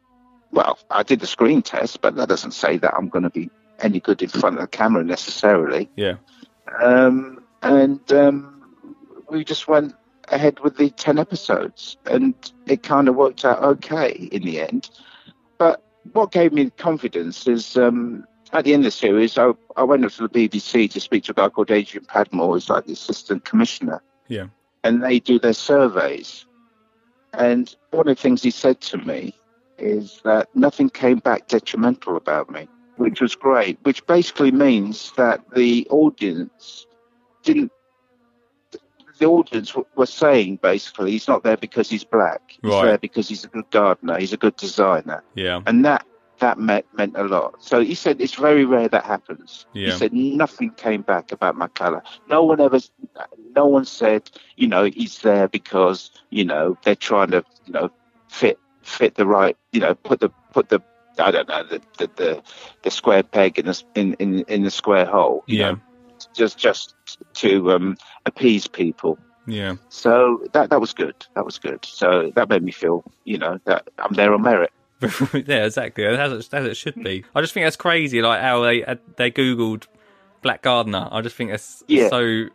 Well, 0.52 0.78
I 0.90 1.02
did 1.02 1.20
the 1.20 1.26
screen 1.26 1.60
test, 1.62 2.00
but 2.00 2.16
that 2.16 2.28
doesn't 2.28 2.52
say 2.52 2.78
that 2.78 2.94
I'm 2.94 3.08
going 3.08 3.24
to 3.24 3.30
be 3.30 3.50
any 3.80 4.00
good 4.00 4.22
in 4.22 4.28
front 4.28 4.56
of 4.56 4.62
the 4.62 4.68
camera 4.68 5.04
necessarily. 5.04 5.90
yeah. 5.96 6.14
Um, 6.82 7.42
and 7.62 8.00
um, 8.12 8.62
we 9.30 9.44
just 9.44 9.68
went 9.68 9.94
ahead 10.28 10.58
with 10.60 10.76
the 10.76 10.90
10 10.90 11.18
episodes 11.18 11.96
and 12.06 12.34
it 12.66 12.82
kind 12.82 13.08
of 13.08 13.14
worked 13.14 13.44
out 13.44 13.62
okay 13.62 14.10
in 14.32 14.42
the 14.42 14.60
end. 14.60 14.90
But 15.58 15.82
what 16.12 16.32
gave 16.32 16.52
me 16.52 16.70
confidence 16.70 17.46
is 17.46 17.76
um, 17.76 18.24
at 18.52 18.64
the 18.64 18.72
end 18.74 18.82
of 18.82 18.86
the 18.86 18.90
series, 18.92 19.36
I, 19.38 19.52
I 19.76 19.82
went 19.84 20.04
up 20.04 20.12
to 20.12 20.26
the 20.28 20.48
BBC 20.48 20.90
to 20.92 21.00
speak 21.00 21.24
to 21.24 21.32
a 21.32 21.34
guy 21.34 21.48
called 21.48 21.70
Adrian 21.70 22.06
Padmore, 22.06 22.54
who's 22.54 22.68
like 22.68 22.86
the 22.86 22.92
assistant 22.92 23.44
commissioner, 23.44 24.02
Yeah. 24.28 24.46
and 24.84 25.02
they 25.02 25.18
do 25.20 25.38
their 25.38 25.52
surveys. 25.52 26.46
And 27.32 27.74
one 27.90 28.08
of 28.08 28.16
the 28.16 28.20
things 28.22 28.42
he 28.42 28.50
said 28.50 28.80
to 28.82 28.98
me 28.98 29.34
is 29.78 30.20
that 30.24 30.48
nothing 30.54 30.88
came 30.88 31.18
back 31.18 31.48
detrimental 31.48 32.16
about 32.16 32.48
me, 32.50 32.68
which 32.96 33.20
was 33.20 33.34
great, 33.34 33.78
which 33.82 34.06
basically 34.06 34.50
means 34.50 35.12
that 35.16 35.42
the 35.54 35.86
audience 35.90 36.86
didn't. 37.42 37.72
The 39.18 39.26
audience 39.26 39.70
w- 39.70 39.86
were 39.96 40.06
saying 40.06 40.56
basically 40.62 41.10
he's 41.12 41.26
not 41.28 41.42
there 41.42 41.56
because 41.56 41.88
he's 41.88 42.04
black. 42.04 42.42
He's 42.62 42.70
Right. 42.70 42.84
there 42.84 42.98
because 42.98 43.28
he's 43.28 43.44
a 43.44 43.48
good 43.48 43.68
gardener. 43.70 44.18
He's 44.18 44.32
a 44.34 44.36
good 44.36 44.56
designer, 44.56 45.22
Yeah. 45.34 45.62
and 45.66 45.84
that 45.84 46.06
that 46.38 46.58
meant 46.58 46.86
meant 46.94 47.16
a 47.16 47.24
lot. 47.24 47.62
So 47.62 47.80
he 47.80 47.94
said 47.94 48.20
it's 48.20 48.34
very 48.34 48.64
rare 48.64 48.88
that 48.88 49.04
happens. 49.04 49.66
Yeah. 49.72 49.86
He 49.86 49.90
said 49.92 50.12
nothing 50.12 50.70
came 50.70 51.02
back 51.02 51.32
about 51.32 51.56
my 51.56 51.68
color. 51.68 52.02
No 52.28 52.42
one 52.44 52.60
ever, 52.60 52.78
no 53.54 53.66
one 53.66 53.84
said, 53.84 54.30
you 54.56 54.66
know, 54.68 54.84
he's 54.84 55.20
there 55.20 55.48
because 55.48 56.10
you 56.30 56.44
know 56.44 56.76
they're 56.84 56.94
trying 56.94 57.30
to, 57.30 57.44
you 57.66 57.72
know, 57.72 57.90
fit 58.28 58.58
fit 58.82 59.14
the 59.14 59.26
right, 59.26 59.56
you 59.72 59.80
know, 59.80 59.94
put 59.94 60.20
the 60.20 60.30
put 60.52 60.68
the 60.68 60.80
I 61.18 61.30
don't 61.30 61.48
know 61.48 61.64
the 61.64 61.80
the 61.98 62.10
the, 62.16 62.42
the 62.82 62.90
square 62.90 63.22
peg 63.22 63.58
in 63.58 63.66
the 63.66 63.82
in, 63.94 64.14
in 64.14 64.40
in 64.42 64.62
the 64.62 64.70
square 64.70 65.06
hole. 65.06 65.44
you 65.46 65.58
Yeah. 65.58 65.70
know, 65.72 65.78
just 66.34 66.58
just 66.58 66.94
to 67.34 67.72
um, 67.72 67.96
appease 68.26 68.66
people. 68.66 69.18
Yeah. 69.46 69.76
So 69.88 70.44
that 70.52 70.70
that 70.70 70.80
was 70.80 70.92
good. 70.92 71.14
That 71.34 71.44
was 71.44 71.58
good. 71.58 71.84
So 71.84 72.32
that 72.34 72.48
made 72.48 72.62
me 72.62 72.72
feel, 72.72 73.04
you 73.24 73.38
know, 73.38 73.58
that 73.64 73.88
I'm 73.98 74.12
there 74.14 74.32
on 74.34 74.42
merit. 74.42 74.72
yeah, 75.34 75.64
exactly. 75.66 76.04
As 76.06 76.32
it, 76.32 76.54
as 76.54 76.64
it 76.66 76.76
should 76.76 77.02
be. 77.02 77.24
I 77.34 77.40
just 77.40 77.52
think 77.52 77.66
that's 77.66 77.76
crazy, 77.76 78.22
like 78.22 78.40
how 78.40 78.62
they 78.62 78.84
uh, 78.84 78.96
they 79.16 79.30
googled 79.30 79.86
Black 80.42 80.62
Gardener. 80.62 81.08
I 81.10 81.20
just 81.20 81.36
think 81.36 81.50
that's 81.50 81.82
Yeah. 81.86 82.08
so. 82.08 82.46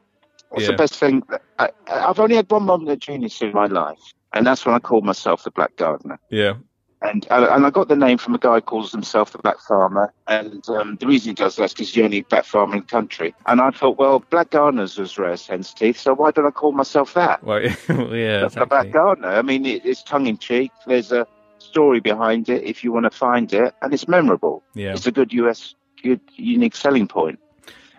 What's 0.49 0.65
Yeah. 0.65 0.71
the 0.71 0.77
best 0.77 0.95
thing? 0.95 1.23
I, 1.59 1.69
I've 1.87 2.19
only 2.19 2.35
had 2.35 2.49
one 2.51 2.63
moment 2.63 2.89
of 2.91 2.99
genius 2.99 3.41
in 3.41 3.53
my 3.53 3.67
life, 3.67 3.99
and 4.33 4.45
that's 4.45 4.65
when 4.65 4.75
I 4.75 4.79
called 4.79 5.05
myself 5.05 5.43
the 5.43 5.51
Black 5.51 5.75
Gardener. 5.77 6.19
Yeah. 6.29 6.55
And 7.03 7.25
and 7.31 7.65
I 7.65 7.69
got 7.71 7.87
the 7.87 7.95
name 7.95 8.19
from 8.19 8.35
a 8.35 8.37
guy 8.37 8.55
who 8.55 8.61
calls 8.61 8.91
himself 8.91 9.31
the 9.31 9.39
Black 9.39 9.59
Farmer. 9.59 10.13
And 10.27 10.67
um, 10.69 10.97
the 10.99 11.07
reason 11.07 11.29
he 11.29 11.33
does 11.33 11.55
that 11.55 11.63
is 11.63 11.73
because 11.73 11.87
he's 11.87 11.95
the 11.95 12.03
only 12.03 12.21
black 12.21 12.45
farmer 12.45 12.75
in 12.75 12.81
the 12.81 12.85
country. 12.85 13.33
And 13.47 13.59
I 13.59 13.71
thought, 13.71 13.97
well, 13.97 14.19
Black 14.29 14.51
Gardeners 14.51 14.99
was 14.99 15.17
rare 15.17 15.35
sense 15.35 15.73
teeth, 15.73 15.99
so 15.99 16.13
why 16.13 16.29
don't 16.29 16.45
I 16.45 16.51
call 16.51 16.73
myself 16.73 17.15
that? 17.15 17.43
Well, 17.43 17.59
yeah. 18.09 18.47
The 18.47 18.67
Black 18.69 18.91
Gardener. 18.91 19.29
I 19.29 19.41
mean, 19.41 19.65
it, 19.65 19.83
it's 19.83 20.03
tongue 20.03 20.27
in 20.27 20.37
cheek. 20.37 20.71
There's 20.85 21.11
a 21.11 21.25
story 21.71 22.01
behind 22.01 22.49
it 22.49 22.63
if 22.63 22.83
you 22.83 22.91
want 22.91 23.05
to 23.05 23.17
find 23.17 23.51
it, 23.53 23.73
and 23.81 23.93
it's 23.93 24.07
memorable. 24.07 24.63
Yeah. 24.73 24.93
It's 24.93 25.07
a 25.07 25.11
good 25.11 25.31
US, 25.33 25.75
good 26.03 26.21
unique 26.35 26.75
selling 26.75 27.07
point. 27.07 27.39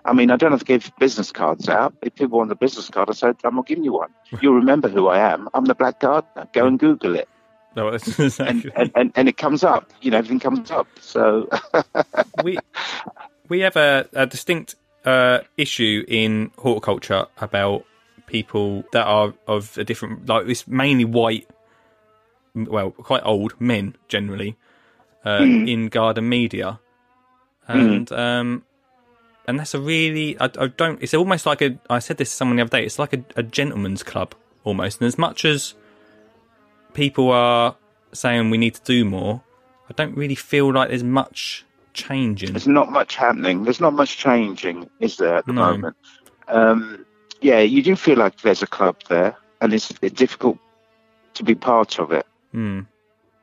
I 0.04 0.12
mean, 0.12 0.30
I 0.30 0.36
don't 0.36 0.50
have 0.50 0.60
to 0.60 0.66
give 0.66 0.92
business 0.98 1.32
cards 1.32 1.68
out. 1.68 1.94
If 2.02 2.14
people 2.16 2.38
want 2.38 2.50
a 2.52 2.56
business 2.56 2.90
card, 2.90 3.08
I 3.08 3.12
said, 3.12 3.36
I'm 3.44 3.54
not 3.54 3.66
giving 3.66 3.84
you 3.84 3.92
one. 3.92 4.10
You'll 4.40 4.54
remember 4.54 4.88
who 4.88 5.08
I 5.08 5.32
am. 5.32 5.48
I'm 5.54 5.64
the 5.64 5.74
Black 5.74 6.00
Gardener. 6.00 6.48
Go 6.52 6.66
and 6.66 6.78
Google 6.78 7.14
it. 7.16 7.28
No, 7.74 7.90
that's 7.90 8.18
And, 8.40 8.70
and, 8.76 8.90
and, 8.94 9.12
and 9.14 9.28
it 9.28 9.36
comes 9.36 9.64
up. 9.64 9.90
You 10.02 10.10
know, 10.10 10.18
everything 10.18 10.40
comes 10.40 10.70
up. 10.70 10.86
So, 11.00 11.48
we 12.44 12.58
we 13.48 13.60
have 13.60 13.76
a, 13.76 14.08
a 14.12 14.26
distinct 14.26 14.74
uh, 15.04 15.40
issue 15.56 16.04
in 16.08 16.50
horticulture 16.58 17.26
about 17.40 17.86
people 18.26 18.84
that 18.92 19.06
are 19.06 19.34
of 19.46 19.78
a 19.78 19.84
different, 19.84 20.26
like 20.26 20.46
this 20.46 20.66
mainly 20.66 21.04
white, 21.04 21.48
well, 22.54 22.90
quite 22.90 23.22
old 23.24 23.60
men 23.60 23.96
generally 24.08 24.56
uh, 25.24 25.46
in 25.66 25.88
garden 25.88 26.28
media, 26.28 26.80
and 27.68 28.10
um, 28.12 28.64
and 29.46 29.58
that's 29.58 29.74
a 29.74 29.80
really 29.80 30.38
I, 30.40 30.50
I 30.58 30.66
don't. 30.68 31.02
It's 31.02 31.14
almost 31.14 31.46
like 31.46 31.62
a. 31.62 31.78
I 31.88 31.98
said 31.98 32.18
this 32.18 32.30
to 32.30 32.36
someone 32.36 32.56
the 32.56 32.62
other 32.62 32.78
day. 32.78 32.84
It's 32.84 32.98
like 32.98 33.12
a, 33.12 33.24
a 33.36 33.42
gentleman's 33.42 34.02
club 34.02 34.34
almost, 34.64 35.00
and 35.00 35.06
as 35.08 35.18
much 35.18 35.44
as 35.44 35.74
people 36.94 37.30
are 37.30 37.76
saying 38.12 38.50
we 38.50 38.58
need 38.58 38.74
to 38.74 38.82
do 38.84 39.04
more, 39.04 39.42
I 39.88 39.94
don't 39.94 40.16
really 40.16 40.34
feel 40.34 40.72
like 40.72 40.90
there's 40.90 41.02
much 41.04 41.64
changing. 41.94 42.52
there's 42.52 42.66
not 42.68 42.90
much 42.90 43.16
happening. 43.16 43.64
There's 43.64 43.80
not 43.80 43.92
much 43.94 44.18
changing, 44.18 44.88
is 45.00 45.16
there, 45.16 45.36
at 45.36 45.46
the 45.46 45.52
No. 45.52 45.72
moment? 45.72 45.96
Um, 46.48 47.06
yeah, 47.40 47.60
you 47.60 47.82
do 47.82 47.96
feel 47.96 48.18
like 48.18 48.40
there's 48.42 48.62
a 48.62 48.66
club 48.66 48.96
there, 49.08 49.36
and 49.60 49.72
it's, 49.72 49.92
it's 50.02 50.14
difficult 50.14 50.58
to 51.34 51.44
be 51.44 51.54
part 51.54 51.98
of 51.98 52.12
it. 52.12 52.26
Hmm. 52.52 52.80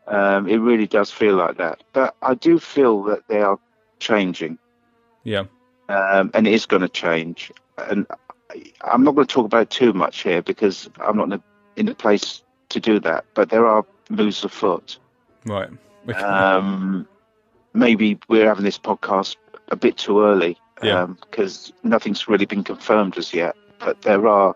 Um, 0.08 0.48
it 0.48 0.58
really 0.58 0.88
does 0.88 1.12
feel 1.12 1.36
like 1.36 1.58
that. 1.58 1.84
But 1.93 2.15
I 2.22 2.34
do 2.34 2.58
feel 2.60 3.04
that 3.04 3.28
they 3.28 3.41
are 3.41 3.60
changing. 4.00 4.58
Yeah. 5.24 5.43
um, 5.89 6.32
and 6.34 6.48
it 6.48 6.54
is 6.54 6.65
going 6.65 6.82
to 6.82 6.89
change. 6.89 7.52
And 7.78 8.06
I- 8.52 8.72
I'm 8.82 9.04
not 9.04 9.15
going 9.15 9.28
to 9.28 9.34
talk 9.34 9.45
about 9.45 9.63
it 9.63 9.69
too 9.69 9.93
much 9.93 10.22
here 10.24 10.41
because 10.41 10.89
I'm 11.00 11.17
not 11.17 11.26
in 11.28 11.34
a, 11.34 11.43
in 11.76 11.88
a 11.89 11.95
place 11.95 12.43
to 12.69 12.80
do 12.80 13.00
that. 13.02 13.26
But 13.36 13.50
there 13.50 13.65
are 13.67 13.86
moves 14.10 14.43
afoot. 14.43 14.98
Right. 15.45 15.69
Um, 16.15 17.08
maybe 17.74 18.19
we're 18.28 18.48
having 18.48 18.63
this 18.63 18.80
podcast 18.80 19.36
a 19.69 19.76
bit 19.76 19.98
too 19.98 20.24
early 20.24 20.58
Yeah. 20.82 21.06
because 21.08 21.72
nothing's 21.84 22.28
really 22.28 22.45
been 22.45 22.63
confirmed 22.63 23.17
as 23.17 23.34
yet. 23.34 23.56
But 23.80 24.02
there 24.02 24.28
are 24.28 24.56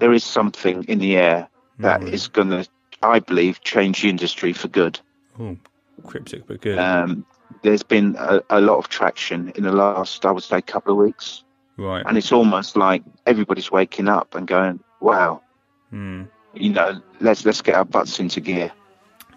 there 0.00 0.12
is 0.12 0.24
something 0.24 0.84
in 0.84 0.98
the 0.98 1.16
air 1.16 1.48
that 1.80 2.00
Mm. 2.00 2.12
is 2.12 2.28
going 2.28 2.50
to, 2.50 2.68
I 3.02 3.18
believe, 3.20 3.60
change 3.62 4.02
the 4.02 4.08
industry 4.10 4.52
for 4.52 4.68
good. 4.68 4.98
Oh, 5.38 5.56
cryptic, 6.04 6.46
but 6.46 6.60
good. 6.60 6.78
Um, 6.78 7.24
there's 7.62 7.82
been 7.82 8.16
a, 8.18 8.40
a 8.50 8.60
lot 8.60 8.78
of 8.78 8.88
traction 8.88 9.50
in 9.56 9.64
the 9.64 9.72
last, 9.72 10.24
I 10.26 10.30
would 10.32 10.42
say, 10.42 10.60
couple 10.62 10.92
of 10.92 10.98
weeks. 10.98 11.44
right. 11.76 12.04
and 12.06 12.16
it's 12.18 12.32
almost 12.32 12.76
like 12.76 13.02
everybody's 13.26 13.70
waking 13.70 14.08
up 14.08 14.34
and 14.34 14.46
going, 14.46 14.80
"Wow, 15.00 15.42
Hmm. 15.90 16.24
you 16.54 16.70
know, 16.70 17.00
let's 17.20 17.44
let's 17.44 17.62
get 17.62 17.74
our 17.76 17.84
butts 17.84 18.18
into 18.20 18.40
gear." 18.40 18.70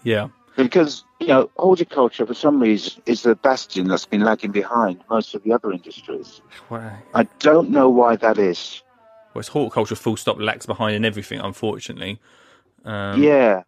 Yeah. 0.03 0.29
Because 0.57 1.03
you 1.19 1.27
know, 1.27 1.49
horticulture 1.57 2.25
for 2.25 2.33
some 2.33 2.59
reason 2.59 3.01
is 3.05 3.21
the 3.23 3.35
bastion 3.35 3.87
that's 3.87 4.05
been 4.05 4.21
lagging 4.21 4.51
behind 4.51 4.99
most 5.09 5.33
of 5.35 5.43
the 5.43 5.53
other 5.53 5.71
industries. 5.71 6.41
Well, 6.69 6.91
I 7.13 7.23
don't 7.39 7.69
know 7.69 7.87
why 7.89 8.15
that 8.17 8.37
is. 8.37 8.81
Well, 9.33 9.39
it's 9.39 9.47
horticulture 9.49 9.95
full 9.95 10.17
stop 10.17 10.39
lags 10.39 10.65
behind 10.65 10.95
in 10.95 11.05
everything, 11.05 11.39
unfortunately. 11.39 12.19
Um, 12.85 13.21
yeah, 13.21 13.63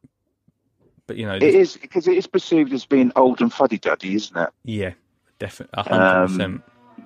But, 1.07 1.17
you 1.17 1.25
know, 1.25 1.35
it 1.35 1.43
is 1.43 1.77
because 1.77 2.07
it 2.07 2.17
is 2.17 2.27
perceived 2.27 2.73
as 2.73 2.85
being 2.85 3.11
old 3.15 3.41
and 3.41 3.51
fuddy-duddy, 3.53 4.15
isn't 4.15 4.37
it? 4.37 4.49
yeah, 4.63 4.93
definitely. 5.39 5.83
Hundred 5.83 6.03
Um, 6.23 6.27
percent. 6.27 6.61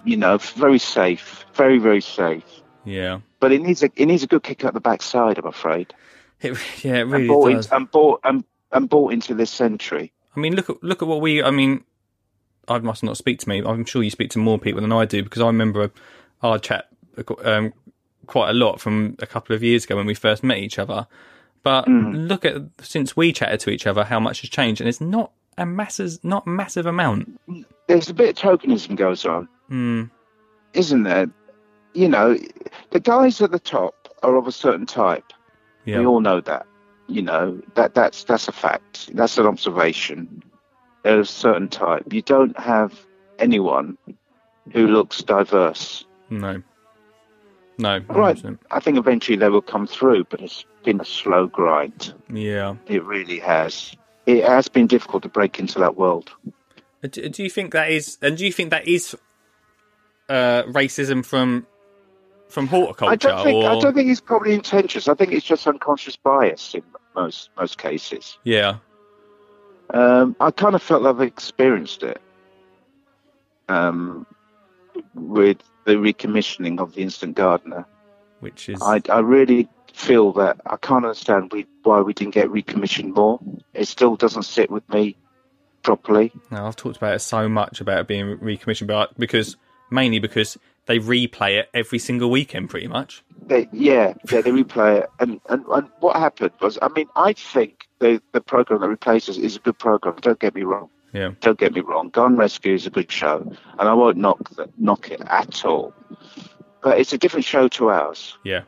You 0.05 0.17
know, 0.17 0.37
very 0.37 0.79
safe, 0.79 1.45
very 1.53 1.79
very 1.79 2.01
safe. 2.01 2.43
Yeah. 2.85 3.19
But 3.39 3.51
it 3.51 3.61
needs 3.61 3.83
a 3.83 3.89
it 3.95 4.05
needs 4.05 4.23
a 4.23 4.27
good 4.27 4.43
kick 4.43 4.63
up 4.63 4.73
the 4.73 4.79
backside, 4.79 5.37
I'm 5.37 5.47
afraid. 5.47 5.93
It, 6.41 6.57
yeah, 6.83 6.95
it 6.97 7.01
And 7.01 7.11
really 7.11 7.27
bought, 7.27 7.51
does. 7.51 7.67
in, 7.67 7.73
and 7.73 7.91
bought 7.91 8.21
and, 8.23 8.43
and 8.71 8.87
bought 8.89 9.11
into 9.13 9.33
this 9.33 9.49
century. 9.51 10.13
I 10.35 10.39
mean, 10.39 10.55
look 10.55 10.69
at 10.69 10.81
look 10.83 11.01
at 11.01 11.07
what 11.07 11.19
we. 11.19 11.41
I 11.43 11.51
mean, 11.51 11.83
I 12.67 12.77
must 12.79 13.03
not 13.03 13.17
speak 13.17 13.39
to 13.39 13.49
me. 13.49 13.61
I'm 13.65 13.83
sure 13.85 14.03
you 14.03 14.09
speak 14.11 14.29
to 14.31 14.39
more 14.39 14.59
people 14.59 14.81
than 14.81 14.91
I 14.93 15.05
do 15.05 15.23
because 15.23 15.41
I 15.41 15.47
remember 15.47 15.91
our 16.41 16.59
chat 16.59 16.87
um, 17.43 17.73
quite 18.27 18.49
a 18.51 18.53
lot 18.53 18.79
from 18.79 19.15
a 19.19 19.25
couple 19.25 19.55
of 19.55 19.63
years 19.63 19.83
ago 19.85 19.95
when 19.95 20.05
we 20.05 20.13
first 20.13 20.43
met 20.43 20.59
each 20.59 20.77
other. 20.79 21.07
But 21.63 21.85
Mm. 21.85 22.27
look 22.29 22.45
at 22.45 22.55
since 22.81 23.15
we 23.17 23.33
chatted 23.33 23.59
to 23.61 23.69
each 23.69 23.85
other, 23.87 24.03
how 24.05 24.19
much 24.19 24.41
has 24.41 24.49
changed, 24.49 24.79
and 24.81 24.87
it's 24.87 25.01
not 25.01 25.31
a 25.57 25.65
massive, 25.65 26.23
not 26.23 26.45
massive 26.47 26.85
amount. 26.85 27.39
There's 27.87 28.09
a 28.09 28.13
bit 28.13 28.41
of 28.43 28.59
tokenism 28.61 28.95
goes 28.95 29.25
on. 29.25 29.47
Hmm. 29.69 30.03
isn't 30.73 31.03
there? 31.03 31.27
You 31.93 32.07
know, 32.07 32.37
the 32.91 32.99
guys 32.99 33.41
at 33.41 33.51
the 33.51 33.59
top 33.59 33.95
are 34.23 34.35
of 34.35 34.45
a 34.47 34.51
certain 34.51 34.85
type. 34.85 35.23
yeah, 35.85 35.99
We 35.99 36.05
all 36.05 36.19
know 36.21 36.39
that. 36.41 36.65
You 37.07 37.21
know 37.21 37.59
that 37.75 37.95
that's 37.95 38.23
that's 38.25 38.47
a 38.47 38.51
fact. 38.51 39.09
That's 39.15 39.37
an 39.37 39.45
observation. 39.47 40.43
They're 41.03 41.21
a 41.21 41.25
certain 41.25 41.69
type. 41.69 42.11
You 42.13 42.21
don't 42.21 42.57
have 42.59 42.93
anyone 43.39 43.97
who 44.73 44.87
looks 44.87 45.23
diverse. 45.23 46.05
no, 46.29 46.61
no, 47.77 47.99
Right. 48.09 48.37
100%. 48.37 48.59
I 48.71 48.79
think 48.79 48.97
eventually 48.97 49.37
they 49.37 49.49
will 49.49 49.61
come 49.61 49.87
through, 49.87 50.25
but 50.25 50.41
it's 50.41 50.65
been 50.83 50.99
a 50.99 51.05
slow 51.05 51.47
grind. 51.47 52.13
Yeah. 52.31 52.75
It 52.87 53.03
really 53.03 53.39
has. 53.39 53.95
It 54.25 54.43
has 54.43 54.67
been 54.67 54.87
difficult 54.87 55.23
to 55.23 55.29
break 55.29 55.59
into 55.59 55.79
that 55.79 55.95
world. 55.95 56.31
Do, 57.01 57.29
do 57.29 57.43
you 57.43 57.49
think 57.49 57.73
that 57.73 57.91
is, 57.91 58.17
and 58.21 58.37
do 58.37 58.45
you 58.45 58.51
think 58.51 58.71
that 58.71 58.87
is 58.87 59.15
uh, 60.29 60.63
racism 60.63 61.25
from 61.25 61.67
from 62.49 62.67
horticulture? 62.67 63.11
I 63.11 63.15
don't 63.15 63.43
think 63.43 63.63
or... 63.63 63.69
I 63.69 63.79
don't 63.79 63.93
think 63.93 64.09
it's 64.09 64.21
probably 64.21 64.53
intentions. 64.53 65.07
I 65.07 65.13
think 65.13 65.31
it's 65.31 65.45
just 65.45 65.67
unconscious 65.67 66.15
bias 66.15 66.73
in 66.73 66.83
most 67.15 67.49
most 67.57 67.77
cases. 67.77 68.37
Yeah. 68.43 68.77
Um, 69.91 70.35
I 70.39 70.51
kind 70.51 70.75
of 70.75 70.83
felt 70.83 71.05
I've 71.05 71.21
experienced 71.21 72.03
it 72.03 72.21
um, 73.69 74.25
with 75.13 75.57
the 75.87 75.93
recommissioning 75.93 76.79
of 76.79 76.93
the 76.93 77.01
Instant 77.01 77.35
Gardener. 77.35 77.85
Which 78.41 78.69
is 78.69 78.79
I, 78.81 79.01
I 79.09 79.19
really 79.19 79.69
feel 79.93 80.33
that 80.33 80.59
I 80.65 80.75
can't 80.75 81.05
understand 81.05 81.51
we, 81.51 81.65
why 81.83 82.01
we 82.01 82.13
didn't 82.13 82.33
get 82.33 82.49
recommissioned 82.49 83.15
more. 83.15 83.39
It 83.73 83.87
still 83.87 84.15
doesn't 84.17 84.43
sit 84.43 84.69
with 84.69 84.87
me 84.89 85.15
properly. 85.83 86.33
Now, 86.51 86.67
I've 86.67 86.75
talked 86.75 86.97
about 86.97 87.15
it 87.15 87.19
so 87.19 87.47
much 87.47 87.79
about 87.81 88.01
it 88.01 88.07
being 88.07 88.37
recommissioned, 88.39 88.89
but 88.89 89.17
because 89.17 89.55
mainly 89.89 90.19
because 90.19 90.57
they 90.87 90.99
replay 90.99 91.57
it 91.57 91.69
every 91.73 91.99
single 91.99 92.29
weekend, 92.29 92.69
pretty 92.69 92.87
much. 92.87 93.23
They, 93.47 93.69
yeah, 93.71 94.13
yeah, 94.29 94.41
they 94.41 94.51
replay 94.51 95.03
it. 95.03 95.09
And, 95.21 95.39
and, 95.49 95.65
and 95.67 95.89
what 96.01 96.17
happened 96.17 96.51
was, 96.61 96.77
I 96.81 96.89
mean, 96.89 97.07
I 97.15 97.31
think 97.31 97.87
the, 97.99 98.21
the 98.33 98.41
program 98.41 98.81
that 98.81 98.89
replaces 98.89 99.37
is 99.37 99.55
a 99.55 99.59
good 99.59 99.79
program. 99.79 100.17
Don't 100.19 100.39
get 100.39 100.53
me 100.53 100.63
wrong. 100.63 100.89
Yeah, 101.13 101.31
Don't 101.41 101.57
get 101.57 101.73
me 101.73 101.81
wrong. 101.81 102.09
Garden 102.09 102.37
Rescue 102.37 102.73
is 102.73 102.85
a 102.85 102.89
good 102.89 103.11
show, 103.11 103.39
and 103.79 103.89
I 103.89 103.93
won't 103.93 104.17
knock 104.17 104.49
the, 104.55 104.69
knock 104.77 105.09
it 105.09 105.21
at 105.21 105.63
all. 105.65 105.93
But 106.83 106.99
it's 106.99 107.13
a 107.13 107.17
different 107.17 107.45
show 107.45 107.67
to 107.69 107.89
ours, 107.89 108.37
yeah. 108.43 108.61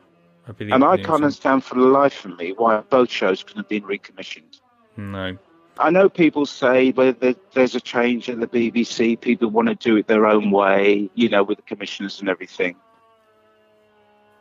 I 0.48 0.52
believe, 0.52 0.72
and 0.72 0.82
I 0.82 0.96
can't 0.96 1.22
understand 1.22 1.64
for 1.64 1.74
the 1.76 1.82
life 1.82 2.24
of 2.24 2.38
me 2.38 2.52
why 2.56 2.80
both 2.80 3.10
shows 3.10 3.42
couldn't 3.42 3.62
have 3.62 3.68
been 3.68 3.84
recommissioned. 3.84 4.60
No, 4.96 5.36
I 5.78 5.90
know 5.90 6.08
people 6.08 6.44
say 6.46 6.90
well, 6.92 7.14
there's 7.52 7.74
a 7.74 7.80
change 7.80 8.28
at 8.28 8.40
the 8.40 8.46
BBC. 8.46 9.20
People 9.20 9.48
want 9.50 9.68
to 9.68 9.74
do 9.74 9.96
it 9.96 10.06
their 10.06 10.26
own 10.26 10.50
way, 10.50 11.10
you 11.14 11.28
know, 11.28 11.42
with 11.42 11.58
the 11.58 11.62
commissioners 11.62 12.20
and 12.20 12.28
everything. 12.28 12.74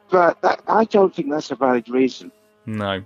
But 0.10 0.41
that, 0.41 0.62
I 0.68 0.86
don't 0.86 1.14
think 1.14 1.30
that's 1.30 1.52
a 1.52 1.56
valid 1.56 1.89
reason. 1.89 2.32
no. 2.66 3.04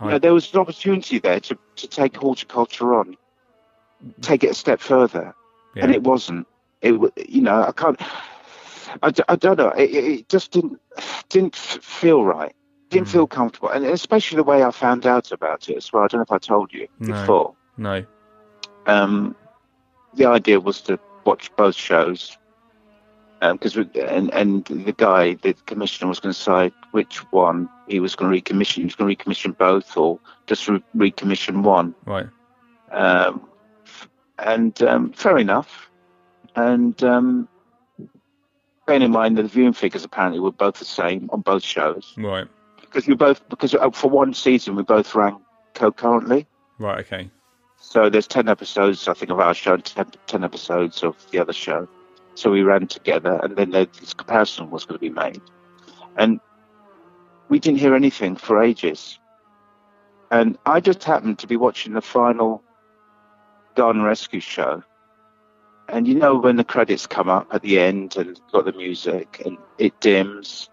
You 0.00 0.10
know, 0.10 0.18
there 0.20 0.32
was 0.32 0.54
an 0.54 0.60
opportunity 0.60 1.18
there 1.18 1.40
to, 1.40 1.58
to 1.74 1.88
take 1.88 2.16
horticulture 2.16 2.94
on, 2.94 3.16
take 4.20 4.44
it 4.44 4.50
a 4.50 4.54
step 4.54 4.80
further, 4.80 5.34
Yeah. 5.74 5.84
and 5.84 5.94
it 5.94 6.02
wasn't. 6.02 6.46
It, 6.82 6.92
you 7.28 7.42
know, 7.42 7.62
I 7.62 7.72
can't. 7.72 8.00
I, 9.02 9.12
I 9.28 9.36
don't 9.36 9.58
know. 9.58 9.70
It, 9.70 9.90
it 9.94 10.28
just 10.28 10.50
didn't 10.52 10.80
didn't 11.28 11.56
feel 11.56 12.24
right. 12.24 12.54
Didn't 12.90 13.08
Mm. 13.08 13.12
feel 13.12 13.26
comfortable, 13.26 13.68
and 13.68 13.84
especially 13.84 14.36
the 14.36 14.44
way 14.44 14.62
I 14.64 14.70
found 14.70 15.06
out 15.06 15.30
about 15.32 15.68
it 15.68 15.76
as 15.76 15.92
well. 15.92 16.04
I 16.04 16.06
don't 16.06 16.20
know 16.20 16.22
if 16.22 16.32
I 16.32 16.38
told 16.38 16.72
you 16.72 16.88
No. 17.00 17.12
before. 17.20 17.54
no. 17.76 18.04
Um, 18.86 19.36
the 20.14 20.24
idea 20.24 20.58
was 20.60 20.80
to 20.82 20.98
watch 21.26 21.54
both 21.56 21.74
shows, 21.74 22.38
because 23.40 23.76
and 23.76 24.32
and 24.32 24.64
the 24.64 24.94
guy, 24.96 25.34
the 25.34 25.52
commissioner, 25.66 26.08
was 26.08 26.18
going 26.20 26.32
to 26.32 26.38
decide 26.38 26.72
which 26.92 27.18
one 27.30 27.68
he 27.88 28.00
was 28.00 28.16
going 28.16 28.32
to 28.32 28.40
recommission. 28.40 28.76
He 28.76 28.84
was 28.84 28.94
going 28.94 29.14
to 29.14 29.24
recommission 29.24 29.56
both, 29.56 29.94
or 29.96 30.18
just 30.46 30.66
re- 30.68 30.82
recommission 30.96 31.62
one. 31.62 31.94
Right. 32.06 32.26
Um, 32.90 33.46
and 34.38 34.80
um, 34.82 35.12
fair 35.12 35.38
enough. 35.38 35.90
And 36.56 37.00
um, 37.04 37.48
bearing 38.86 39.02
in 39.02 39.10
mind 39.10 39.36
that 39.38 39.42
the 39.42 39.48
viewing 39.48 39.72
figures 39.72 40.04
apparently 40.04 40.40
were 40.40 40.52
both 40.52 40.78
the 40.78 40.84
same 40.84 41.28
on 41.32 41.40
both 41.42 41.62
shows, 41.62 42.14
Right. 42.16 42.46
because 42.80 43.06
we 43.06 43.14
both 43.14 43.46
because 43.48 43.74
uh, 43.74 43.90
for 43.90 44.10
one 44.10 44.34
season 44.34 44.74
we 44.76 44.82
both 44.82 45.14
ran 45.14 45.38
concurrently. 45.74 46.46
Right. 46.78 47.00
Okay. 47.00 47.30
So 47.80 48.10
there's 48.10 48.26
ten 48.26 48.48
episodes, 48.48 49.06
I 49.08 49.14
think, 49.14 49.30
of 49.30 49.38
our 49.38 49.54
show, 49.54 49.74
and 49.74 49.84
10, 49.84 50.12
10 50.26 50.44
episodes 50.44 51.02
of 51.04 51.14
the 51.30 51.38
other 51.38 51.52
show. 51.52 51.88
So 52.34 52.50
we 52.50 52.62
ran 52.62 52.86
together, 52.86 53.38
and 53.42 53.56
then 53.56 53.70
this 53.70 54.14
comparison 54.14 54.70
was 54.70 54.84
going 54.84 54.94
to 54.98 55.00
be 55.00 55.10
made, 55.10 55.40
and 56.16 56.40
we 57.48 57.58
didn't 57.58 57.78
hear 57.78 57.94
anything 57.94 58.36
for 58.36 58.62
ages. 58.62 59.18
And 60.30 60.58
I 60.66 60.80
just 60.80 61.02
happened 61.04 61.38
to 61.40 61.46
be 61.46 61.56
watching 61.56 61.94
the 61.94 62.02
final 62.02 62.62
Garden 63.78 64.02
Rescue 64.02 64.40
show, 64.40 64.82
and 65.88 66.08
you 66.08 66.16
know 66.16 66.34
when 66.36 66.56
the 66.56 66.64
credits 66.64 67.06
come 67.06 67.28
up 67.28 67.46
at 67.52 67.62
the 67.62 67.78
end 67.78 68.16
and 68.16 68.38
got 68.52 68.64
the 68.64 68.72
music 68.72 69.40
and 69.46 69.56
it 69.78 69.98
dims, 70.00 70.68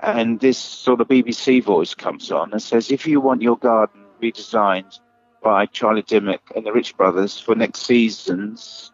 and 0.00 0.38
this 0.38 0.56
sort 0.56 1.00
of 1.00 1.08
BBC 1.08 1.60
voice 1.64 1.94
comes 1.94 2.30
on 2.30 2.52
and 2.52 2.62
says, 2.62 2.92
"If 2.92 3.08
you 3.08 3.20
want 3.20 3.42
your 3.42 3.56
garden 3.58 4.04
redesigned." 4.22 4.98
by 5.42 5.66
Charlie 5.66 6.02
Dimmock 6.02 6.52
and 6.54 6.64
the 6.64 6.72
Rich 6.72 6.96
Brothers 6.96 7.36
for 7.40 7.56
next 7.56 7.80
season's 7.80 8.92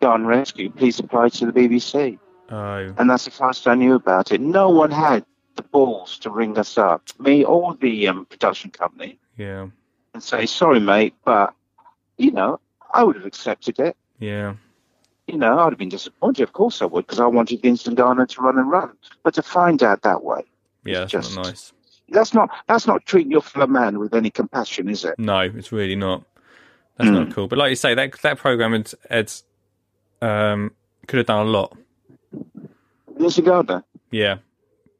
Garden 0.00 0.28
Rescue, 0.28 0.70
please 0.70 1.00
apply 1.00 1.30
to 1.30 1.46
the 1.46 1.52
BBC. 1.52 2.20
Oh. 2.52 2.94
And 2.96 3.10
that's 3.10 3.24
the 3.24 3.32
first 3.32 3.66
I 3.66 3.74
knew 3.74 3.96
about 3.96 4.30
it. 4.30 4.40
No 4.40 4.70
one 4.70 4.92
had 4.92 5.24
the 5.56 5.64
balls 5.64 6.16
to 6.20 6.30
ring 6.30 6.56
us 6.56 6.78
up, 6.78 7.02
me 7.18 7.42
or 7.44 7.74
the 7.74 8.06
um, 8.06 8.26
production 8.26 8.70
company, 8.70 9.18
Yeah. 9.36 9.66
and 10.14 10.22
say, 10.22 10.46
sorry, 10.46 10.78
mate, 10.78 11.14
but, 11.24 11.52
you 12.16 12.30
know, 12.30 12.60
I 12.92 13.04
would 13.04 13.16
have 13.16 13.26
accepted 13.26 13.78
it. 13.78 13.96
Yeah. 14.18 14.54
You 15.26 15.36
know, 15.36 15.58
I'd 15.58 15.70
have 15.72 15.78
been 15.78 15.90
disappointed. 15.90 16.42
Of 16.42 16.52
course 16.54 16.80
I 16.80 16.86
would, 16.86 17.06
because 17.06 17.20
I 17.20 17.26
wanted 17.26 17.60
the 17.62 17.68
Instant 17.68 17.96
Gardener 17.96 18.26
to 18.26 18.40
run 18.40 18.58
and 18.58 18.70
run. 18.70 18.92
But 19.22 19.34
to 19.34 19.42
find 19.42 19.82
out 19.82 20.02
that 20.02 20.22
way, 20.24 20.42
Yeah. 20.84 21.00
That's 21.00 21.12
just- 21.12 21.36
not 21.36 21.46
nice. 21.46 21.72
that's 22.10 22.32
not 22.32 22.48
that's 22.66 22.86
not 22.86 23.04
treating 23.04 23.30
your 23.30 23.42
fellow 23.42 23.66
man 23.66 23.98
with 23.98 24.14
any 24.14 24.30
compassion, 24.30 24.88
is 24.88 25.04
it? 25.04 25.18
No, 25.18 25.40
it's 25.40 25.70
really 25.72 25.96
not. 25.96 26.24
That's 26.96 27.10
Hmm. 27.10 27.16
not 27.16 27.32
cool. 27.34 27.46
But 27.48 27.58
like 27.58 27.70
you 27.70 27.76
say, 27.76 27.94
that 27.94 28.12
that 28.22 28.38
program 28.38 28.72
had, 28.72 28.92
had 29.10 29.32
um 30.22 30.72
could 31.06 31.18
have 31.18 31.26
done 31.26 31.46
a 31.46 31.50
lot. 31.50 31.76
The 32.32 33.24
Instant 33.24 33.84
Yeah. 34.10 34.38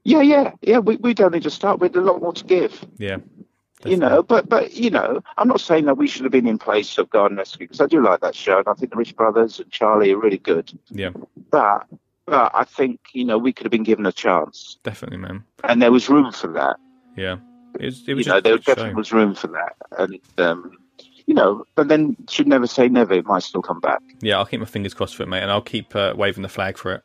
Yeah, 0.04 0.20
yeah, 0.22 0.52
yeah. 0.62 0.78
We 0.78 0.96
we 0.96 1.14
don't 1.14 1.32
need 1.32 1.42
to 1.44 1.50
start 1.50 1.80
with 1.80 1.96
a 1.96 2.00
lot 2.00 2.20
more 2.20 2.32
to 2.34 2.44
give. 2.44 2.84
Yeah. 2.98 3.18
You 3.84 3.96
know 3.96 4.22
but 4.22 4.48
but 4.48 4.74
you 4.74 4.90
know 4.90 5.20
i'm 5.36 5.46
not 5.48 5.60
saying 5.60 5.84
that 5.84 5.96
we 5.96 6.06
should 6.08 6.22
have 6.24 6.32
been 6.32 6.46
in 6.48 6.58
place 6.58 6.98
of 6.98 7.08
garden 7.10 7.38
rescue 7.38 7.64
because 7.66 7.80
i 7.80 7.86
do 7.86 8.02
like 8.02 8.20
that 8.20 8.34
show 8.34 8.58
and 8.58 8.66
i 8.68 8.74
think 8.74 8.90
the 8.90 8.96
rich 8.96 9.14
brothers 9.14 9.60
and 9.60 9.70
charlie 9.70 10.12
are 10.12 10.18
really 10.18 10.38
good 10.38 10.72
Yeah. 10.90 11.10
but 11.50 11.86
but 12.26 12.50
i 12.54 12.64
think 12.64 13.00
you 13.12 13.24
know 13.24 13.38
we 13.38 13.52
could 13.52 13.64
have 13.66 13.70
been 13.70 13.84
given 13.84 14.04
a 14.06 14.12
chance 14.12 14.78
Definitely, 14.82 15.18
man. 15.18 15.44
and 15.64 15.80
there 15.80 15.92
was 15.92 16.08
room 16.08 16.32
for 16.32 16.48
that 16.54 16.76
Yeah. 17.16 17.36
It 17.78 17.84
was. 17.84 18.00
It 18.02 18.08
you 18.08 18.16
was 18.16 18.26
know 18.26 18.40
there 18.40 18.56
definitely 18.58 18.90
show. 18.92 18.96
was 18.96 19.12
room 19.12 19.34
for 19.34 19.46
that 19.48 19.76
and 19.98 20.18
um 20.38 20.72
you 21.26 21.34
know 21.34 21.64
but 21.76 21.86
then 21.88 22.16
should 22.28 22.48
never 22.48 22.66
say 22.66 22.88
never 22.88 23.14
it 23.14 23.26
might 23.26 23.42
still 23.44 23.62
come 23.62 23.78
back 23.80 24.00
Yeah, 24.22 24.38
I'll 24.38 24.46
keep 24.46 24.60
my 24.60 24.66
fingers 24.66 24.94
crossed 24.94 25.14
for 25.14 25.22
it, 25.22 25.28
mate, 25.28 25.42
and 25.42 25.50
I'll 25.52 25.60
keep 25.62 25.94
uh, 25.94 26.14
waving 26.16 26.42
the 26.42 26.48
flag 26.48 26.76
for 26.78 26.92
it. 26.94 27.02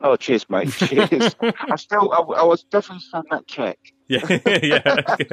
Oh 0.00 0.16
cheers 0.16 0.48
mate 0.48 0.70
cheers 0.76 1.36
i 1.40 1.76
still 1.76 2.12
I, 2.12 2.18
I 2.40 2.42
was 2.44 2.62
definitely 2.64 3.04
from 3.10 3.24
that 3.30 3.46
check 3.46 3.78
Yeah. 4.08 4.26
yeah. 4.28 4.78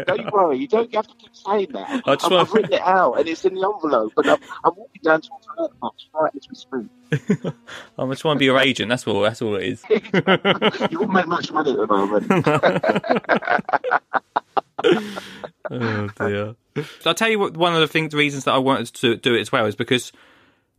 don't 0.05 0.31
worry 0.31 0.57
you 0.57 0.67
don't 0.67 0.91
you 0.91 0.97
have 0.97 1.07
to 1.07 1.15
keep 1.15 1.35
saying 1.35 1.69
that 1.71 2.03
I 2.05 2.15
just 2.15 2.31
I've, 2.31 2.51
written 2.51 2.73
it 2.73 2.81
out 2.81 3.13
and 3.19 3.27
it's 3.27 3.45
in 3.45 3.55
the 3.55 3.61
envelope 3.61 4.13
and 4.17 4.27
I'm, 4.31 4.39
I'm 4.63 4.75
walking 4.75 5.01
down 5.03 5.21
to 5.21 5.29
the 5.29 5.55
toilet 5.55 5.79
box 5.79 6.05
right 6.13 6.31
as 6.35 6.47
we 6.49 6.55
speak 6.55 6.87
I 7.97 8.05
just 8.09 8.23
want 8.25 8.37
to 8.37 8.39
be 8.39 8.45
your 8.45 8.59
agent. 8.59 8.89
That's 8.89 9.07
all. 9.07 9.21
That's 9.21 9.41
all 9.41 9.55
it 9.55 9.63
is. 9.63 9.83
you 10.91 10.99
won't 10.99 11.13
make 11.13 11.27
much 11.27 11.51
money 11.53 11.71
at 11.71 11.77
the 11.77 11.87
moment. 11.87 12.25
oh 15.71 16.09
dear. 16.17 16.55
I'll 17.05 17.13
tell 17.13 17.29
you 17.29 17.39
what. 17.39 17.55
One 17.55 17.73
of 17.73 17.79
the 17.79 17.87
things, 17.87 18.11
the 18.11 18.17
reasons 18.17 18.43
that 18.43 18.53
I 18.53 18.57
wanted 18.57 18.93
to 18.95 19.15
do 19.15 19.35
it 19.35 19.41
as 19.41 19.51
well 19.51 19.65
is 19.65 19.75
because 19.75 20.11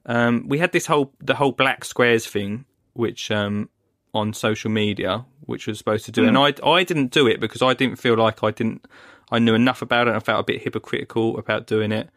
um, 0.06 0.46
we 0.48 0.58
had 0.58 0.72
this 0.72 0.86
whole 0.86 1.12
the 1.20 1.34
whole 1.34 1.52
black 1.52 1.84
squares 1.84 2.26
thing, 2.26 2.64
which 2.92 3.30
um, 3.30 3.68
on 4.14 4.32
social 4.32 4.70
media, 4.70 5.24
which 5.40 5.66
was 5.66 5.78
supposed 5.78 6.04
to 6.06 6.12
do, 6.12 6.26
and 6.26 6.36
I 6.38 6.54
I 6.64 6.84
didn't 6.84 7.10
do 7.10 7.26
it 7.26 7.40
because 7.40 7.62
I 7.62 7.74
didn't 7.74 7.96
feel 7.96 8.16
like 8.16 8.42
I 8.42 8.50
didn't 8.50 8.86
I 9.30 9.38
knew 9.38 9.54
enough 9.54 9.82
about 9.82 10.06
it. 10.06 10.10
and 10.10 10.16
I 10.16 10.20
felt 10.20 10.40
a 10.40 10.44
bit 10.44 10.62
hypocritical 10.62 11.38
about 11.38 11.66
doing 11.66 11.92
it. 11.92 12.08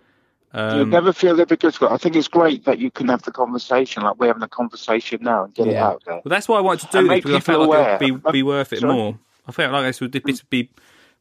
you 0.53 0.59
Um, 0.59 0.89
never 0.89 1.11
feel 1.13 1.35
hypocritical. 1.35 1.89
I 1.89 1.97
think 1.97 2.15
it's 2.15 2.27
great 2.29 2.63
that 2.65 2.79
you 2.79 2.91
can 2.91 3.07
have 3.09 3.21
the 3.23 3.31
conversation 3.31 4.03
like 4.03 4.17
we're 4.19 4.27
having 4.27 4.43
a 4.43 4.47
conversation 4.47 5.19
now 5.21 5.43
and 5.45 5.53
get 5.53 5.67
it 5.67 5.75
out 5.75 6.03
there. 6.05 6.15
Well, 6.23 6.29
that's 6.29 6.47
why 6.47 6.57
I 6.57 6.61
wanted 6.61 6.87
to 6.87 6.91
do 6.91 6.97
And 6.99 7.07
this 7.07 7.09
make 7.09 7.23
because 7.23 7.35
I 7.35 7.39
people 7.39 7.53
felt 7.53 7.69
like 7.69 7.79
aware. 7.79 7.97
it 8.01 8.11
would 8.11 8.23
be, 8.23 8.31
be 8.31 8.43
worth 8.43 8.73
it 8.73 8.79
Sorry? 8.79 8.93
more. 8.93 9.19
I 9.47 9.51
felt 9.51 9.71
like 9.73 9.83
this 9.85 9.99
would 10.01 10.11
this 10.13 10.41
would 10.43 10.49
be 10.49 10.69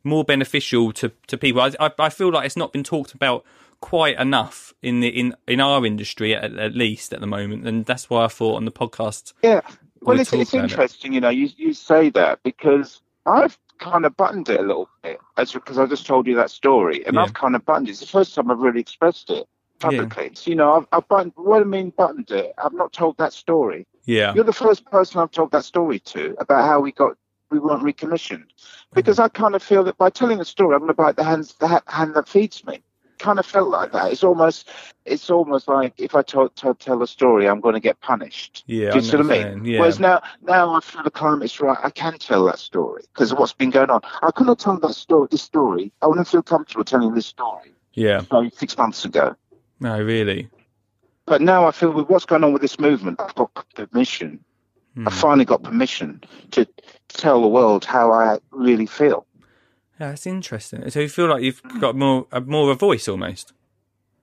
more 0.05 0.25
beneficial 0.25 0.93
to, 0.93 1.11
to 1.27 1.37
people. 1.37 1.61
I, 1.61 1.73
I 1.81 1.91
I 1.99 2.09
feel 2.11 2.31
like 2.31 2.47
it's 2.47 2.57
not 2.57 2.73
been 2.73 2.85
talked 2.85 3.13
about 3.13 3.45
quite 3.81 4.19
enough 4.19 4.73
in 4.83 5.01
the 5.01 5.09
in 5.09 5.35
in 5.49 5.61
our 5.61 5.85
industry 5.87 6.35
at, 6.35 6.57
at 6.59 6.75
least 6.75 7.13
at 7.13 7.21
the 7.21 7.27
moment, 7.27 7.67
and 7.67 7.85
that's 7.87 8.09
why 8.11 8.25
I 8.25 8.29
thought 8.29 8.57
on 8.57 8.65
the 8.67 8.73
podcast. 8.73 9.33
Yeah. 9.43 9.63
Well, 10.03 10.19
it's, 10.19 10.33
it's 10.33 10.53
about 10.53 10.65
it. 10.65 10.71
interesting, 10.71 11.13
you 11.13 11.21
know, 11.21 11.29
you, 11.29 11.51
you 11.57 11.75
say 11.75 12.11
that 12.11 12.43
because 12.43 13.03
I've 13.27 13.59
kind 13.79 14.05
of 14.05 14.17
buttoned 14.17 14.49
it 14.49 14.61
a 14.61 14.63
little 14.63 14.89
bit 15.03 15.19
as 15.37 15.53
because 15.53 15.79
I 15.79 15.87
just 15.87 16.07
told 16.07 16.27
you 16.27 16.37
that 16.37 16.51
story 16.51 17.05
and 17.07 17.17
Yeah. 17.17 17.23
I've 17.23 17.35
kind 17.35 17.55
of 17.55 17.65
buttoned 17.65 17.89
it. 17.89 17.93
It's 17.93 18.01
the 18.01 18.07
first 18.07 18.35
time 18.35 18.51
I've 18.51 18.59
really 18.59 18.81
expressed 18.81 19.31
it 19.31 19.49
publicly. 19.79 20.31
So, 20.35 20.51
you 20.51 20.57
know, 20.57 20.75
I've, 20.75 20.87
I've 20.93 21.09
buttoned, 21.09 21.33
what 21.37 21.59
do 21.59 21.65
I 21.65 21.67
mean 21.67 21.91
buttoned 21.91 22.31
it? 22.31 22.55
I've 22.63 22.75
not 22.75 22.93
told 22.93 23.19
that 23.19 23.33
story. 23.33 23.87
Yeah, 24.05 24.35
You're 24.35 24.45
the 24.45 24.53
first 24.53 24.85
person 24.87 25.21
I've 25.21 25.31
told 25.31 25.53
that 25.53 25.65
story 25.65 26.01
to 26.01 26.35
about 26.39 26.67
how 26.67 26.81
we 26.81 26.93
got 26.93 27.17
we 27.51 27.59
weren't 27.59 27.83
recommissioned 27.83 28.47
because 28.95 29.19
uh-huh. 29.19 29.27
I 29.35 29.39
kind 29.39 29.55
of 29.55 29.63
feel 29.63 29.85
that 29.85 29.99
by 29.99 30.11
telling 30.11 30.39
the 30.39 30.45
story, 30.45 30.75
I'm 30.75 30.81
going 30.81 30.89
to 30.89 30.95
bite 30.95 31.17
the 31.17 31.25
hands 31.25 31.55
the 31.55 31.69
ha- 31.69 31.83
hand 31.87 32.15
that 32.15 32.29
feeds 32.29 32.65
me. 32.65 32.81
Kind 33.21 33.39
of 33.39 33.45
felt 33.45 33.69
like 33.69 33.93
that. 33.93 34.13
It's 34.13 34.25
almost 34.25 34.69
it's 35.05 35.29
almost 35.29 35.69
like 35.69 35.93
if 35.99 36.15
I 36.15 36.23
told, 36.23 36.57
told 36.57 36.81
tell 36.81 37.03
a 37.03 37.07
story, 37.07 37.49
I'm 37.49 37.61
going 37.61 37.75
to 37.75 37.81
get 37.81 38.01
punished. 38.01 38.65
yeah. 38.67 38.91
Do 38.91 38.97
you 38.97 39.05
see 39.05 39.17
what 39.17 39.27
I 39.27 39.29
mean? 39.29 39.29
what 39.29 39.37
you're 39.37 39.53
saying, 39.53 39.65
Yeah, 39.67 39.81
Whereas 39.81 40.01
now, 40.01 40.23
now 40.43 40.75
I 40.75 40.81
feel 40.81 41.03
the 41.03 41.11
climate's 41.11 41.61
right. 41.61 41.79
I 41.83 41.91
can 41.91 42.19
tell 42.19 42.47
that 42.47 42.59
story 42.59 43.03
because 43.13 43.31
of 43.31 43.39
what's 43.39 43.53
been 43.53 43.71
going 43.71 43.91
on. 43.91 44.01
I 44.23 44.31
couldn't 44.31 44.59
tell 44.59 44.79
that 44.79 44.95
story. 44.95 45.29
This 45.31 45.43
story, 45.43 45.93
I 46.01 46.07
wouldn't 46.07 46.29
feel 46.29 46.43
comfortable 46.43 46.85
telling 46.85 47.15
this 47.15 47.27
story 47.27 47.75
yeah. 47.95 48.23
like 48.31 48.55
six 48.55 48.77
months 48.77 49.05
ago. 49.05 49.37
No, 49.81 50.01
really. 50.01 50.49
But 51.27 51.43
now 51.43 51.67
I 51.67 51.71
feel 51.73 51.93
with 51.93 52.09
what's 52.09 52.25
going 52.25 52.43
on 52.43 52.53
with 52.53 52.63
this 52.63 52.79
movement, 52.81 53.21
I've 53.21 53.35
got 53.35 53.67
permission. 53.75 54.43
Hmm. 54.95 55.09
I 55.09 55.11
finally 55.11 55.45
got 55.45 55.63
permission 55.63 56.23
to 56.53 56.67
tell 57.09 57.41
the 57.41 57.49
world 57.49 57.85
how 57.85 58.13
I 58.13 58.39
really 58.51 58.87
feel. 58.87 59.27
Yeah, 60.01 60.09
that's 60.09 60.27
interesting. 60.27 60.89
So 60.91 61.01
you 61.01 61.11
feel 61.11 61.29
like 61.29 61.43
you've 61.43 61.63
got 61.79 61.95
more, 61.95 62.27
a, 62.33 62.41
more 62.41 62.71
of 62.71 62.77
a 62.77 62.79
voice 62.79 63.07
almost. 63.07 63.53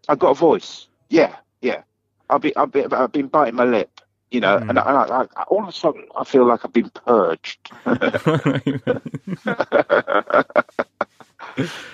I've 0.10 0.18
got 0.18 0.32
a 0.32 0.34
voice. 0.34 0.88
Yeah, 1.10 1.36
yeah. 1.62 1.84
I've 2.32 2.42
been, 2.42 2.54
I've 2.56 2.72
been, 2.72 2.92
I've 2.92 3.12
been 3.12 3.28
biting 3.28 3.56
my 3.56 3.64
lip, 3.64 4.02
you 4.32 4.40
know, 4.40 4.58
and, 4.58 4.80
I, 4.80 4.82
I, 4.82 5.22
I, 5.36 5.44
all 5.44 5.62
of 5.62 5.70
a 5.70 5.72
sudden 5.72 6.06
I 6.18 6.24
feel 6.24 6.48
like 6.48 6.66
I've 6.66 6.74
been 6.74 6.90
purged. 6.90 7.72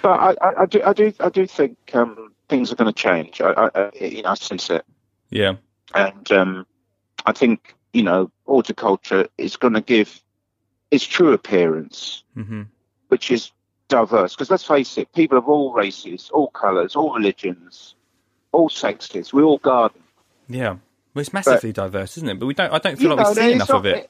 But 0.02 0.20
I, 0.20 0.36
I, 0.42 0.62
I 0.62 0.66
do, 0.66 0.82
I 0.84 0.94
do, 0.94 1.14
I 1.22 1.30
do 1.30 1.46
think 1.46 1.78
um, 1.94 2.34
things 2.50 2.72
are 2.72 2.76
going 2.76 2.92
to 2.92 2.98
change. 3.02 3.40
I, 3.40 3.92
you 3.94 4.22
know, 4.24 4.30
I 4.30 4.34
sense 4.36 4.70
it, 4.70 4.84
yeah, 5.30 5.56
and 5.96 6.30
um, 6.34 6.68
I 7.26 7.32
think 7.32 7.74
you 7.94 8.04
know, 8.04 8.30
horticulture 8.46 9.28
is 9.38 9.56
going 9.56 9.76
to 9.76 9.82
give 9.82 10.22
its 10.92 11.06
true 11.06 11.32
appearance, 11.32 12.24
hmm 12.34 12.64
which 13.08 13.32
is 13.32 13.52
diverse. 13.94 14.36
Because 14.36 14.50
let's 14.52 14.66
face 14.66 14.98
it, 14.98 15.12
people 15.14 15.38
of 15.38 15.48
all 15.48 15.74
races, 15.74 16.30
all 16.34 16.48
colours, 16.50 16.96
all 16.96 17.14
religions, 17.14 17.96
all 18.52 18.70
sexes, 18.70 19.34
we 19.34 19.44
all 19.44 19.58
garden. 19.60 20.02
yeah. 20.48 20.78
Well, 21.14 21.22
it's 21.22 21.32
massively 21.32 21.72
diverse, 21.72 22.18
isn't 22.18 22.28
it? 22.28 22.40
But 22.40 22.48
we 22.48 22.56
don't. 22.56 22.74
I 22.74 22.80
don't 22.80 22.98
feel 22.98 23.16
like 23.16 23.20
know, 23.20 23.30
we 23.30 23.36
see 23.36 23.52
enough 23.52 23.70
it's 23.70 23.74
of 23.76 23.84
not- 23.84 23.96
it. 23.98 24.10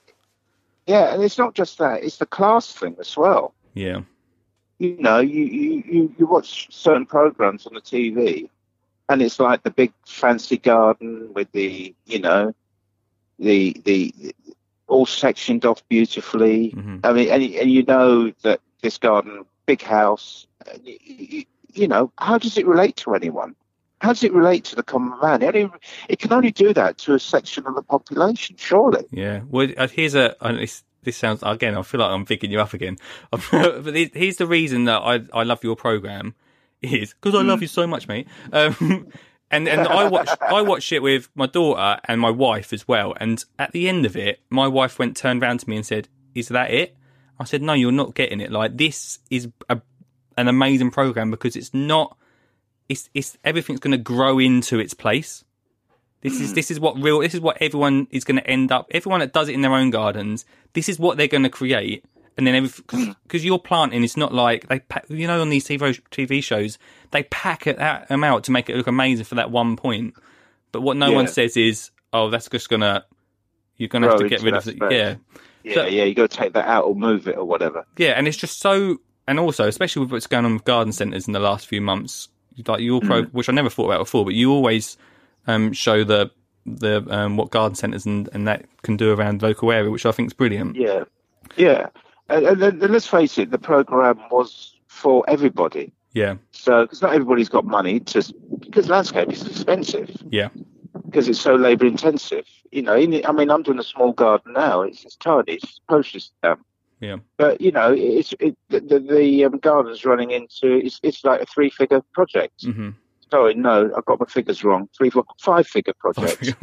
Yeah, 0.87 1.13
and 1.13 1.21
it's 1.23 1.37
not 1.37 1.53
just 1.53 1.77
that; 1.79 2.01
it's 2.03 2.15
the 2.17 2.25
class 2.25 2.71
thing 2.71 2.95
as 2.99 3.17
well. 3.17 3.53
Yeah, 3.73 4.01
you 4.79 4.97
know, 4.99 5.19
you, 5.19 5.43
you, 5.45 6.15
you, 6.17 6.25
watch 6.25 6.67
certain 6.73 7.05
programs 7.05 7.65
on 7.67 7.73
the 7.73 7.81
TV 7.81 8.49
and 9.09 9.21
it's 9.21 9.39
like 9.39 9.63
the 9.63 9.71
big 9.71 9.93
fancy 10.05 10.57
garden 10.57 11.29
with 11.33 11.51
the, 11.51 11.93
you 12.05 12.19
know, 12.19 12.53
the, 13.39 13.75
the, 13.85 14.13
all 14.87 15.05
sectioned 15.05 15.65
off 15.65 15.87
beautifully. 15.87 16.69
hmm 16.69 16.97
I 17.03 17.13
mean, 17.13 17.29
and, 17.29 17.43
and 17.43 17.71
you 17.71 17.83
know 17.83 18.31
that 18.43 18.59
this 18.81 18.97
garden, 18.97 19.45
big 19.65 19.81
house, 19.81 20.47
uh, 20.67 20.77
you, 20.83 21.87
know, 21.87 22.11
how 22.17 22.37
does 22.37 22.57
it 22.57 22.65
relate 22.67 22.95
to 22.97 23.15
anyone? 23.15 23.55
How 24.01 24.09
does 24.09 24.23
it 24.23 24.33
relate 24.33 24.65
to 24.65 24.75
the 24.75 24.83
common 24.83 25.17
man? 25.21 25.41
It, 25.41 25.55
only, 25.55 25.71
it 26.09 26.19
can 26.19 26.33
only 26.33 26.51
do 26.51 26.73
that 26.73 26.97
to 26.99 27.13
a 27.13 27.19
section 27.19 27.65
of 27.65 27.75
the 27.75 27.81
population, 27.83 28.55
surely. 28.57 29.05
yeah. 29.11 29.41
Well, 29.49 29.69
uh, 29.77 29.87
here's 29.87 30.15
a. 30.15 30.35
uh, 30.43 30.53
This, 30.53 30.83
this 31.03 31.17
sounds 31.17 31.41
again. 31.43 31.75
I 31.75 31.81
feel 31.81 31.99
like 31.99 32.11
I'm 32.11 32.25
picking 32.25 32.51
you 32.51 32.61
up 32.61 32.73
again. 32.73 32.97
but 33.31 33.95
here's 33.95 34.37
the 34.37 34.47
reason 34.47 34.85
that 34.85 35.01
I 35.01 35.19
I 35.33 35.43
love 35.43 35.63
your 35.63 35.75
program 35.75 36.33
is 36.81 37.13
because 37.13 37.37
I 37.37 37.43
love 37.43 37.61
you 37.61 37.67
so 37.67 37.85
much, 37.87 38.07
mate. 38.07 38.27
Um, 38.51 39.07
and 39.51 39.67
and 39.67 39.81
I 39.81 40.07
watch 40.07 40.29
I 40.41 40.61
watch 40.61 40.91
it 40.91 41.01
with 41.01 41.29
my 41.35 41.45
daughter 41.45 41.99
and 42.05 42.19
my 42.21 42.29
wife 42.29 42.73
as 42.73 42.87
well. 42.87 43.13
And 43.19 43.43
at 43.59 43.71
the 43.71 43.89
end 43.89 44.05
of 44.05 44.15
it, 44.15 44.39
my 44.49 44.67
wife 44.67 44.97
went 44.99 45.17
turned 45.17 45.41
round 45.41 45.59
to 45.61 45.69
me 45.69 45.75
and 45.77 45.85
said, 45.85 46.07
"Is 46.33 46.47
that 46.49 46.71
it?" 46.71 46.95
I 47.43 47.45
said, 47.45 47.61
"No, 47.61 47.73
you're 47.73 47.91
not 47.91 48.15
getting 48.15 48.39
it. 48.39 48.51
Like 48.51 48.77
this 48.77 49.19
is 49.29 49.49
a, 49.69 49.81
an 50.37 50.47
amazing 50.47 50.91
program 50.91 51.29
because 51.31 51.55
it's 51.55 51.73
not. 51.73 52.17
It's 52.89 53.09
it's 53.13 53.37
everything's 53.43 53.79
going 53.79 53.91
to 53.91 53.97
grow 53.97 54.39
into 54.39 54.79
its 54.79 54.93
place. 54.93 55.43
This 56.21 56.39
is 56.39 56.53
this 56.53 56.71
is 56.71 56.79
what 56.79 56.95
real. 57.01 57.19
This 57.19 57.33
is 57.33 57.41
what 57.41 57.57
everyone 57.61 58.07
is 58.09 58.23
going 58.23 58.37
to 58.37 58.47
end 58.47 58.71
up. 58.71 58.87
Everyone 58.91 59.19
that 59.19 59.33
does 59.33 59.49
it 59.49 59.55
in 59.55 59.61
their 59.61 59.73
own 59.73 59.89
gardens. 59.89 60.45
This 60.71 60.87
is 60.87 60.97
what 60.97 61.17
they're 61.17 61.27
going 61.27 61.43
to 61.43 61.49
create. 61.49 62.05
And 62.37 62.47
then 62.47 62.63
because 62.63 63.45
you're 63.45 63.59
planting, 63.59 64.03
it's 64.03 64.17
not 64.17 64.33
like 64.33 64.67
they 64.67 64.79
pack, 64.79 65.05
you 65.09 65.27
know 65.27 65.41
on 65.41 65.49
these 65.49 65.67
TV 65.67 66.01
TV 66.09 66.41
shows 66.41 66.79
they 67.11 67.23
pack 67.23 67.67
it 67.67 67.77
out, 67.77 68.07
them 68.07 68.23
out 68.23 68.45
to 68.45 68.51
make 68.51 68.69
it 68.69 68.75
look 68.77 68.87
amazing 68.87 69.25
for 69.25 69.35
that 69.35 69.51
one 69.51 69.75
point. 69.75 70.15
But 70.71 70.81
what 70.81 70.97
no 70.97 71.11
one 71.11 71.27
says 71.27 71.57
is, 71.57 71.91
oh, 72.11 72.29
that's 72.29 72.49
just 72.49 72.69
gonna 72.69 73.05
you're 73.77 73.89
gonna 73.89 74.07
have 74.07 74.19
to 74.19 74.29
get 74.29 74.41
rid 74.41 74.55
of 74.55 74.67
it. 74.67 74.77
Yeah, 74.89 75.15
Yeah, 75.63 75.73
So- 75.75 75.85
yeah, 75.85 76.03
you 76.03 76.13
got 76.13 76.29
to 76.29 76.37
take 76.37 76.53
that 76.53 76.67
out 76.67 76.85
or 76.85 76.95
move 76.95 77.27
it 77.27 77.37
or 77.37 77.45
whatever. 77.45 77.85
yeah, 77.97 78.11
and 78.11 78.27
it's 78.27 78.37
just 78.37 78.59
so, 78.59 78.97
and 79.27 79.39
also 79.39 79.67
especially 79.67 80.01
with 80.01 80.11
what's 80.11 80.27
going 80.27 80.45
on 80.45 80.53
with 80.53 80.65
garden 80.65 80.91
centres 80.93 81.27
in 81.27 81.33
the 81.33 81.39
last 81.39 81.67
few 81.67 81.81
months, 81.81 82.27
like 82.67 82.81
your 82.81 83.01
pro, 83.01 83.23
which 83.25 83.49
I 83.49 83.53
never 83.53 83.69
thought 83.69 83.85
about 83.85 83.99
before, 83.99 84.25
but 84.25 84.33
you 84.33 84.51
always 84.51 84.97
um, 85.47 85.73
show 85.73 86.03
the 86.03 86.31
the 86.65 87.05
um, 87.09 87.35
what 87.35 87.51
garden 87.51 87.75
centres 87.75 88.05
and, 88.05 88.29
and 88.31 88.47
that 88.47 88.65
can 88.83 88.95
do 88.95 89.11
around 89.11 89.41
the 89.41 89.47
local 89.47 89.71
area, 89.71 89.91
which 89.91 90.05
I 90.05 90.11
think 90.11 90.27
is 90.27 90.33
brilliant. 90.33 90.75
Yeah, 90.75 91.03
yeah. 91.57 91.87
And, 92.29 92.45
and, 92.45 92.61
then 92.61 92.91
let's 92.91 93.05
face 93.07 93.37
it, 93.37 93.51
the 93.51 93.57
program 93.57 94.17
was 94.31 94.73
for 94.87 95.29
everybody. 95.29 95.91
Yeah, 96.13 96.35
So, 96.51 96.83
because 96.83 97.01
not 97.01 97.13
everybody's 97.13 97.49
got 97.49 97.65
money 97.65 97.99
to, 97.99 98.33
because 98.59 98.87
landscape 98.87 99.31
is 99.31 99.45
expensive, 99.47 100.15
yeah, 100.29 100.49
because 101.13 101.29
it's 101.29 101.39
so 101.39 101.53
labour 101.55 101.85
intensive. 101.85 102.45
You 102.71 102.81
know, 102.81 102.95
in, 102.95 103.23
I 103.25 103.31
mean, 103.31 103.51
I'm 103.51 103.61
doing 103.61 103.77
a 103.79 103.83
small 103.83 104.13
garden 104.13 104.53
now. 104.53 104.81
It's, 104.81 105.05
it's 105.05 105.15
tiny, 105.15 105.53
it's 105.53 105.79
postage 105.87 106.23
stamp. 106.39 106.65
yeah, 106.99 107.17
But 107.37 107.61
you 107.61 107.71
know, 107.71 107.93
it's 107.93 108.33
it, 108.39 108.57
the 108.69 108.79
the, 108.79 108.99
the 108.99 109.45
um, 109.45 109.59
garden's 109.59 110.03
running 110.05 110.31
into 110.31 110.73
it's 110.83 110.99
it's 111.03 111.23
like 111.23 111.41
a 111.41 111.45
three 111.45 111.69
figure 111.69 112.01
project. 112.13 112.63
hmm 112.65 112.89
Sorry, 113.31 113.55
no, 113.55 113.91
I 113.97 114.01
got 114.05 114.19
my 114.19 114.27
figures 114.27 114.63
wrong. 114.63 114.87
Three, 114.95 115.09
four, 115.09 115.25
five 115.39 115.65
figure 115.65 115.93
project. 115.99 116.53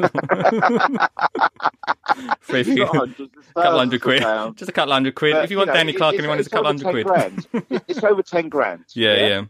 For 2.41 2.57
if 2.57 2.69
It's 2.69 2.69
you- 2.69 2.85
not 2.85 2.97
hundreds, 2.97 3.21
it's 3.39 3.53
couple 3.55 3.79
hundred 3.79 4.03
quid, 4.03 4.23
just 4.57 4.69
a 4.69 4.73
couple 4.73 4.93
hundred 4.93 5.15
quid. 5.15 5.33
But, 5.35 5.45
if 5.45 5.51
you 5.51 5.57
want 5.59 5.69
know, 5.69 5.75
Danny 5.75 5.93
Clarke 5.93 6.15
it's- 6.15 6.19
and 6.19 6.25
you 6.25 6.29
want, 6.29 6.41
it's 6.41 6.47
a 6.47 6.51
couple 6.51 6.67
hundred 6.67 6.91
quid. 6.91 7.07
Grand. 7.07 7.47
it's 7.89 8.03
over 8.05 8.23
ten 8.23 8.49
grand. 8.49 8.85
Yeah, 8.95 9.15
yeah, 9.27 9.45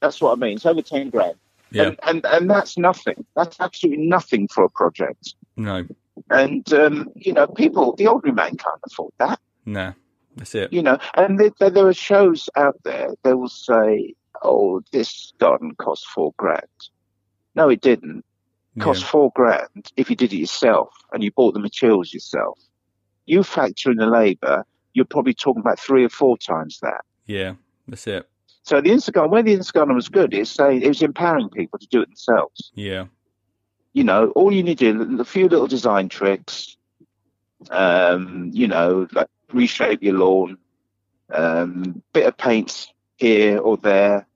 That's 0.00 0.20
what 0.20 0.32
I 0.32 0.40
mean. 0.40 0.56
It's 0.56 0.66
over 0.66 0.82
ten 0.82 1.10
grand. 1.10 1.36
Yeah. 1.70 1.82
And, 1.84 1.98
and 2.04 2.26
and 2.26 2.50
that's 2.50 2.76
nothing. 2.78 3.24
That's 3.34 3.60
absolutely 3.60 4.06
nothing 4.06 4.48
for 4.48 4.64
a 4.64 4.70
project. 4.70 5.34
No, 5.56 5.84
And 6.30 6.70
um, 6.72 7.10
you 7.14 7.32
know, 7.32 7.46
people, 7.46 7.94
the 7.96 8.06
ordinary 8.06 8.34
man 8.34 8.56
can't 8.56 8.80
afford 8.86 9.12
that. 9.18 9.40
nah, 9.64 9.92
that's 10.36 10.54
it. 10.54 10.72
You 10.72 10.82
know, 10.82 10.98
and 11.14 11.38
there, 11.40 11.50
there, 11.58 11.70
there 11.70 11.86
are 11.88 11.94
shows 11.94 12.48
out 12.56 12.76
there. 12.84 13.10
They 13.22 13.34
will 13.34 13.48
say, 13.48 14.14
"Oh, 14.42 14.82
this 14.92 15.32
garden 15.38 15.74
cost 15.78 16.06
four 16.06 16.32
grand." 16.36 16.66
No, 17.54 17.68
it 17.68 17.80
didn't. 17.80 18.24
It 18.76 18.80
cost 18.80 19.02
Yeah, 19.02 19.08
four 19.08 19.32
grand 19.34 19.92
if 19.96 20.10
you 20.10 20.16
did 20.16 20.32
it 20.32 20.36
yourself 20.38 20.92
and 21.12 21.22
you 21.22 21.30
bought 21.32 21.54
the 21.54 21.60
materials 21.60 22.12
yourself. 22.12 22.58
You 23.24 23.42
factor 23.42 23.90
in 23.90 23.96
the 23.96 24.06
labour, 24.06 24.64
you're 24.92 25.04
probably 25.06 25.34
talking 25.34 25.60
about 25.60 25.80
three 25.80 26.04
or 26.04 26.10
four 26.10 26.36
times 26.38 26.78
that. 26.82 27.00
yeah, 27.26 27.54
that's 27.88 28.06
it. 28.06 28.28
So 28.66 28.80
the 28.80 28.90
Instant 28.90 29.14
Gardener, 29.14 29.32
where 29.32 29.42
the 29.44 29.52
Instant 29.52 29.74
Gardener 29.74 29.94
was 29.94 30.08
good, 30.08 30.34
is 30.34 30.50
saying 30.50 30.82
it 30.82 30.88
was 30.88 31.00
empowering 31.00 31.50
people 31.50 31.78
to 31.78 31.86
do 31.86 32.02
it 32.02 32.08
themselves. 32.08 32.72
Yeah, 32.74 33.04
You 33.92 34.02
know, 34.02 34.30
all 34.30 34.52
you 34.52 34.64
need 34.64 34.78
to 34.78 34.92
do, 34.92 35.20
a 35.20 35.24
few 35.24 35.48
little 35.48 35.68
design 35.68 36.08
tricks, 36.08 36.76
um, 37.70 38.50
you 38.52 38.66
know, 38.66 39.06
like 39.12 39.28
reshape 39.52 40.02
your 40.02 40.14
lawn, 40.14 40.58
um, 41.32 42.02
bit 42.12 42.26
of 42.26 42.36
paint 42.36 42.88
here 43.18 43.58
or 43.58 43.76
there, 43.76 44.26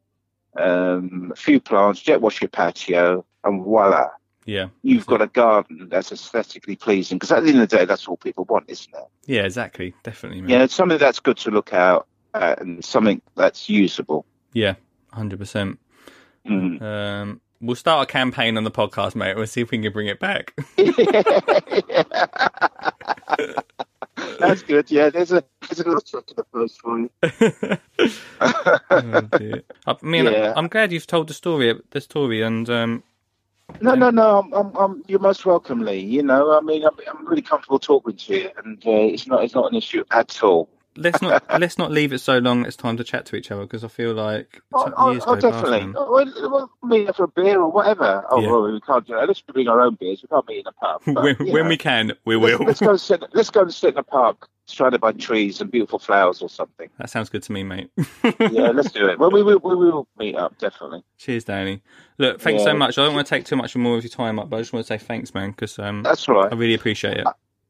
um, 0.56 1.32
a 1.32 1.36
few 1.36 1.58
plants, 1.58 2.00
jet 2.00 2.20
wash 2.20 2.40
your 2.40 2.50
patio, 2.50 3.24
and 3.42 3.64
voila, 3.64 4.10
yeah, 4.44 4.68
you've 4.82 5.06
got 5.06 5.22
a 5.22 5.26
garden 5.26 5.88
that's 5.90 6.12
aesthetically 6.12 6.76
pleasing. 6.76 7.18
Because 7.18 7.32
at 7.32 7.42
the 7.42 7.48
end 7.48 7.60
of 7.60 7.68
the 7.68 7.76
day, 7.78 7.84
that's 7.84 8.06
all 8.06 8.16
people 8.16 8.44
want, 8.44 8.70
isn't 8.70 8.94
it? 8.94 9.08
yeah, 9.26 9.42
exactly, 9.42 9.92
definitely, 10.04 10.40
man. 10.40 10.50
Yeah, 10.50 10.62
it's 10.62 10.74
something 10.74 10.98
that's 10.98 11.18
good 11.18 11.38
to 11.38 11.50
look 11.50 11.74
out 11.74 12.02
at 12.02 12.06
and 12.34 12.84
something 12.84 13.22
that's 13.36 13.68
usable. 13.68 14.26
Yeah, 14.52 14.74
hundred 15.12 15.38
percent. 15.38 15.78
Mm. 16.46 16.82
Um, 16.82 17.40
we'll 17.60 17.76
start 17.76 18.08
a 18.08 18.12
campaign 18.12 18.56
on 18.56 18.64
the 18.64 18.70
podcast, 18.70 19.14
mate. 19.14 19.36
We'll 19.36 19.46
see 19.46 19.60
if 19.60 19.70
we 19.70 19.78
can 19.78 19.92
bring 19.92 20.08
it 20.08 20.18
back. 20.20 20.54
That's 24.38 24.62
good. 24.62 24.90
Yeah, 24.90 25.10
there's 25.10 25.32
a 25.32 25.44
there's 25.68 25.80
a 25.80 25.84
little 25.84 26.00
trick 26.00 26.30
in 26.30 26.36
the 26.36 26.44
first 26.52 26.84
one. 26.84 27.10
oh. 28.40 29.60
I 29.86 29.96
mean, 30.02 30.24
Yeah. 30.26 30.52
I'm 30.56 30.68
glad 30.68 30.92
you've 30.92 31.06
told 31.06 31.28
the 31.28 31.34
story, 31.34 31.78
the 31.90 32.00
story, 32.00 32.42
and 32.42 32.68
um, 32.68 33.02
No, 33.80 33.94
no, 33.94 34.10
no. 34.10 34.40
I'm, 34.40 34.52
I'm, 34.52 34.76
I'm, 34.76 35.02
you're 35.06 35.20
most 35.20 35.46
welcome, 35.46 35.80
Lee. 35.80 36.00
You 36.00 36.22
know, 36.22 36.56
I 36.56 36.60
mean, 36.60 36.84
I'm, 36.84 36.96
I'm 37.08 37.26
really 37.26 37.42
comfortable 37.42 37.78
talking 37.78 38.16
to 38.16 38.34
you, 38.34 38.50
and 38.64 38.78
uh, 38.86 38.90
it's 38.90 39.26
not 39.26 39.44
it's 39.44 39.54
not 39.54 39.70
an 39.70 39.76
issue 39.76 40.04
at 40.10 40.42
all. 40.42 40.68
Let's 40.96 41.22
not 41.22 41.42
let's 41.60 41.78
not 41.78 41.90
leave 41.90 42.12
it 42.12 42.18
so 42.20 42.38
long. 42.38 42.64
It's 42.66 42.76
time 42.76 42.96
to 42.96 43.04
chat 43.04 43.26
to 43.26 43.36
each 43.36 43.50
other 43.50 43.62
because 43.62 43.84
I 43.84 43.88
feel 43.88 44.12
like 44.12 44.60
Oh, 44.72 44.92
oh, 44.96 45.20
oh, 45.26 45.36
definitely. 45.36 45.92
Oh, 45.96 46.48
well, 46.50 46.70
meet 46.82 47.14
for 47.14 47.24
a 47.24 47.28
beer 47.28 47.60
or 47.60 47.70
whatever. 47.70 48.24
Oh, 48.30 48.40
Yeah. 48.40 48.50
well, 48.50 48.72
we 48.72 48.80
can't 48.80 49.06
do 49.06 49.14
that. 49.14 49.26
Let's 49.28 49.40
bring 49.40 49.68
our 49.68 49.80
own 49.80 49.96
beers. 49.98 50.22
We 50.22 50.28
can't 50.28 50.46
meet 50.48 50.60
in 50.60 50.66
a 50.66 50.72
pub. 50.72 51.02
But, 51.14 51.22
when, 51.24 51.52
when 51.52 51.68
we 51.68 51.76
can, 51.76 52.12
we 52.24 52.36
let's, 52.36 52.58
will. 52.58 52.66
let's 52.66 52.80
go 52.80 52.90
and 52.90 53.00
sit. 53.00 53.22
Let's 53.32 53.50
go 53.50 53.62
and 53.62 53.74
sit 53.74 53.94
in 53.94 53.98
a 53.98 54.02
park 54.02 54.48
surrounded 54.66 55.00
by 55.00 55.10
trees 55.12 55.60
and 55.60 55.70
beautiful 55.70 55.98
flowers 55.98 56.40
or 56.42 56.48
something. 56.48 56.88
That 56.98 57.10
sounds 57.10 57.28
good 57.28 57.42
to 57.44 57.52
me, 57.52 57.62
mate. 57.64 57.90
Yeah, 58.50 58.70
let's 58.70 58.92
do 58.92 59.06
it. 59.08 59.18
Well, 59.18 59.30
we 59.30 59.42
will. 59.42 59.58
We 59.58 59.74
will 59.74 60.06
meet 60.18 60.36
up 60.36 60.58
definitely. 60.58 61.02
Cheers, 61.18 61.44
Danny. 61.44 61.82
Look, 62.18 62.40
thanks 62.40 62.62
so 62.64 62.74
much. 62.74 62.98
I 62.98 63.04
don't 63.04 63.14
want 63.14 63.26
to 63.26 63.34
take 63.34 63.44
too 63.44 63.56
much 63.56 63.74
more 63.76 63.96
of 63.96 64.02
your 64.04 64.10
time 64.10 64.38
up, 64.38 64.50
but 64.50 64.56
I 64.56 64.60
just 64.60 64.72
want 64.72 64.86
to 64.86 64.88
say 64.88 64.98
thanks, 64.98 65.34
man, 65.34 65.50
because 65.50 65.78
um, 65.78 66.02
That's 66.02 66.28
all 66.28 66.44
I 66.44 66.54
really 66.54 66.74
appreciate 66.74 67.16
it. 67.18 67.26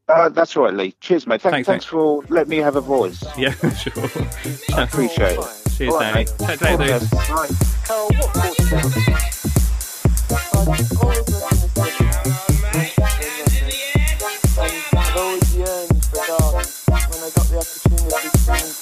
Uh, 0.07 0.29
that's 0.29 0.57
all 0.57 0.63
right, 0.63 0.73
Lee. 0.73 0.95
Cheers, 0.99 1.27
mate. 1.27 1.41
Thank, 1.41 1.53
Thanks, 1.53 1.67
thanks, 1.67 1.85
for 1.85 2.23
letting 2.29 2.49
me 2.49 2.57
have 2.57 2.75
a 2.75 2.81
voice. 2.81 3.23
Yeah, 3.37 3.53
sure. 3.75 3.93
I 4.75 4.83
appreciate 4.83 5.39
it. 5.39 5.45
Cheers, 5.77 5.93
All 5.93 5.99
right, 5.99 6.13
Danny. 6.13 6.25
mate. 6.25 6.33
Take 6.39 6.59
care, 6.59 7.01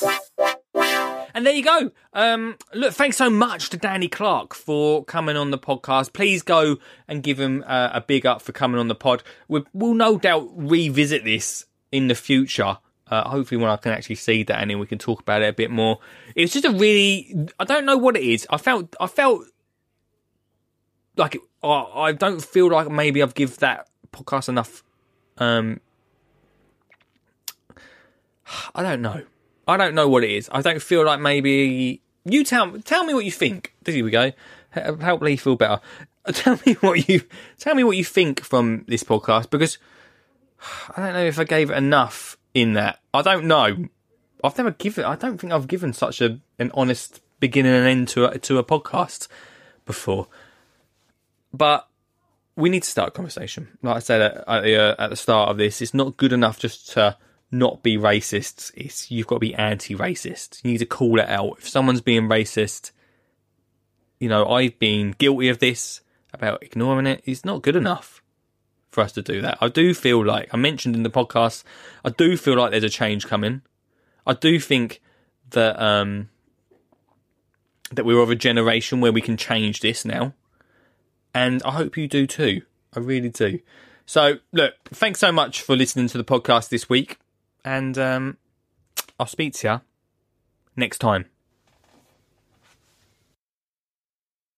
All 0.10 0.29
and 1.34 1.40
And 1.40 1.46
there 1.46 1.54
you 1.54 1.64
go. 1.64 1.92
Um, 2.14 2.58
look, 2.74 2.94
thanks 2.94 3.18
so 3.18 3.30
much 3.30 3.70
to 3.70 3.78
Danny 3.78 4.08
Clarke 4.08 4.54
for 4.54 5.04
coming 5.06 5.38
on 5.38 5.52
the 5.52 5.58
podcast. 5.58 6.14
Please 6.14 6.42
go 6.42 6.78
and 7.08 7.24
give 7.24 7.40
him 7.40 7.64
uh, 7.66 7.90
a 7.94 8.02
big 8.02 8.26
up 8.26 8.42
for 8.42 8.52
coming 8.52 8.80
on 8.80 8.88
the 8.88 8.96
pod. 8.96 9.24
We, 9.48 9.64
we'll 9.74 9.94
no 9.94 10.18
doubt 10.18 10.50
revisit 10.56 11.24
this 11.24 11.66
in 11.92 12.08
the 12.08 12.16
future. 12.16 12.78
Uh, 13.08 13.28
hopefully, 13.28 13.60
when 13.62 13.72
I 13.72 13.78
can 13.78 13.92
actually 13.92 14.16
see 14.16 14.44
Danny, 14.44 14.76
we 14.76 14.86
can 14.86 15.00
talk 15.00 15.22
about 15.22 15.42
it 15.42 15.50
a 15.50 15.54
bit 15.54 15.72
more. 15.72 16.00
It's 16.36 16.54
just 16.54 16.66
a 16.66 16.72
really, 16.72 17.48
I 17.60 17.64
don't 17.64 17.86
know 17.86 17.98
what 17.98 18.16
it 18.16 18.24
is. 18.24 18.46
I 18.50 18.58
felt, 18.58 18.96
I 19.00 19.08
felt 19.08 19.46
like 21.18 21.36
it, 21.36 21.42
I, 21.64 21.86
I 21.96 22.12
don't 22.12 22.44
feel 22.44 22.70
like 22.70 22.90
maybe 22.90 23.24
I've 23.24 23.34
give 23.34 23.58
that 23.60 23.88
podcast 24.12 24.50
enough. 24.50 24.84
Um, 25.38 25.80
I 28.76 28.84
don't 28.84 29.02
know. 29.02 29.24
I 29.70 29.78
don't 29.78 29.94
know 29.94 30.10
what 30.10 30.24
it 30.24 30.32
is. 30.32 30.50
I 30.52 30.62
don't 30.62 30.82
feel 30.82 31.06
like 31.06 31.20
maybe 31.20 32.02
you 32.26 32.44
tell 32.44 32.80
tell 32.80 33.04
me 33.04 33.14
what 33.14 33.24
you 33.24 33.32
think. 33.32 33.76
There 33.84 34.04
we 34.04 34.10
go. 34.10 34.32
Help 34.72 35.22
Lee 35.22 35.38
feel 35.38 35.56
better. 35.56 35.82
Tell 36.34 36.60
me 36.64 36.74
what 36.74 37.10
you 37.10 37.24
tell 37.58 37.74
me 37.74 37.84
what 37.84 37.98
you 37.98 38.04
think 38.04 38.42
from 38.42 38.84
this 38.88 39.04
podcast 39.04 39.50
because 39.50 39.80
I 40.96 41.02
don't 41.02 41.14
know 41.14 41.26
if 41.26 41.40
I 41.40 41.44
gave 41.44 41.72
it 41.72 41.78
enough 41.78 42.38
in 42.54 42.74
that. 42.74 43.00
I 43.14 43.24
don't 43.24 43.46
know. 43.46 43.88
I've 44.44 44.58
never 44.58 44.72
given. 44.72 45.06
I 45.06 45.16
don't 45.16 45.40
think 45.40 45.54
I've 45.54 45.68
given 45.68 45.94
such 45.94 46.22
a 46.22 46.40
an 46.60 46.72
honest 46.76 47.22
beginning 47.40 47.74
and 47.74 47.88
end 47.88 48.08
to 48.10 48.26
a, 48.26 48.38
to 48.38 48.58
a 48.58 48.64
podcast 48.64 49.28
before. 49.86 50.28
But 51.52 51.88
we 52.56 52.70
need 52.70 52.84
to 52.84 52.90
start 52.90 53.10
a 53.10 53.12
conversation. 53.12 53.70
Like 53.82 53.96
I 53.96 54.00
said 54.00 54.22
at, 54.22 54.44
at, 54.48 54.62
the, 54.64 54.76
uh, 54.76 54.96
at 55.04 55.10
the 55.10 55.16
start 55.16 55.50
of 55.50 55.58
this, 55.58 55.82
it's 55.82 55.94
not 55.94 56.18
good 56.18 56.34
enough 56.34 56.60
just 56.60 56.92
to 56.92 57.18
not 57.52 57.84
be 57.84 57.98
racist. 57.98 58.72
It's 58.76 59.10
you've 59.10 59.28
got 59.28 59.36
to 59.36 59.40
be 59.40 59.56
anti-racist. 59.56 60.64
You 60.64 60.72
need 60.72 60.78
to 60.80 60.86
call 60.86 61.20
it 61.20 61.30
out. 61.30 61.58
If 61.60 61.70
someone's 61.70 62.02
being 62.02 62.30
racist, 62.30 62.92
you 64.20 64.30
know 64.30 64.48
I've 64.48 64.78
been 64.80 65.16
guilty 65.18 65.50
of 65.50 65.60
this 65.60 66.02
about 66.34 66.64
ignoring 66.64 67.08
it. 67.08 67.22
It's 67.26 67.46
not 67.46 67.62
good 67.62 67.76
enough 67.76 68.22
for 68.92 69.02
us 69.02 69.12
to 69.14 69.22
do 69.22 69.42
that. 69.42 69.58
I 69.62 69.68
do 69.68 69.94
feel 69.94 70.24
like 70.26 70.54
I 70.54 70.58
mentioned 70.58 70.96
in 70.96 71.04
the 71.04 71.10
podcast. 71.10 71.64
I 72.04 72.10
do 72.10 72.38
feel 72.38 72.58
like 72.58 72.72
there's 72.72 72.84
a 72.84 72.90
change 72.90 73.28
coming. 73.28 73.62
I 74.26 74.34
do 74.34 74.60
think 74.60 75.02
that 75.52 75.82
um 75.82 76.30
that 77.92 78.06
we're 78.06 78.22
of 78.22 78.30
a 78.30 78.36
generation 78.36 79.02
where 79.02 79.12
we 79.12 79.22
can 79.22 79.36
change 79.36 79.80
this 79.80 80.06
now 80.06 80.34
and 81.34 81.62
I 81.64 81.72
hope 81.72 81.98
you 81.98 82.08
do 82.08 82.28
too. 82.28 82.62
I 82.96 83.00
really 83.00 83.30
do. 83.30 83.60
So, 84.06 84.40
look, 84.52 84.74
thanks 84.86 85.20
so 85.20 85.32
much 85.32 85.62
for 85.62 85.76
listening 85.76 86.08
to 86.08 86.18
the 86.18 86.24
podcast 86.24 86.70
this 86.70 86.90
week, 86.90 87.18
and 87.64 87.98
um, 87.98 88.38
I'll 89.20 89.26
speak 89.26 89.54
to 89.56 89.68
you 89.68 89.82
next 90.76 91.00
time. 91.00 91.26